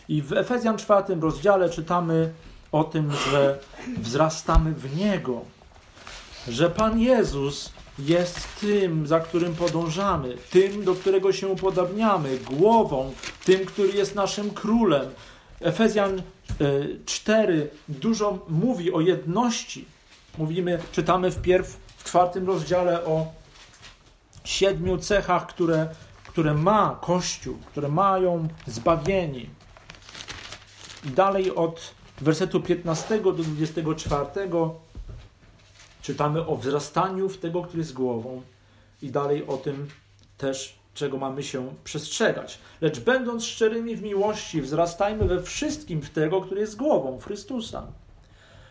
I 0.08 0.22
w 0.22 0.32
Efezjan 0.32 0.78
4 0.78 1.14
rozdziale 1.20 1.70
czytamy 1.70 2.32
o 2.72 2.84
tym, 2.84 3.12
że 3.30 3.58
wzrastamy 3.98 4.72
w 4.72 4.96
Niego, 4.96 5.40
że 6.48 6.70
Pan 6.70 7.00
Jezus 7.00 7.72
jest 7.98 8.61
tym, 8.61 9.06
za 9.06 9.20
którym 9.20 9.54
podążamy, 9.54 10.37
tym, 10.50 10.84
do 10.84 10.94
którego 10.94 11.32
się 11.32 11.48
upodabniamy, 11.48 12.38
głową, 12.38 13.12
tym, 13.44 13.66
który 13.66 13.92
jest 13.92 14.14
naszym 14.14 14.50
królem. 14.50 15.06
Efezjan 15.61 16.22
4 17.06 17.70
e, 17.88 17.92
dużo 17.92 18.38
mówi 18.48 18.92
o 18.92 19.00
jedności. 19.00 19.84
Mówimy, 20.38 20.78
czytamy 20.92 21.30
wpierw 21.30 21.88
w 21.98 22.04
czwartym 22.04 22.46
rozdziale 22.46 23.04
o 23.04 23.26
siedmiu 24.44 24.98
cechach, 24.98 25.46
które, 25.46 25.88
które 26.26 26.54
ma 26.54 26.98
Kościół, 27.00 27.58
które 27.66 27.88
mają 27.88 28.48
zbawieni. 28.66 29.50
I 31.04 31.11
dalej 31.11 31.54
od 31.54 31.94
wersetu 32.20 32.61
15 32.61 33.20
do 33.20 33.32
24 33.32 34.26
Czytamy 36.02 36.46
o 36.46 36.56
wzrastaniu 36.56 37.28
w 37.28 37.38
tego, 37.38 37.62
który 37.62 37.78
jest 37.78 37.92
głową 37.92 38.42
i 39.02 39.11
dalej 39.11 39.46
o 39.46 39.56
tym 39.56 39.88
też, 40.38 40.78
czego 40.94 41.16
mamy 41.16 41.42
się 41.42 41.74
przestrzegać. 41.84 42.58
Lecz 42.80 43.00
będąc 43.00 43.44
szczerymi 43.44 43.96
w 43.96 44.02
miłości, 44.02 44.62
wzrastajmy 44.62 45.24
we 45.24 45.42
wszystkim 45.42 46.02
w 46.02 46.11
tego, 46.11 46.40
który 46.40 46.61
jest 46.61 46.76
głową, 46.76 47.18
Chrystusa. 47.18 47.87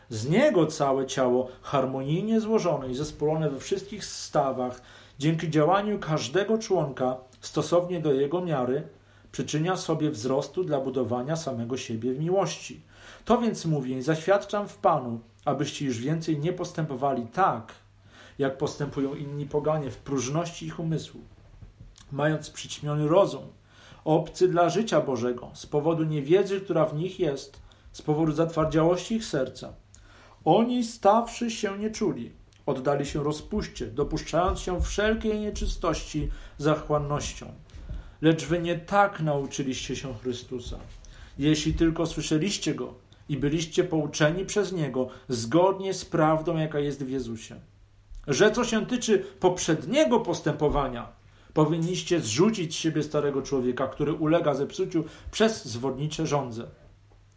Z 0.09 0.29
Niego 0.29 0.65
całe 0.65 1.05
ciało 1.05 1.47
harmonijnie 1.61 2.41
złożone 2.41 2.89
i 2.89 2.95
zespolone 2.95 3.49
we 3.49 3.59
wszystkich 3.59 4.05
stawach, 4.05 4.81
dzięki 5.19 5.49
działaniu 5.49 5.99
każdego 5.99 6.57
członka 6.57 7.17
stosownie 7.41 7.99
do 7.99 8.13
jego 8.13 8.41
miary, 8.41 8.83
przyczynia 9.31 9.77
sobie 9.77 10.11
wzrostu 10.11 10.63
dla 10.63 10.79
budowania 10.79 11.35
samego 11.35 11.77
siebie 11.77 12.13
w 12.13 12.19
miłości. 12.19 12.81
To 13.25 13.37
więc 13.37 13.65
mówię, 13.65 14.03
zaświadczam 14.03 14.67
w 14.67 14.77
Panu, 14.77 15.19
abyście 15.45 15.85
już 15.85 15.99
więcej 15.99 16.39
nie 16.39 16.53
postępowali 16.53 17.27
tak, 17.27 17.73
jak 18.39 18.57
postępują 18.57 19.15
inni 19.15 19.45
poganie 19.45 19.91
w 19.91 19.97
próżności 19.97 20.65
ich 20.65 20.79
umysłu, 20.79 21.21
mając 22.11 22.49
przyćmiony 22.49 23.07
rozum, 23.07 23.43
obcy 24.05 24.47
dla 24.47 24.69
życia 24.69 25.01
Bożego, 25.01 25.51
z 25.53 25.65
powodu 25.65 26.03
niewiedzy, 26.03 26.61
która 26.61 26.85
w 26.85 26.95
nich 26.95 27.19
jest, 27.19 27.59
z 27.91 28.01
powodu 28.01 28.31
zatwardziałości 28.31 29.15
ich 29.15 29.25
serca. 29.25 29.73
Oni, 30.47 30.83
stawszy 30.83 31.51
się 31.51 31.79
nie 31.79 31.91
czuli, 31.91 32.31
oddali 32.65 33.05
się 33.05 33.23
rozpuście, 33.23 33.87
dopuszczając 33.87 34.59
się 34.59 34.81
wszelkiej 34.81 35.39
nieczystości 35.39 36.29
zachłannością. 36.57 37.45
Lecz 38.21 38.45
wy 38.45 38.59
nie 38.59 38.75
tak 38.75 39.19
nauczyliście 39.19 39.95
się 39.95 40.13
Chrystusa. 40.13 40.79
Jeśli 41.37 41.73
tylko 41.73 42.05
słyszeliście 42.05 42.75
Go, 42.75 42.93
i 43.29 43.37
byliście 43.37 43.83
pouczeni 43.83 44.45
przez 44.45 44.71
Niego 44.71 45.09
zgodnie 45.29 45.93
z 45.93 46.05
prawdą, 46.05 46.57
jaka 46.57 46.79
jest 46.79 47.03
w 47.03 47.09
Jezusie. 47.09 47.55
Że 48.27 48.51
co 48.51 48.63
się 48.63 48.85
tyczy 48.85 49.19
poprzedniego 49.39 50.19
postępowania, 50.19 51.07
powinniście 51.53 52.19
zrzucić 52.19 52.75
z 52.75 52.77
siebie 52.77 53.03
starego 53.03 53.41
człowieka, 53.41 53.87
który 53.87 54.13
ulega 54.13 54.53
zepsuciu 54.53 55.03
przez 55.31 55.65
zwodnicze 55.65 56.27
żądze 56.27 56.67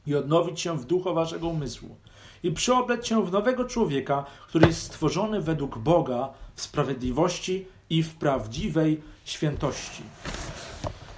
i 0.07 0.14
odnowić 0.14 0.61
się 0.61 0.79
w 0.79 0.85
duchu 0.85 1.14
waszego 1.14 1.49
umysłu 1.49 1.96
i 2.42 2.53
przyobleć 2.53 3.09
się 3.09 3.24
w 3.26 3.33
nowego 3.33 3.64
człowieka, 3.64 4.24
który 4.48 4.66
jest 4.66 4.83
stworzony 4.83 5.40
według 5.40 5.79
Boga 5.79 6.29
w 6.55 6.61
sprawiedliwości 6.61 7.66
i 7.90 8.03
w 8.03 8.14
prawdziwej 8.14 9.00
świętości. 9.24 10.03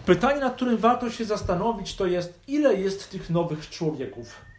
Pytanie, 0.07 0.41
nad 0.41 0.55
którym 0.55 0.77
warto 0.77 1.11
się 1.11 1.25
zastanowić, 1.25 1.97
to 1.97 2.07
jest, 2.07 2.41
ile 2.49 2.75
jest 2.75 3.11
tych 3.11 3.31
nowych 3.31 3.71
człowieków? 3.71 4.53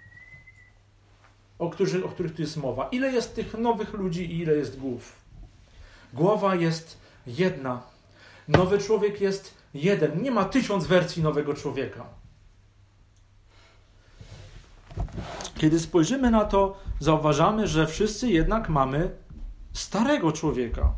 o, 1.60 1.70
którzy, 1.70 2.06
o 2.06 2.10
których 2.10 2.36
tu 2.36 2.42
jest 2.42 2.58
mowa. 2.58 2.90
Ile 2.92 3.12
jest 3.12 3.36
tych 3.36 3.54
nowych 3.54 3.94
ludzi 3.94 4.32
i 4.32 4.40
ile 4.40 4.54
jest 4.54 4.80
głów? 4.80 5.16
Głowa 6.14 6.56
jest 6.56 6.98
jedna. 7.28 7.82
Nowy 8.48 8.78
człowiek 8.78 9.22
jest 9.22 9.54
jeden. 9.74 10.22
Nie 10.22 10.32
ma 10.32 10.46
tysiąc 10.46 10.88
wersji 10.88 11.24
nowego 11.24 11.54
człowieka. 11.54 12.06
Kiedy 15.64 15.80
spojrzymy 15.80 16.32
na 16.32 16.46
to, 16.46 16.78
zauważamy, 17.00 17.68
że 17.68 17.88
wszyscy 17.88 18.30
jednak 18.30 18.70
mamy 18.70 19.10
starego 19.74 20.32
człowieka. 20.32 20.94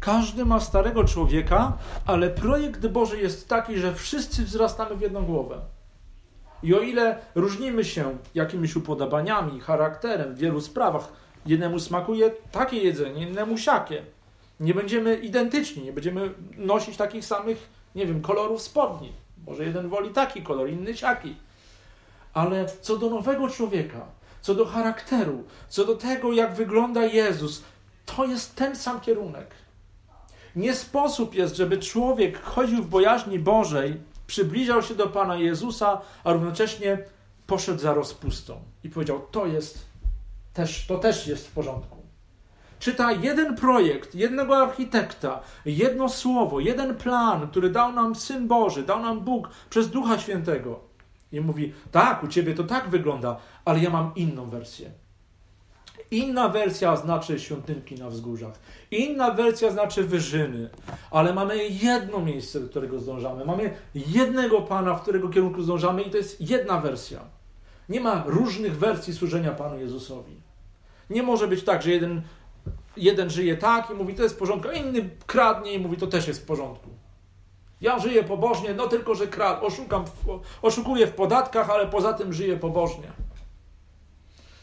Każdy 0.00 0.44
ma 0.44 0.60
starego 0.60 1.04
człowieka, 1.04 1.78
ale 2.06 2.30
projekt 2.30 2.86
Boży 2.86 3.20
jest 3.20 3.48
taki, 3.48 3.78
że 3.78 3.94
wszyscy 3.94 4.44
wzrastamy 4.44 4.96
w 4.96 5.00
jedną 5.00 5.24
głowę. 5.24 5.60
I 6.62 6.74
o 6.74 6.80
ile 6.80 7.18
różnimy 7.34 7.84
się 7.84 8.16
jakimiś 8.34 8.76
upodobaniami, 8.76 9.60
charakterem 9.60 10.34
w 10.34 10.38
wielu 10.38 10.60
sprawach, 10.60 11.12
jednemu 11.46 11.78
smakuje 11.78 12.30
takie 12.52 12.76
jedzenie, 12.76 13.28
innemu 13.28 13.58
siakie. 13.58 14.02
Nie 14.60 14.74
będziemy 14.74 15.16
identyczni, 15.16 15.82
nie 15.82 15.92
będziemy 15.92 16.30
nosić 16.56 16.96
takich 16.96 17.24
samych, 17.24 17.68
nie 17.94 18.06
wiem, 18.06 18.22
kolorów 18.22 18.62
spodni. 18.62 19.12
Może 19.46 19.64
jeden 19.64 19.88
woli 19.88 20.10
taki 20.10 20.42
kolor, 20.42 20.70
inny 20.70 20.96
siaki. 20.96 21.36
Ale 22.34 22.66
co 22.80 22.96
do 22.96 23.10
nowego 23.10 23.48
człowieka, 23.48 24.06
co 24.42 24.54
do 24.54 24.66
charakteru, 24.66 25.44
co 25.68 25.84
do 25.84 25.94
tego, 25.94 26.32
jak 26.32 26.54
wygląda 26.54 27.04
Jezus, 27.04 27.62
to 28.06 28.24
jest 28.24 28.56
ten 28.56 28.76
sam 28.76 29.00
kierunek. 29.00 29.50
Nie 30.56 30.74
sposób 30.74 31.34
jest, 31.34 31.56
żeby 31.56 31.78
człowiek 31.78 32.42
chodził 32.42 32.82
w 32.82 32.88
bojaźni 32.88 33.38
Bożej, 33.38 34.00
przybliżał 34.26 34.82
się 34.82 34.94
do 34.94 35.06
Pana 35.06 35.36
Jezusa, 35.36 36.00
a 36.24 36.32
równocześnie 36.32 36.98
poszedł 37.46 37.78
za 37.78 37.94
rozpustą 37.94 38.60
i 38.84 38.90
powiedział: 38.90 39.20
To 39.30 39.46
jest 39.46 39.78
też, 40.54 40.86
to 40.86 40.98
też 40.98 41.26
jest 41.26 41.48
w 41.48 41.52
porządku. 41.52 41.96
Czyta 42.78 43.12
jeden 43.12 43.56
projekt, 43.56 44.14
jednego 44.14 44.56
architekta, 44.56 45.40
jedno 45.64 46.08
słowo, 46.08 46.60
jeden 46.60 46.96
plan, 46.96 47.48
który 47.48 47.70
dał 47.70 47.92
nam 47.92 48.14
Syn 48.14 48.48
Boży, 48.48 48.82
dał 48.82 49.02
nam 49.02 49.20
Bóg 49.20 49.48
przez 49.70 49.90
Ducha 49.90 50.18
Świętego. 50.18 50.80
I 51.36 51.40
mówi: 51.40 51.72
Tak, 51.92 52.24
u 52.24 52.28
ciebie 52.28 52.54
to 52.54 52.64
tak 52.64 52.88
wygląda, 52.88 53.36
ale 53.64 53.80
ja 53.80 53.90
mam 53.90 54.12
inną 54.16 54.48
wersję. 54.48 54.90
Inna 56.10 56.48
wersja 56.48 56.96
znaczy 56.96 57.40
świątynki 57.40 57.94
na 57.94 58.10
wzgórzach. 58.10 58.54
Inna 58.90 59.30
wersja 59.30 59.70
znaczy 59.70 60.04
wyżyny. 60.04 60.70
Ale 61.10 61.34
mamy 61.34 61.68
jedno 61.68 62.20
miejsce, 62.20 62.60
do 62.60 62.68
którego 62.68 63.00
zdążamy. 63.00 63.44
Mamy 63.44 63.74
jednego 63.94 64.60
Pana, 64.60 64.94
w 64.94 65.02
którego 65.02 65.28
kierunku 65.28 65.62
zdążamy 65.62 66.02
i 66.02 66.10
to 66.10 66.16
jest 66.16 66.50
jedna 66.50 66.80
wersja. 66.80 67.20
Nie 67.88 68.00
ma 68.00 68.24
różnych 68.26 68.78
wersji 68.78 69.14
służenia 69.14 69.52
Panu 69.52 69.78
Jezusowi. 69.78 70.36
Nie 71.10 71.22
może 71.22 71.48
być 71.48 71.64
tak, 71.64 71.82
że 71.82 71.90
jeden 71.90 72.22
jeden 72.96 73.30
żyje 73.30 73.56
tak 73.56 73.90
i 73.90 73.94
mówi, 73.94 74.14
to 74.14 74.22
jest 74.22 74.34
w 74.34 74.38
porządku, 74.38 74.68
a 74.68 74.72
inny 74.72 75.10
kradnie 75.26 75.74
i 75.74 75.78
mówi, 75.78 75.96
to 75.96 76.06
też 76.06 76.28
jest 76.28 76.42
w 76.42 76.46
porządku. 76.46 76.90
Ja 77.84 77.98
żyję 77.98 78.24
pobożnie, 78.24 78.74
no 78.74 78.88
tylko, 78.88 79.14
że 79.14 79.26
krad, 79.26 79.62
oszukam, 79.62 80.04
oszukuję 80.62 81.06
w 81.06 81.14
podatkach, 81.14 81.70
ale 81.70 81.86
poza 81.86 82.12
tym 82.12 82.32
żyję 82.32 82.56
pobożnie. 82.56 83.12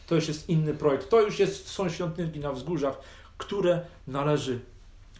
To 0.06 0.14
już 0.14 0.28
jest 0.28 0.48
inny 0.48 0.74
projekt. 0.74 1.08
To 1.08 1.20
już 1.20 1.38
jest, 1.38 1.68
są 1.68 1.88
świątynki 1.88 2.40
na 2.40 2.52
wzgórzach, 2.52 2.98
które 3.38 3.80
należy 4.06 4.60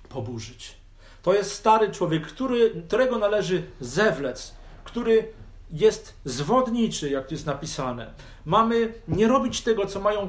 poburzyć. 0.09 0.75
To 1.23 1.35
jest 1.35 1.53
stary 1.53 1.91
człowiek, 1.91 2.27
który, 2.27 2.83
którego 2.89 3.19
należy 3.19 3.63
zewlec, 3.81 4.55
który 4.85 5.33
jest 5.71 6.15
zwodniczy, 6.25 7.11
jak 7.11 7.27
tu 7.27 7.35
jest 7.35 7.47
napisane. 7.47 8.15
Mamy 8.45 8.95
nie 9.09 9.29
robić 9.29 9.61
tego, 9.61 9.87
co 9.87 10.01
mają, 10.01 10.29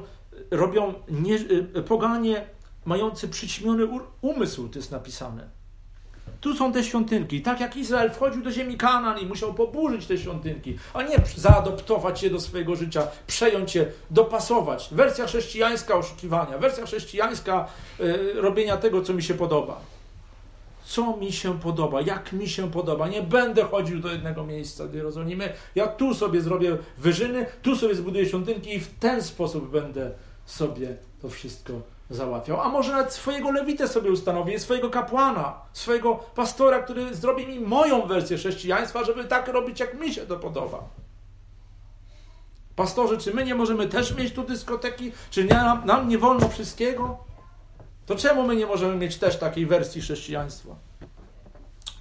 robią 0.51 0.93
nie, 1.09 1.35
y, 1.35 1.83
poganie 1.87 2.45
mający 2.85 3.29
przyćmiony 3.29 3.87
umysł, 4.21 4.69
to 4.69 4.79
jest 4.79 4.91
napisane. 4.91 5.62
Tu 6.41 6.55
są 6.55 6.73
te 6.73 6.83
świątynki. 6.83 7.41
Tak 7.41 7.59
jak 7.59 7.75
Izrael 7.75 8.11
wchodził 8.11 8.43
do 8.43 8.51
ziemi 8.51 8.77
Kanan 8.77 9.19
i 9.19 9.25
musiał 9.25 9.53
poburzyć 9.53 10.05
te 10.05 10.17
świątynki, 10.17 10.77
a 10.93 11.03
nie 11.03 11.17
zaadoptować 11.35 12.23
je 12.23 12.29
do 12.29 12.39
swojego 12.39 12.75
życia, 12.75 13.07
przejąć 13.27 13.75
je, 13.75 13.85
dopasować. 14.11 14.89
Wersja 14.91 15.27
chrześcijańska 15.27 15.95
oszukiwania, 15.95 16.57
wersja 16.57 16.85
chrześcijańska 16.85 17.67
y, 17.99 18.33
robienia 18.35 18.77
tego, 18.77 19.01
co 19.01 19.13
mi 19.13 19.23
się 19.23 19.33
podoba. 19.33 19.81
Co 20.85 21.17
mi 21.17 21.31
się 21.31 21.59
podoba, 21.59 22.01
jak 22.01 22.33
mi 22.33 22.49
się 22.49 22.71
podoba. 22.71 23.07
Nie 23.07 23.21
będę 23.21 23.63
chodził 23.63 23.99
do 23.99 24.11
jednego 24.11 24.43
miejsca 24.43 24.87
do 24.87 24.97
Jerozolimy. 24.97 25.53
Ja 25.75 25.87
tu 25.87 26.13
sobie 26.13 26.41
zrobię 26.41 26.77
wyżyny, 26.97 27.45
tu 27.61 27.75
sobie 27.75 27.95
zbuduję 27.95 28.25
świątynki 28.25 28.75
i 28.75 28.79
w 28.79 28.99
ten 28.99 29.23
sposób 29.23 29.71
będę 29.71 30.11
sobie 30.45 30.97
to 31.21 31.29
wszystko 31.29 31.92
załatwiał. 32.13 32.61
A 32.61 32.69
może 32.69 32.91
nawet 32.91 33.13
swojego 33.13 33.51
lewitę 33.51 33.87
sobie 33.87 34.11
ustanowię, 34.11 34.59
swojego 34.59 34.89
kapłana, 34.89 35.53
swojego 35.73 36.15
pastora, 36.15 36.79
który 36.79 37.15
zrobi 37.15 37.47
mi 37.47 37.59
moją 37.59 38.07
wersję 38.07 38.37
chrześcijaństwa, 38.37 39.03
żeby 39.03 39.25
tak 39.25 39.47
robić, 39.47 39.79
jak 39.79 39.99
mi 39.99 40.13
się 40.13 40.21
to 40.21 40.37
podoba. 40.37 40.83
Pastorzy, 42.75 43.17
czy 43.17 43.33
my 43.33 43.45
nie 43.45 43.55
możemy 43.55 43.87
też 43.87 44.15
mieć 44.15 44.33
tu 44.33 44.43
dyskoteki? 44.43 45.11
Czy 45.31 45.43
nie, 45.43 45.53
nam, 45.53 45.85
nam 45.85 46.07
nie 46.07 46.17
wolno 46.17 46.49
wszystkiego? 46.49 47.17
To 48.05 48.15
czemu 48.15 48.43
my 48.43 48.55
nie 48.55 48.65
możemy 48.65 48.95
mieć 48.95 49.17
też 49.17 49.37
takiej 49.37 49.65
wersji 49.65 50.01
chrześcijaństwa? 50.01 50.75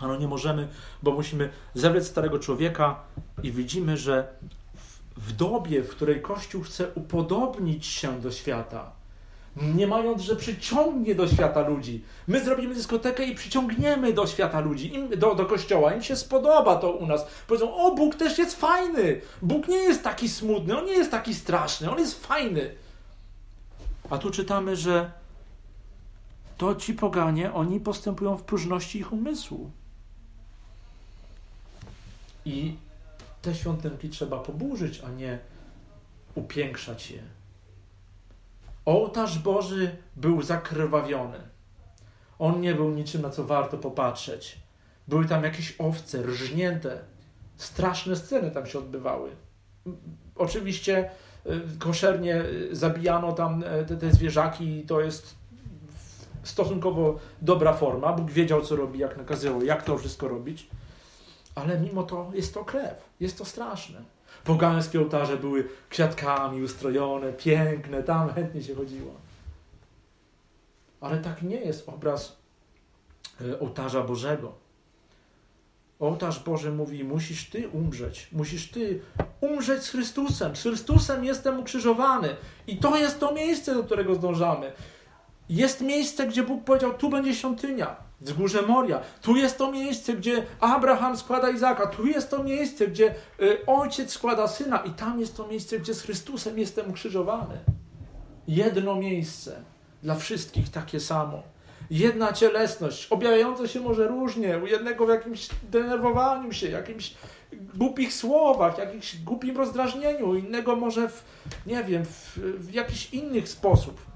Ale 0.01 0.19
nie 0.19 0.29
możemy, 0.29 0.69
bo 1.03 1.11
musimy 1.11 1.51
zebrać 1.75 2.07
starego 2.07 2.39
człowieka 2.39 3.01
i 3.43 3.53
widzimy, 3.53 3.97
że 3.97 4.29
w 5.17 5.33
dobie, 5.33 5.83
w 5.83 5.91
której 5.91 6.23
Kościół 6.23 6.63
chce 6.63 6.89
upodobnić 6.95 7.87
się 7.87 8.21
do 8.21 8.31
świata, 8.31 9.02
nie 9.57 9.87
mając, 9.87 10.23
że 10.23 10.37
przyciągnie 10.37 11.15
do 11.15 11.29
świata 11.29 11.69
ludzi. 11.69 12.05
My 12.29 12.45
zrobimy 12.45 12.75
dyskotekę 12.75 13.25
i 13.25 13.35
przyciągniemy 13.35 14.13
do 14.13 14.27
świata 14.27 14.61
ludzi, 14.61 14.95
im, 14.95 15.09
do, 15.09 15.35
do 15.35 15.47
kościoła. 15.47 15.95
Im 15.95 16.03
się 16.03 16.17
spodoba 16.17 16.77
to 16.77 16.93
u 16.93 17.07
nas. 17.07 17.27
Powiedzą, 17.47 17.75
o, 17.75 17.95
Bóg 17.95 18.15
też 18.15 18.39
jest 18.39 18.61
fajny. 18.61 19.21
Bóg 19.43 19.69
nie 19.69 19.77
jest 19.77 20.03
taki 20.03 20.29
smutny, 20.29 20.79
on 20.79 20.87
nie 20.87 20.93
jest 20.93 21.11
taki 21.11 21.35
straszny, 21.35 21.91
on 21.91 21.99
jest 21.99 22.27
fajny. 22.27 22.75
A 24.11 24.19
tu 24.19 24.31
czytamy, 24.31 24.77
że 24.77 25.13
to 26.57 26.75
ci 26.75 26.95
poganie, 26.95 27.53
oni 27.53 27.81
postępują 27.81 28.37
w 28.37 28.43
próżności 28.43 28.99
ich 28.99 29.13
umysłu. 29.13 29.71
I 32.45 32.77
te 33.43 33.55
świątynki 33.55 34.09
trzeba 34.09 34.39
poburzyć, 34.39 35.01
a 35.07 35.11
nie 35.11 35.39
upiększać 36.35 37.11
je. 37.11 37.23
Ołtarz 38.85 39.39
Boży 39.39 39.97
był 40.17 40.43
zakrwawiony. 40.43 41.39
On 42.39 42.61
nie 42.61 42.75
był 42.75 42.91
niczym, 42.91 43.23
na 43.23 43.31
co 43.31 43.45
warto 43.45 43.79
popatrzeć. 43.79 44.59
Były 45.09 45.27
tam 45.27 45.45
jakieś 45.45 45.75
owce 45.79 46.23
rżnięte. 46.23 46.99
Straszne 47.57 48.17
sceny 48.17 48.51
tam 48.51 48.67
się 48.67 48.79
odbywały. 48.79 49.31
Oczywiście 50.37 51.11
y, 51.47 51.79
koszernie 51.79 52.43
y, 52.43 52.77
zabijano 52.77 53.33
tam 53.33 53.65
e, 53.67 53.85
te, 53.85 53.97
te 53.97 54.13
zwierzaki 54.13 54.79
i 54.79 54.83
to 54.83 55.01
jest 55.01 55.35
stosunkowo 56.43 57.19
dobra 57.43 57.73
forma. 57.73 58.13
Bóg 58.13 58.31
wiedział, 58.31 58.63
co 58.63 58.77
robi, 58.77 58.99
jak 58.99 59.17
nakazywał, 59.17 59.63
jak 59.65 59.83
to 59.83 59.99
wszystko 59.99 60.29
robić. 60.29 60.67
Ale 61.55 61.81
mimo 61.81 62.03
to 62.03 62.31
jest 62.35 62.55
to 62.55 62.65
krew. 62.65 63.11
Jest 63.21 63.39
to 63.39 63.45
straszne. 63.45 64.03
Pogańskie 64.45 65.01
ołtarze 65.01 65.37
były 65.37 65.69
kwiatkami 65.89 66.63
ustrojone, 66.63 67.33
piękne, 67.33 68.03
tam 68.03 68.33
chętnie 68.33 68.63
się 68.63 68.75
chodziło. 68.75 69.15
Ale 71.01 71.19
tak 71.19 71.43
nie 71.43 71.57
jest 71.57 71.89
obraz 71.89 72.37
e, 73.41 73.61
ołtarza 73.61 74.03
Bożego. 74.03 74.53
Ołtarz 76.01 76.45
Boży 76.45 76.73
mówi: 76.73 77.05
Musisz 77.05 77.51
Ty 77.51 77.69
umrzeć, 77.69 78.29
musisz 78.33 78.71
Ty 78.71 79.01
umrzeć 79.41 79.83
z 79.83 79.91
Chrystusem. 79.91 80.57
Z 80.57 80.63
Chrystusem 80.63 81.25
jestem 81.25 81.61
ukrzyżowany. 81.61 82.37
I 82.67 82.77
to 82.77 82.97
jest 82.97 83.21
to 83.21 83.33
miejsce, 83.33 83.75
do 83.75 83.85
którego 83.85 84.15
zdążamy. 84.15 84.73
Jest 85.49 85.81
miejsce, 85.81 86.27
gdzie 86.27 86.43
Bóg 86.43 86.65
powiedział: 86.65 86.95
Tu 86.95 87.11
będzie 87.11 87.35
świątynia 87.35 87.97
wzgórze 88.23 88.63
Moria. 88.63 89.01
Tu 89.23 89.37
jest 89.37 89.59
to 89.59 89.73
miejsce, 89.73 90.13
gdzie 90.13 90.47
Abraham 90.61 91.17
składa 91.17 91.51
Izaka. 91.51 91.87
Tu 91.87 92.07
jest 92.07 92.31
to 92.31 92.45
miejsce, 92.45 92.87
gdzie 92.87 93.15
y, 93.41 93.67
ojciec 93.67 94.11
składa 94.13 94.49
syna. 94.49 94.79
I 94.79 94.91
tam 94.91 95.21
jest 95.21 95.37
to 95.37 95.49
miejsce, 95.49 95.79
gdzie 95.79 95.95
z 95.95 96.03
Chrystusem 96.03 96.59
jestem 96.59 96.91
ukrzyżowany. 96.91 97.59
Jedno 98.49 98.95
miejsce 98.95 99.63
dla 100.03 100.15
wszystkich 100.15 100.69
takie 100.69 101.01
samo. 101.01 101.43
Jedna 101.91 102.33
cielesność, 102.33 103.07
objawiająca 103.11 103.69
się 103.69 103.81
może 103.81 104.09
różnie, 104.09 104.59
u 104.59 104.67
jednego 104.67 105.07
w 105.07 105.09
jakimś 105.09 105.49
denerwowaniu 105.71 106.53
się, 106.53 106.69
jakimś 106.69 107.15
głupich 107.75 108.13
słowach, 108.15 108.79
jakimś 108.79 109.17
głupim 109.17 109.57
rozdrażnieniu, 109.57 110.35
innego 110.35 110.77
może 110.77 111.09
w, 111.09 111.25
nie 111.67 111.85
wiem, 111.85 112.05
w, 112.05 112.39
w 112.59 112.73
jakiś 112.73 113.15
inny 113.15 113.47
sposób 113.47 114.12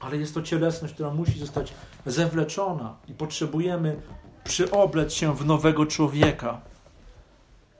ale 0.00 0.16
jest 0.16 0.34
to 0.34 0.42
cielesność, 0.42 0.94
która 0.94 1.10
musi 1.10 1.38
zostać 1.38 1.72
zewleczona 2.06 2.96
i 3.08 3.14
potrzebujemy 3.14 3.96
przyoblec 4.44 5.12
się 5.12 5.36
w 5.36 5.46
nowego 5.46 5.86
człowieka. 5.86 6.60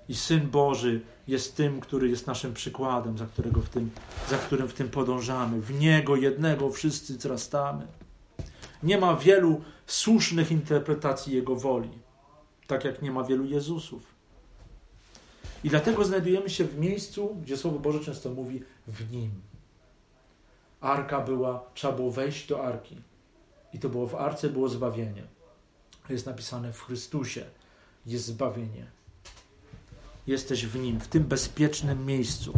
I 0.09 0.15
Syn 0.15 0.51
Boży 0.51 1.01
jest 1.29 1.57
tym, 1.57 1.81
który 1.81 2.09
jest 2.09 2.27
naszym 2.27 2.55
przykładem, 2.55 3.19
za, 3.19 3.27
którego 3.27 3.61
w 3.61 3.69
tym, 3.69 3.91
za 4.31 4.39
którym 4.39 4.69
w 4.69 4.75
tym 4.75 4.89
podążamy. 4.89 5.61
W 5.61 5.81
Niego 5.81 6.17
jednego 6.17 6.71
wszyscy 6.71 7.17
wzrastamy. 7.17 7.87
Nie 8.83 8.99
ma 8.99 9.17
wielu 9.17 9.61
słusznych 9.87 10.51
interpretacji 10.51 11.35
Jego 11.35 11.57
woli, 11.57 11.91
tak 12.67 12.85
jak 12.85 13.03
nie 13.03 13.11
ma 13.11 13.25
wielu 13.25 13.45
Jezusów. 13.45 14.15
I 15.65 15.69
dlatego 15.69 16.05
znajdujemy 16.05 16.51
się 16.51 16.65
w 16.65 16.79
miejscu, 16.79 17.37
gdzie 17.43 17.57
Słowo 17.57 17.79
Boże 17.79 18.01
często 18.01 18.31
mówi 18.31 18.63
w 18.87 19.13
Nim. 19.13 19.31
Arka 20.87 21.21
była, 21.21 21.65
trzeba 21.75 21.93
było 21.93 22.11
wejść 22.11 22.49
do 22.49 22.65
arki. 22.65 22.97
I 23.73 23.79
to 23.79 23.89
było 23.89 24.07
w 24.07 24.15
arce 24.15 24.49
było 24.49 24.69
zbawienie. 24.69 25.23
Jest 26.09 26.27
napisane 26.27 26.73
w 26.73 26.83
Chrystusie 26.83 27.45
jest 28.07 28.25
zbawienie. 28.25 28.87
Jesteś 30.27 30.67
w 30.67 30.77
nim, 30.77 31.01
w 31.01 31.09
tym 31.09 31.25
bezpiecznym 31.25 32.07
miejscu. 32.07 32.53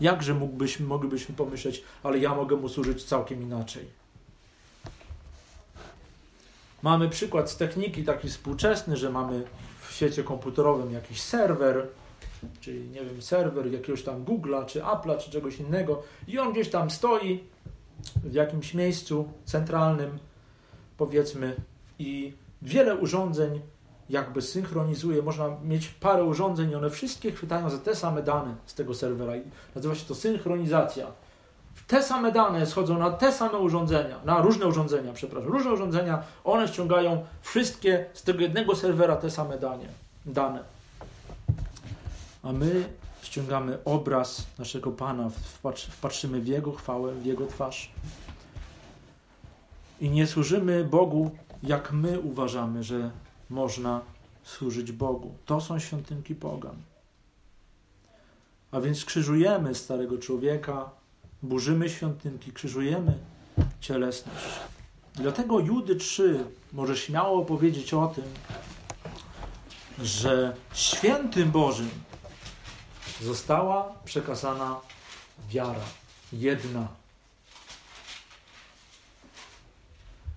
Jakże 0.00 0.34
mógłbyśmy, 0.34 0.86
moglibyśmy 0.86 1.34
pomyśleć, 1.34 1.82
ale 2.02 2.18
ja 2.18 2.34
mogę 2.34 2.56
mu 2.56 2.68
służyć 2.68 3.04
całkiem 3.04 3.42
inaczej. 3.42 3.84
Mamy 6.82 7.08
przykład 7.08 7.50
z 7.50 7.56
techniki 7.56 8.04
taki 8.04 8.28
współczesny, 8.28 8.96
że 8.96 9.10
mamy 9.10 9.44
w 9.88 9.92
świecie 9.92 10.24
komputerowym 10.24 10.92
jakiś 10.92 11.22
serwer, 11.22 11.86
czyli 12.60 12.88
nie 12.88 13.04
wiem, 13.04 13.22
serwer 13.22 13.72
jakiegoś 13.72 14.02
tam 14.02 14.24
Google'a, 14.24 14.66
czy 14.66 14.80
Apple'a, 14.80 15.18
czy 15.18 15.30
czegoś 15.30 15.60
innego 15.60 16.02
i 16.28 16.38
on 16.38 16.52
gdzieś 16.52 16.70
tam 16.70 16.90
stoi 16.90 17.44
w 18.24 18.34
jakimś 18.34 18.74
miejscu 18.74 19.28
centralnym, 19.44 20.18
powiedzmy, 20.96 21.56
i 21.98 22.32
wiele 22.62 22.96
urządzeń 22.96 23.60
jakby 24.10 24.42
synchronizuje. 24.42 25.22
Można 25.22 25.56
mieć 25.64 25.88
parę 25.88 26.24
urządzeń 26.24 26.70
i 26.70 26.74
one 26.74 26.90
wszystkie 26.90 27.32
chwytają 27.32 27.70
za 27.70 27.78
te 27.78 27.94
same 27.94 28.22
dane 28.22 28.54
z 28.66 28.74
tego 28.74 28.94
serwera 28.94 29.36
i 29.36 29.42
nazywa 29.74 29.94
się 29.94 30.06
to 30.06 30.14
synchronizacja. 30.14 31.06
Te 31.86 32.02
same 32.02 32.32
dane 32.32 32.66
schodzą 32.66 32.98
na 32.98 33.10
te 33.10 33.32
same 33.32 33.58
urządzenia, 33.58 34.20
na 34.24 34.40
różne 34.40 34.66
urządzenia, 34.66 35.12
przepraszam, 35.12 35.52
różne 35.52 35.72
urządzenia, 35.72 36.22
one 36.44 36.68
ściągają 36.68 37.24
wszystkie 37.42 38.06
z 38.12 38.22
tego 38.22 38.40
jednego 38.40 38.76
serwera 38.76 39.16
te 39.16 39.30
same 39.30 39.58
dane. 39.58 39.86
dane 40.26 40.75
a 42.48 42.52
my 42.52 42.88
ściągamy 43.22 43.78
obraz 43.84 44.46
naszego 44.58 44.90
Pana, 44.90 45.30
wpatrzymy 45.90 46.40
w 46.40 46.46
Jego 46.46 46.72
chwałę, 46.72 47.14
w 47.14 47.26
Jego 47.26 47.46
twarz. 47.46 47.90
I 50.00 50.10
nie 50.10 50.26
służymy 50.26 50.84
Bogu, 50.84 51.30
jak 51.62 51.92
my 51.92 52.20
uważamy, 52.20 52.84
że 52.84 53.10
można 53.50 54.00
służyć 54.44 54.92
Bogu. 54.92 55.34
To 55.46 55.60
są 55.60 55.78
świątynki 55.78 56.34
pogan. 56.34 56.76
A 58.70 58.80
więc 58.80 59.04
krzyżujemy 59.04 59.74
starego 59.74 60.18
człowieka, 60.18 60.90
burzymy 61.42 61.88
świątynki, 61.88 62.52
krzyżujemy 62.52 63.18
cielesność. 63.80 64.44
Dlatego 65.14 65.60
Judy 65.60 65.96
3 65.96 66.44
może 66.72 66.96
śmiało 66.96 67.44
powiedzieć 67.44 67.94
o 67.94 68.06
tym, 68.06 68.24
że 69.98 70.56
świętym 70.72 71.50
Bożym 71.50 71.90
została 73.22 73.92
przekazana 74.04 74.76
wiara. 75.48 75.84
Jedna. 76.32 76.88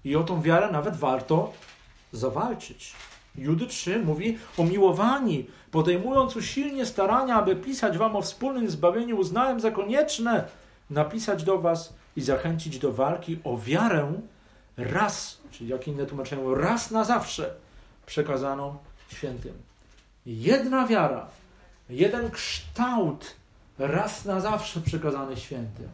I 0.06 0.16
o 0.16 0.24
tą 0.24 0.42
wiarę 0.42 0.72
nawet 0.72 0.96
warto 0.96 1.54
zawalczyć. 2.12 2.94
Judy 3.36 3.68
3 3.68 4.00
mówi: 4.00 4.38
Umiłowani, 4.58 5.46
podejmując 5.72 6.36
usilnie 6.36 6.86
starania, 6.86 7.36
aby 7.36 7.56
pisać 7.56 7.98
wam 7.98 8.16
o 8.16 8.22
wspólnym 8.22 8.70
zbawieniu, 8.70 9.18
uznałem 9.18 9.60
za 9.60 9.72
konieczne 9.72 10.48
napisać 10.90 11.44
do 11.44 11.60
was 11.60 11.94
i 12.16 12.22
zachęcić 12.22 12.80
do 12.80 12.92
walki 12.92 13.40
o 13.44 13.58
wiarę 13.58 14.14
raz, 14.78 15.38
czyli 15.52 15.70
jak 15.70 15.88
inne 15.88 16.06
tłumaczenie, 16.06 16.56
raz 16.56 16.92
na 16.92 17.04
zawsze 17.04 17.56
przekazaną 18.06 18.78
świętym. 19.10 19.54
Jedna 20.26 20.88
wiara, 20.88 21.28
jeden 21.90 22.32
kształt 22.32 23.36
raz 23.80 24.26
na 24.26 24.40
zawsze 24.40 24.82
przekazany 24.82 25.38
świętym. 25.38 25.90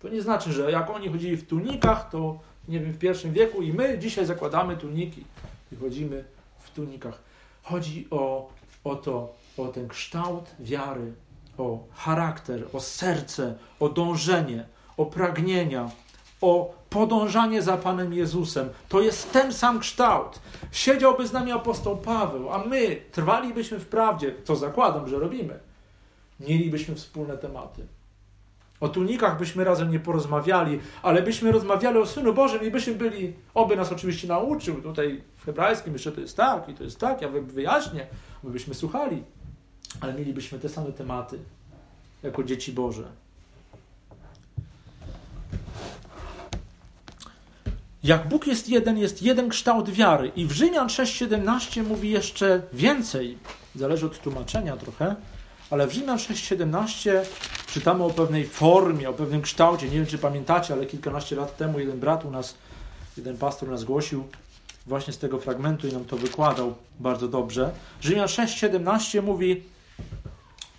To 0.00 0.08
nie 0.08 0.22
znaczy, 0.22 0.52
że 0.52 0.70
jak 0.70 0.90
oni 0.90 1.08
chodzili 1.08 1.36
w 1.36 1.46
tunikach, 1.46 2.10
to 2.10 2.38
nie 2.68 2.80
wiem, 2.80 2.92
w 2.92 2.98
pierwszym 2.98 3.32
wieku 3.32 3.62
i 3.62 3.72
my 3.72 3.98
dzisiaj 3.98 4.26
zakładamy 4.26 4.76
tuniki 4.76 5.24
i 5.72 5.76
chodzimy 5.76 6.24
w 6.58 6.70
tunikach. 6.70 7.22
Chodzi 7.62 8.06
o, 8.10 8.50
o 8.84 8.96
to, 8.96 9.34
o 9.56 9.68
ten 9.68 9.88
kształt 9.88 10.54
wiary, 10.60 11.12
o 11.58 11.84
charakter, 11.92 12.64
o 12.72 12.80
serce, 12.80 13.54
o 13.80 13.88
dążenie, 13.88 14.66
o 14.96 15.06
pragnienia, 15.06 15.90
o 16.44 16.74
podążanie 16.90 17.62
za 17.62 17.76
Panem 17.76 18.12
Jezusem. 18.12 18.68
To 18.88 19.00
jest 19.00 19.32
ten 19.32 19.52
sam 19.52 19.78
kształt. 19.78 20.38
Siedziałby 20.72 21.26
z 21.26 21.32
nami 21.32 21.52
apostoł 21.52 21.96
Paweł, 21.96 22.50
a 22.50 22.58
my 22.58 22.96
trwalibyśmy 23.12 23.78
w 23.78 23.86
prawdzie, 23.86 24.34
co 24.44 24.56
zakładam, 24.56 25.08
że 25.08 25.18
robimy. 25.18 25.58
Mielibyśmy 26.40 26.94
wspólne 26.94 27.38
tematy. 27.38 27.86
O 28.80 28.88
tunikach 28.88 29.38
byśmy 29.38 29.64
razem 29.64 29.90
nie 29.90 30.00
porozmawiali, 30.00 30.80
ale 31.02 31.22
byśmy 31.22 31.52
rozmawiali 31.52 31.98
o 31.98 32.06
Synu 32.06 32.34
Bożym 32.34 32.62
i 32.62 32.70
byśmy 32.70 32.94
byli, 32.94 33.32
oby 33.54 33.76
nas 33.76 33.92
oczywiście 33.92 34.28
nauczył, 34.28 34.82
tutaj 34.82 35.22
w 35.36 35.44
hebrajskim 35.44 35.92
jeszcze 35.92 36.12
to 36.12 36.20
jest 36.20 36.36
tak 36.36 36.68
i 36.68 36.74
to 36.74 36.84
jest 36.84 36.98
tak, 36.98 37.22
ja 37.22 37.28
wyjaśnię, 37.28 38.06
my 38.42 38.50
byśmy 38.50 38.74
słuchali, 38.74 39.22
ale 40.00 40.14
mielibyśmy 40.14 40.58
te 40.58 40.68
same 40.68 40.92
tematy 40.92 41.38
jako 42.22 42.44
dzieci 42.44 42.72
Boże. 42.72 43.23
Jak 48.04 48.28
Bóg 48.28 48.46
jest 48.46 48.68
jeden, 48.68 48.98
jest 48.98 49.22
jeden 49.22 49.48
kształt 49.48 49.90
wiary. 49.90 50.32
I 50.36 50.46
w 50.46 50.52
Rzymian 50.52 50.86
6,17 50.86 51.84
mówi 51.86 52.10
jeszcze 52.10 52.62
więcej. 52.72 53.38
Zależy 53.74 54.06
od 54.06 54.20
tłumaczenia 54.20 54.76
trochę, 54.76 55.16
ale 55.70 55.86
w 55.86 55.92
Rzymian 55.92 56.16
6,17 56.18 57.10
czytamy 57.66 58.04
o 58.04 58.10
pewnej 58.10 58.46
formie, 58.46 59.10
o 59.10 59.12
pewnym 59.12 59.42
kształcie. 59.42 59.86
Nie 59.86 59.96
wiem, 59.96 60.06
czy 60.06 60.18
pamiętacie, 60.18 60.74
ale 60.74 60.86
kilkanaście 60.86 61.36
lat 61.36 61.56
temu 61.56 61.78
jeden 61.78 62.00
brat 62.00 62.24
u 62.24 62.30
nas, 62.30 62.54
jeden 63.16 63.36
pastor 63.36 63.68
nas 63.68 63.84
głosił 63.84 64.24
właśnie 64.86 65.12
z 65.12 65.18
tego 65.18 65.38
fragmentu 65.38 65.88
i 65.88 65.92
nam 65.92 66.04
to 66.04 66.16
wykładał 66.16 66.74
bardzo 67.00 67.28
dobrze. 67.28 67.70
Rzymian 68.00 68.26
6,17 68.26 69.22
mówi 69.22 69.62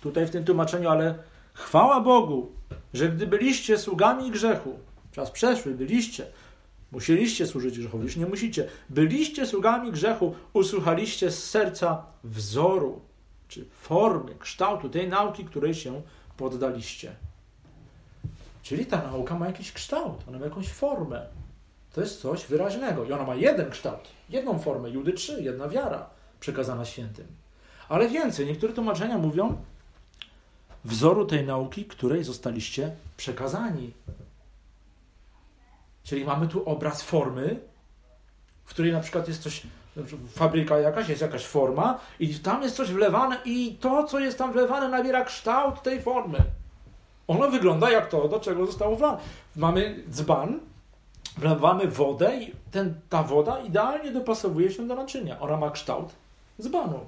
tutaj 0.02 0.26
w 0.26 0.30
tym 0.30 0.44
tłumaczeniu, 0.44 0.88
ale 0.88 1.14
chwała 1.52 2.00
Bogu, 2.00 2.52
że 2.94 3.08
gdy 3.08 3.26
byliście 3.26 3.78
sługami 3.78 4.30
grzechu, 4.30 4.78
czas 5.12 5.30
przeszły, 5.30 5.74
byliście, 5.74 6.26
Musieliście 6.92 7.46
służyć 7.46 7.78
grzechowi, 7.78 8.04
już 8.04 8.16
nie 8.16 8.26
musicie. 8.26 8.68
Byliście 8.90 9.46
sługami 9.46 9.92
grzechu, 9.92 10.34
usłuchaliście 10.52 11.30
z 11.30 11.50
serca 11.50 12.02
wzoru, 12.24 13.00
czy 13.48 13.64
formy, 13.64 14.34
kształtu 14.38 14.88
tej 14.88 15.08
nauki, 15.08 15.44
której 15.44 15.74
się 15.74 16.02
poddaliście. 16.36 17.16
Czyli 18.62 18.86
ta 18.86 19.02
nauka 19.02 19.38
ma 19.38 19.46
jakiś 19.46 19.72
kształt, 19.72 20.24
ona 20.28 20.38
ma 20.38 20.44
jakąś 20.44 20.68
formę. 20.68 21.26
To 21.92 22.00
jest 22.00 22.20
coś 22.20 22.46
wyraźnego. 22.46 23.04
I 23.04 23.12
ona 23.12 23.24
ma 23.24 23.34
jeden 23.34 23.70
kształt, 23.70 24.08
jedną 24.30 24.58
formę, 24.58 24.90
Judy 24.90 25.12
3, 25.12 25.42
jedna 25.42 25.68
wiara 25.68 26.10
przekazana 26.40 26.84
świętym. 26.84 27.26
Ale 27.88 28.08
więcej, 28.08 28.46
niektóre 28.46 28.72
tłumaczenia 28.72 29.18
mówią 29.18 29.56
wzoru 30.84 31.26
tej 31.26 31.46
nauki, 31.46 31.84
której 31.84 32.24
zostaliście 32.24 32.96
przekazani. 33.16 33.92
Czyli 36.06 36.24
mamy 36.24 36.48
tu 36.48 36.68
obraz 36.68 37.02
formy, 37.02 37.60
w 38.64 38.70
której 38.70 38.92
na 38.92 39.00
przykład 39.00 39.28
jest 39.28 39.42
coś, 39.42 39.62
fabryka 40.34 40.78
jakaś, 40.78 41.08
jest 41.08 41.22
jakaś 41.22 41.46
forma 41.46 41.98
i 42.20 42.34
tam 42.34 42.62
jest 42.62 42.76
coś 42.76 42.90
wlewane 42.90 43.38
i 43.44 43.76
to, 43.80 44.04
co 44.04 44.18
jest 44.18 44.38
tam 44.38 44.52
wlewane, 44.52 44.88
nabiera 44.88 45.24
kształt 45.24 45.82
tej 45.82 46.02
formy. 46.02 46.38
Ono 47.28 47.50
wygląda 47.50 47.90
jak 47.90 48.08
to, 48.08 48.28
do 48.28 48.40
czego 48.40 48.66
zostało 48.66 48.96
wlane. 48.96 49.18
Mamy 49.56 50.04
dzban, 50.10 50.60
wlewamy 51.38 51.88
wodę 51.88 52.36
i 52.36 52.52
ten, 52.70 52.94
ta 53.08 53.22
woda 53.22 53.60
idealnie 53.60 54.12
dopasowuje 54.12 54.70
się 54.70 54.88
do 54.88 54.94
naczynia. 54.94 55.40
Ona 55.40 55.56
ma 55.56 55.70
kształt 55.70 56.12
dzbanu. 56.60 57.00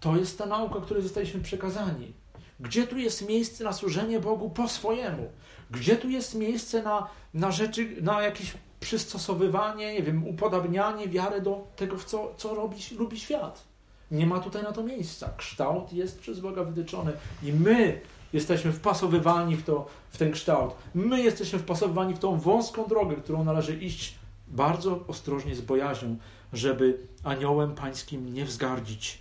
To 0.00 0.16
jest 0.16 0.38
ta 0.38 0.46
nauka, 0.46 0.80
której 0.80 1.02
zostaliśmy 1.02 1.40
przekazani. 1.40 2.12
Gdzie 2.60 2.86
tu 2.86 2.98
jest 2.98 3.28
miejsce 3.28 3.64
na 3.64 3.72
służenie 3.72 4.20
Bogu 4.20 4.50
po 4.50 4.68
swojemu? 4.68 5.30
Gdzie 5.70 5.96
tu 5.96 6.08
jest 6.08 6.34
miejsce 6.34 6.82
na, 6.82 7.08
na 7.34 7.50
rzeczy, 7.50 8.02
na 8.02 8.22
jakieś 8.22 8.54
przystosowywanie, 8.80 9.92
nie 9.92 10.02
wiem, 10.02 10.28
upodabnianie 10.28 11.08
wiary 11.08 11.40
do 11.40 11.66
tego, 11.76 11.96
w 11.96 12.04
co, 12.04 12.34
co 12.36 12.54
robi, 12.54 12.76
lubi 12.98 13.20
świat? 13.20 13.64
Nie 14.10 14.26
ma 14.26 14.40
tutaj 14.40 14.62
na 14.62 14.72
to 14.72 14.82
miejsca. 14.82 15.30
Kształt 15.36 15.92
jest 15.92 16.20
przez 16.20 16.40
Boga 16.40 16.64
wytyczony 16.64 17.12
i 17.42 17.52
my 17.52 18.00
jesteśmy 18.32 18.72
wpasowywani 18.72 19.56
w, 19.56 19.64
to, 19.64 19.86
w 20.10 20.18
ten 20.18 20.32
kształt. 20.32 20.74
My 20.94 21.22
jesteśmy 21.22 21.58
wpasowywani 21.58 22.14
w 22.14 22.18
tą 22.18 22.40
wąską 22.40 22.86
drogę, 22.86 23.16
którą 23.16 23.44
należy 23.44 23.76
iść 23.76 24.14
bardzo 24.48 25.04
ostrożnie, 25.08 25.54
z 25.54 25.60
bojaźnią, 25.60 26.16
żeby 26.52 26.98
aniołem 27.24 27.74
pańskim 27.74 28.34
nie 28.34 28.44
wzgardzić. 28.44 29.18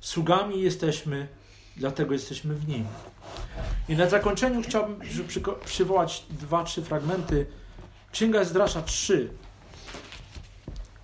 Sługami 0.00 0.62
jesteśmy, 0.62 1.28
dlatego 1.80 2.12
jesteśmy 2.12 2.54
w 2.54 2.68
nim. 2.68 2.86
I 3.88 3.96
na 3.96 4.08
zakończeniu 4.08 4.62
chciałbym 4.62 5.00
przywołać 5.64 6.24
dwa, 6.30 6.64
trzy 6.64 6.82
fragmenty. 6.82 7.46
Księga 8.12 8.40
Ezdrasza 8.40 8.82
3. 8.82 9.30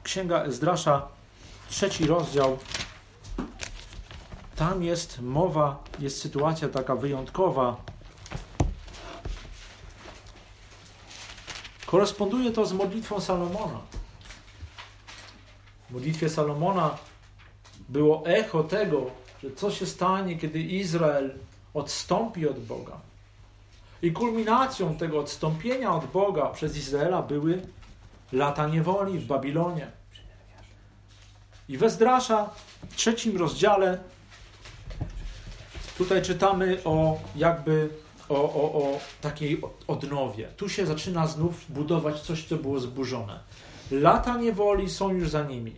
Księga 0.02 0.42
Ezdrasza, 0.42 1.08
trzeci 1.68 2.06
rozdział. 2.06 2.58
Tam 4.56 4.82
jest 4.82 5.20
mowa, 5.20 5.84
jest 5.98 6.20
sytuacja 6.20 6.68
taka 6.68 6.96
wyjątkowa. 6.96 7.76
Koresponduje 11.86 12.52
to 12.52 12.66
z 12.66 12.72
modlitwą 12.72 13.20
Salomona. 13.20 13.80
W 15.88 15.92
modlitwie 15.92 16.28
Salomona 16.28 16.98
było 17.88 18.26
echo 18.26 18.64
tego, 18.64 19.10
że 19.46 19.54
co 19.56 19.70
się 19.70 19.86
stanie, 19.86 20.38
kiedy 20.38 20.60
Izrael 20.60 21.34
odstąpi 21.74 22.48
od 22.48 22.58
Boga. 22.58 23.00
I 24.02 24.12
kulminacją 24.12 24.96
tego 24.96 25.20
odstąpienia 25.20 25.94
od 25.94 26.06
Boga 26.06 26.46
przez 26.46 26.76
Izraela 26.76 27.22
były 27.22 27.62
lata 28.32 28.68
niewoli 28.68 29.18
w 29.18 29.26
Babilonie. 29.26 29.90
I 31.68 31.78
w 31.78 31.82
Ezdrasza, 31.82 32.50
w 32.88 32.96
trzecim 32.96 33.36
rozdziale, 33.36 33.98
tutaj 35.98 36.22
czytamy 36.22 36.78
o 36.84 37.18
jakby 37.36 37.88
o, 38.28 38.34
o, 38.34 38.72
o 38.72 39.00
takiej 39.20 39.60
odnowie. 39.86 40.48
Tu 40.56 40.68
się 40.68 40.86
zaczyna 40.86 41.26
znów 41.26 41.64
budować 41.68 42.20
coś, 42.20 42.44
co 42.44 42.56
było 42.56 42.80
zburzone. 42.80 43.40
Lata 43.90 44.36
niewoli 44.36 44.90
są 44.90 45.10
już 45.10 45.30
za 45.30 45.44
nimi. 45.44 45.72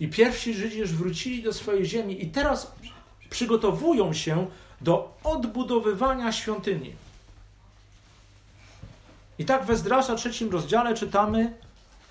I 0.00 0.08
pierwsi 0.08 0.54
Żydzi 0.54 0.78
już 0.78 0.92
wrócili 0.92 1.42
do 1.42 1.52
swojej 1.52 1.84
ziemi 1.86 2.24
i 2.24 2.30
teraz 2.30 2.72
przygotowują 3.32 4.12
się 4.12 4.46
do 4.80 5.14
odbudowywania 5.24 6.32
świątyni. 6.32 6.92
I 9.38 9.44
tak 9.44 9.64
w 9.64 9.70
Ezdrasza 9.70 10.14
trzecim 10.14 10.50
rozdziale 10.50 10.94
czytamy 10.94 11.54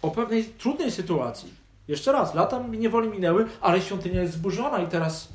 o 0.02 0.12
pewnej 0.12 0.46
trudnej 0.46 0.92
sytuacji. 0.92 1.54
Jeszcze 1.88 2.12
raz, 2.12 2.34
lata 2.34 2.64
niewoli 2.70 3.10
minęły, 3.10 3.48
ale 3.62 3.82
świątynia 3.82 4.22
jest 4.22 4.34
zburzona 4.34 4.80
i 4.80 4.88
teraz... 4.88 5.28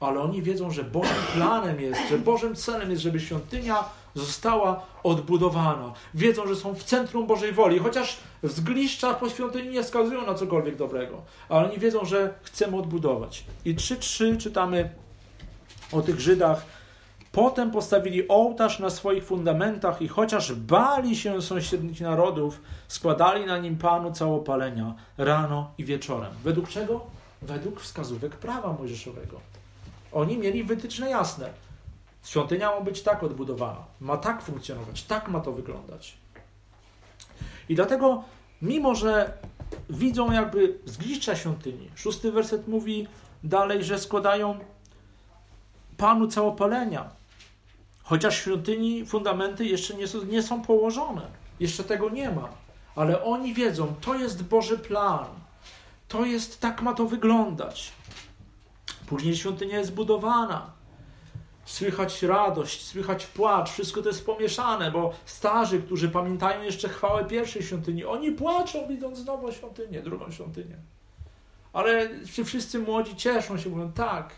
Ale 0.00 0.20
oni 0.20 0.42
wiedzą, 0.42 0.70
że 0.70 0.84
Bożym 0.84 1.22
planem 1.34 1.80
jest, 1.80 2.00
że 2.10 2.18
Bożym 2.18 2.56
celem 2.56 2.90
jest, 2.90 3.02
żeby 3.02 3.20
świątynia 3.20 3.84
została 4.16 4.82
odbudowana. 5.02 5.92
Wiedzą, 6.14 6.46
że 6.46 6.56
są 6.56 6.74
w 6.74 6.84
centrum 6.84 7.26
Bożej 7.26 7.52
woli, 7.52 7.78
chociaż 7.78 8.16
zgliszcza 8.42 9.14
po 9.14 9.28
świątyni 9.28 9.68
nie 9.68 9.82
wskazują 9.82 10.26
na 10.26 10.34
cokolwiek 10.34 10.76
dobrego. 10.76 11.22
Ale 11.48 11.68
oni 11.68 11.78
wiedzą, 11.78 12.04
że 12.04 12.34
chcemy 12.42 12.76
odbudować. 12.76 13.44
I 13.64 13.74
3.3 13.74 14.36
czytamy 14.36 14.90
o 15.92 16.02
tych 16.02 16.20
Żydach. 16.20 16.66
Potem 17.32 17.70
postawili 17.70 18.28
ołtarz 18.28 18.78
na 18.78 18.90
swoich 18.90 19.24
fundamentach 19.24 20.02
i 20.02 20.08
chociaż 20.08 20.54
bali 20.54 21.16
się 21.16 21.42
sąsiednich 21.42 22.00
narodów, 22.00 22.60
składali 22.88 23.46
na 23.46 23.58
nim 23.58 23.78
Panu 23.78 24.12
całopalenia 24.12 24.94
rano 25.18 25.70
i 25.78 25.84
wieczorem. 25.84 26.32
Według 26.44 26.68
czego? 26.68 27.00
Według 27.42 27.80
wskazówek 27.80 28.36
prawa 28.36 28.72
mojżeszowego. 28.72 29.40
Oni 30.12 30.38
mieli 30.38 30.64
wytyczne 30.64 31.10
jasne. 31.10 31.65
Świątynia 32.26 32.70
ma 32.70 32.80
być 32.80 33.02
tak 33.02 33.22
odbudowana, 33.22 33.84
ma 34.00 34.16
tak 34.16 34.42
funkcjonować, 34.42 35.02
tak 35.02 35.28
ma 35.28 35.40
to 35.40 35.52
wyglądać. 35.52 36.16
I 37.68 37.74
dlatego, 37.74 38.24
mimo 38.62 38.94
że 38.94 39.32
widzą 39.90 40.32
jakby 40.32 40.78
zgliszcza 40.84 41.36
świątyni, 41.36 41.90
szósty 41.94 42.32
werset 42.32 42.68
mówi 42.68 43.08
dalej, 43.44 43.84
że 43.84 43.98
składają 43.98 44.58
Panu 45.96 46.28
całopalenia, 46.28 47.10
chociaż 48.02 48.38
świątyni 48.38 49.06
fundamenty 49.06 49.64
jeszcze 49.64 49.94
nie 49.94 50.08
są, 50.08 50.24
nie 50.24 50.42
są 50.42 50.62
położone, 50.62 51.22
jeszcze 51.60 51.84
tego 51.84 52.10
nie 52.10 52.30
ma, 52.30 52.48
ale 52.96 53.24
oni 53.24 53.54
wiedzą, 53.54 53.94
to 54.00 54.14
jest 54.14 54.44
Boży 54.44 54.78
plan, 54.78 55.26
to 56.08 56.24
jest, 56.24 56.60
tak 56.60 56.82
ma 56.82 56.94
to 56.94 57.06
wyglądać. 57.06 57.92
Później 59.06 59.36
świątynia 59.36 59.78
jest 59.78 59.94
budowana, 59.94 60.75
Słychać 61.66 62.22
radość, 62.22 62.86
słychać 62.86 63.26
płacz, 63.26 63.70
wszystko 63.70 64.02
to 64.02 64.08
jest 64.08 64.26
pomieszane, 64.26 64.90
bo 64.90 65.12
starzy, 65.24 65.82
którzy 65.82 66.08
pamiętają 66.08 66.62
jeszcze 66.62 66.88
chwałę 66.88 67.24
pierwszej 67.24 67.62
świątyni, 67.62 68.04
oni 68.04 68.32
płaczą, 68.32 68.88
widząc 68.88 69.24
nową 69.24 69.52
świątynię, 69.52 70.02
drugą 70.02 70.30
świątynię. 70.30 70.76
Ale 71.72 72.08
ci 72.32 72.44
wszyscy 72.44 72.78
młodzi 72.78 73.16
cieszą 73.16 73.58
się, 73.58 73.70
mówią, 73.70 73.92
tak, 73.92 74.34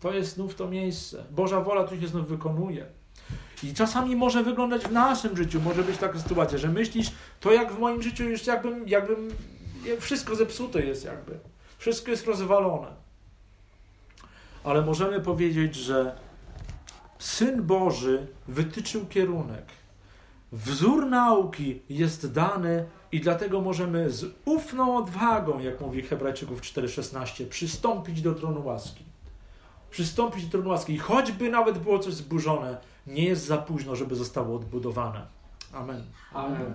to 0.00 0.12
jest 0.12 0.34
znów 0.34 0.54
to 0.54 0.68
miejsce. 0.68 1.24
Boża 1.30 1.60
wola 1.60 1.84
tu 1.84 2.00
się 2.00 2.08
znów 2.08 2.28
wykonuje. 2.28 2.86
I 3.62 3.74
czasami 3.74 4.16
może 4.16 4.42
wyglądać 4.42 4.82
w 4.82 4.92
naszym 4.92 5.36
życiu, 5.36 5.60
może 5.60 5.82
być 5.82 5.96
taka 5.96 6.18
sytuacja, 6.18 6.58
że 6.58 6.68
myślisz, 6.68 7.10
to 7.40 7.52
jak 7.52 7.72
w 7.72 7.78
moim 7.78 8.02
życiu 8.02 8.24
już 8.24 8.46
jakbym, 8.46 8.88
jakbym 8.88 9.28
wszystko 10.00 10.36
zepsute 10.36 10.80
jest 10.80 11.04
jakby. 11.04 11.38
Wszystko 11.78 12.10
jest 12.10 12.26
rozwalone. 12.26 12.88
Ale 14.64 14.82
możemy 14.82 15.20
powiedzieć, 15.20 15.74
że 15.74 16.27
Syn 17.18 17.62
Boży 17.62 18.26
wytyczył 18.48 19.06
kierunek. 19.06 19.64
Wzór 20.52 21.06
nauki 21.06 21.82
jest 21.88 22.32
dany 22.32 22.84
i 23.12 23.20
dlatego 23.20 23.60
możemy 23.60 24.10
z 24.10 24.24
ufną 24.44 24.96
odwagą, 24.96 25.58
jak 25.58 25.80
mówi 25.80 26.02
Hebrajczyków 26.02 26.60
4,16, 26.60 27.48
przystąpić 27.48 28.22
do 28.22 28.34
tronu 28.34 28.66
łaski. 28.66 29.04
Przystąpić 29.90 30.44
do 30.44 30.50
tronu 30.50 30.70
łaski. 30.70 30.92
I 30.92 30.98
choćby 30.98 31.50
nawet 31.50 31.78
było 31.78 31.98
coś 31.98 32.14
zburzone, 32.14 32.78
nie 33.06 33.24
jest 33.24 33.46
za 33.46 33.58
późno, 33.58 33.96
żeby 33.96 34.14
zostało 34.14 34.56
odbudowane. 34.56 35.26
Amen. 35.72 36.02
Amen. 36.32 36.74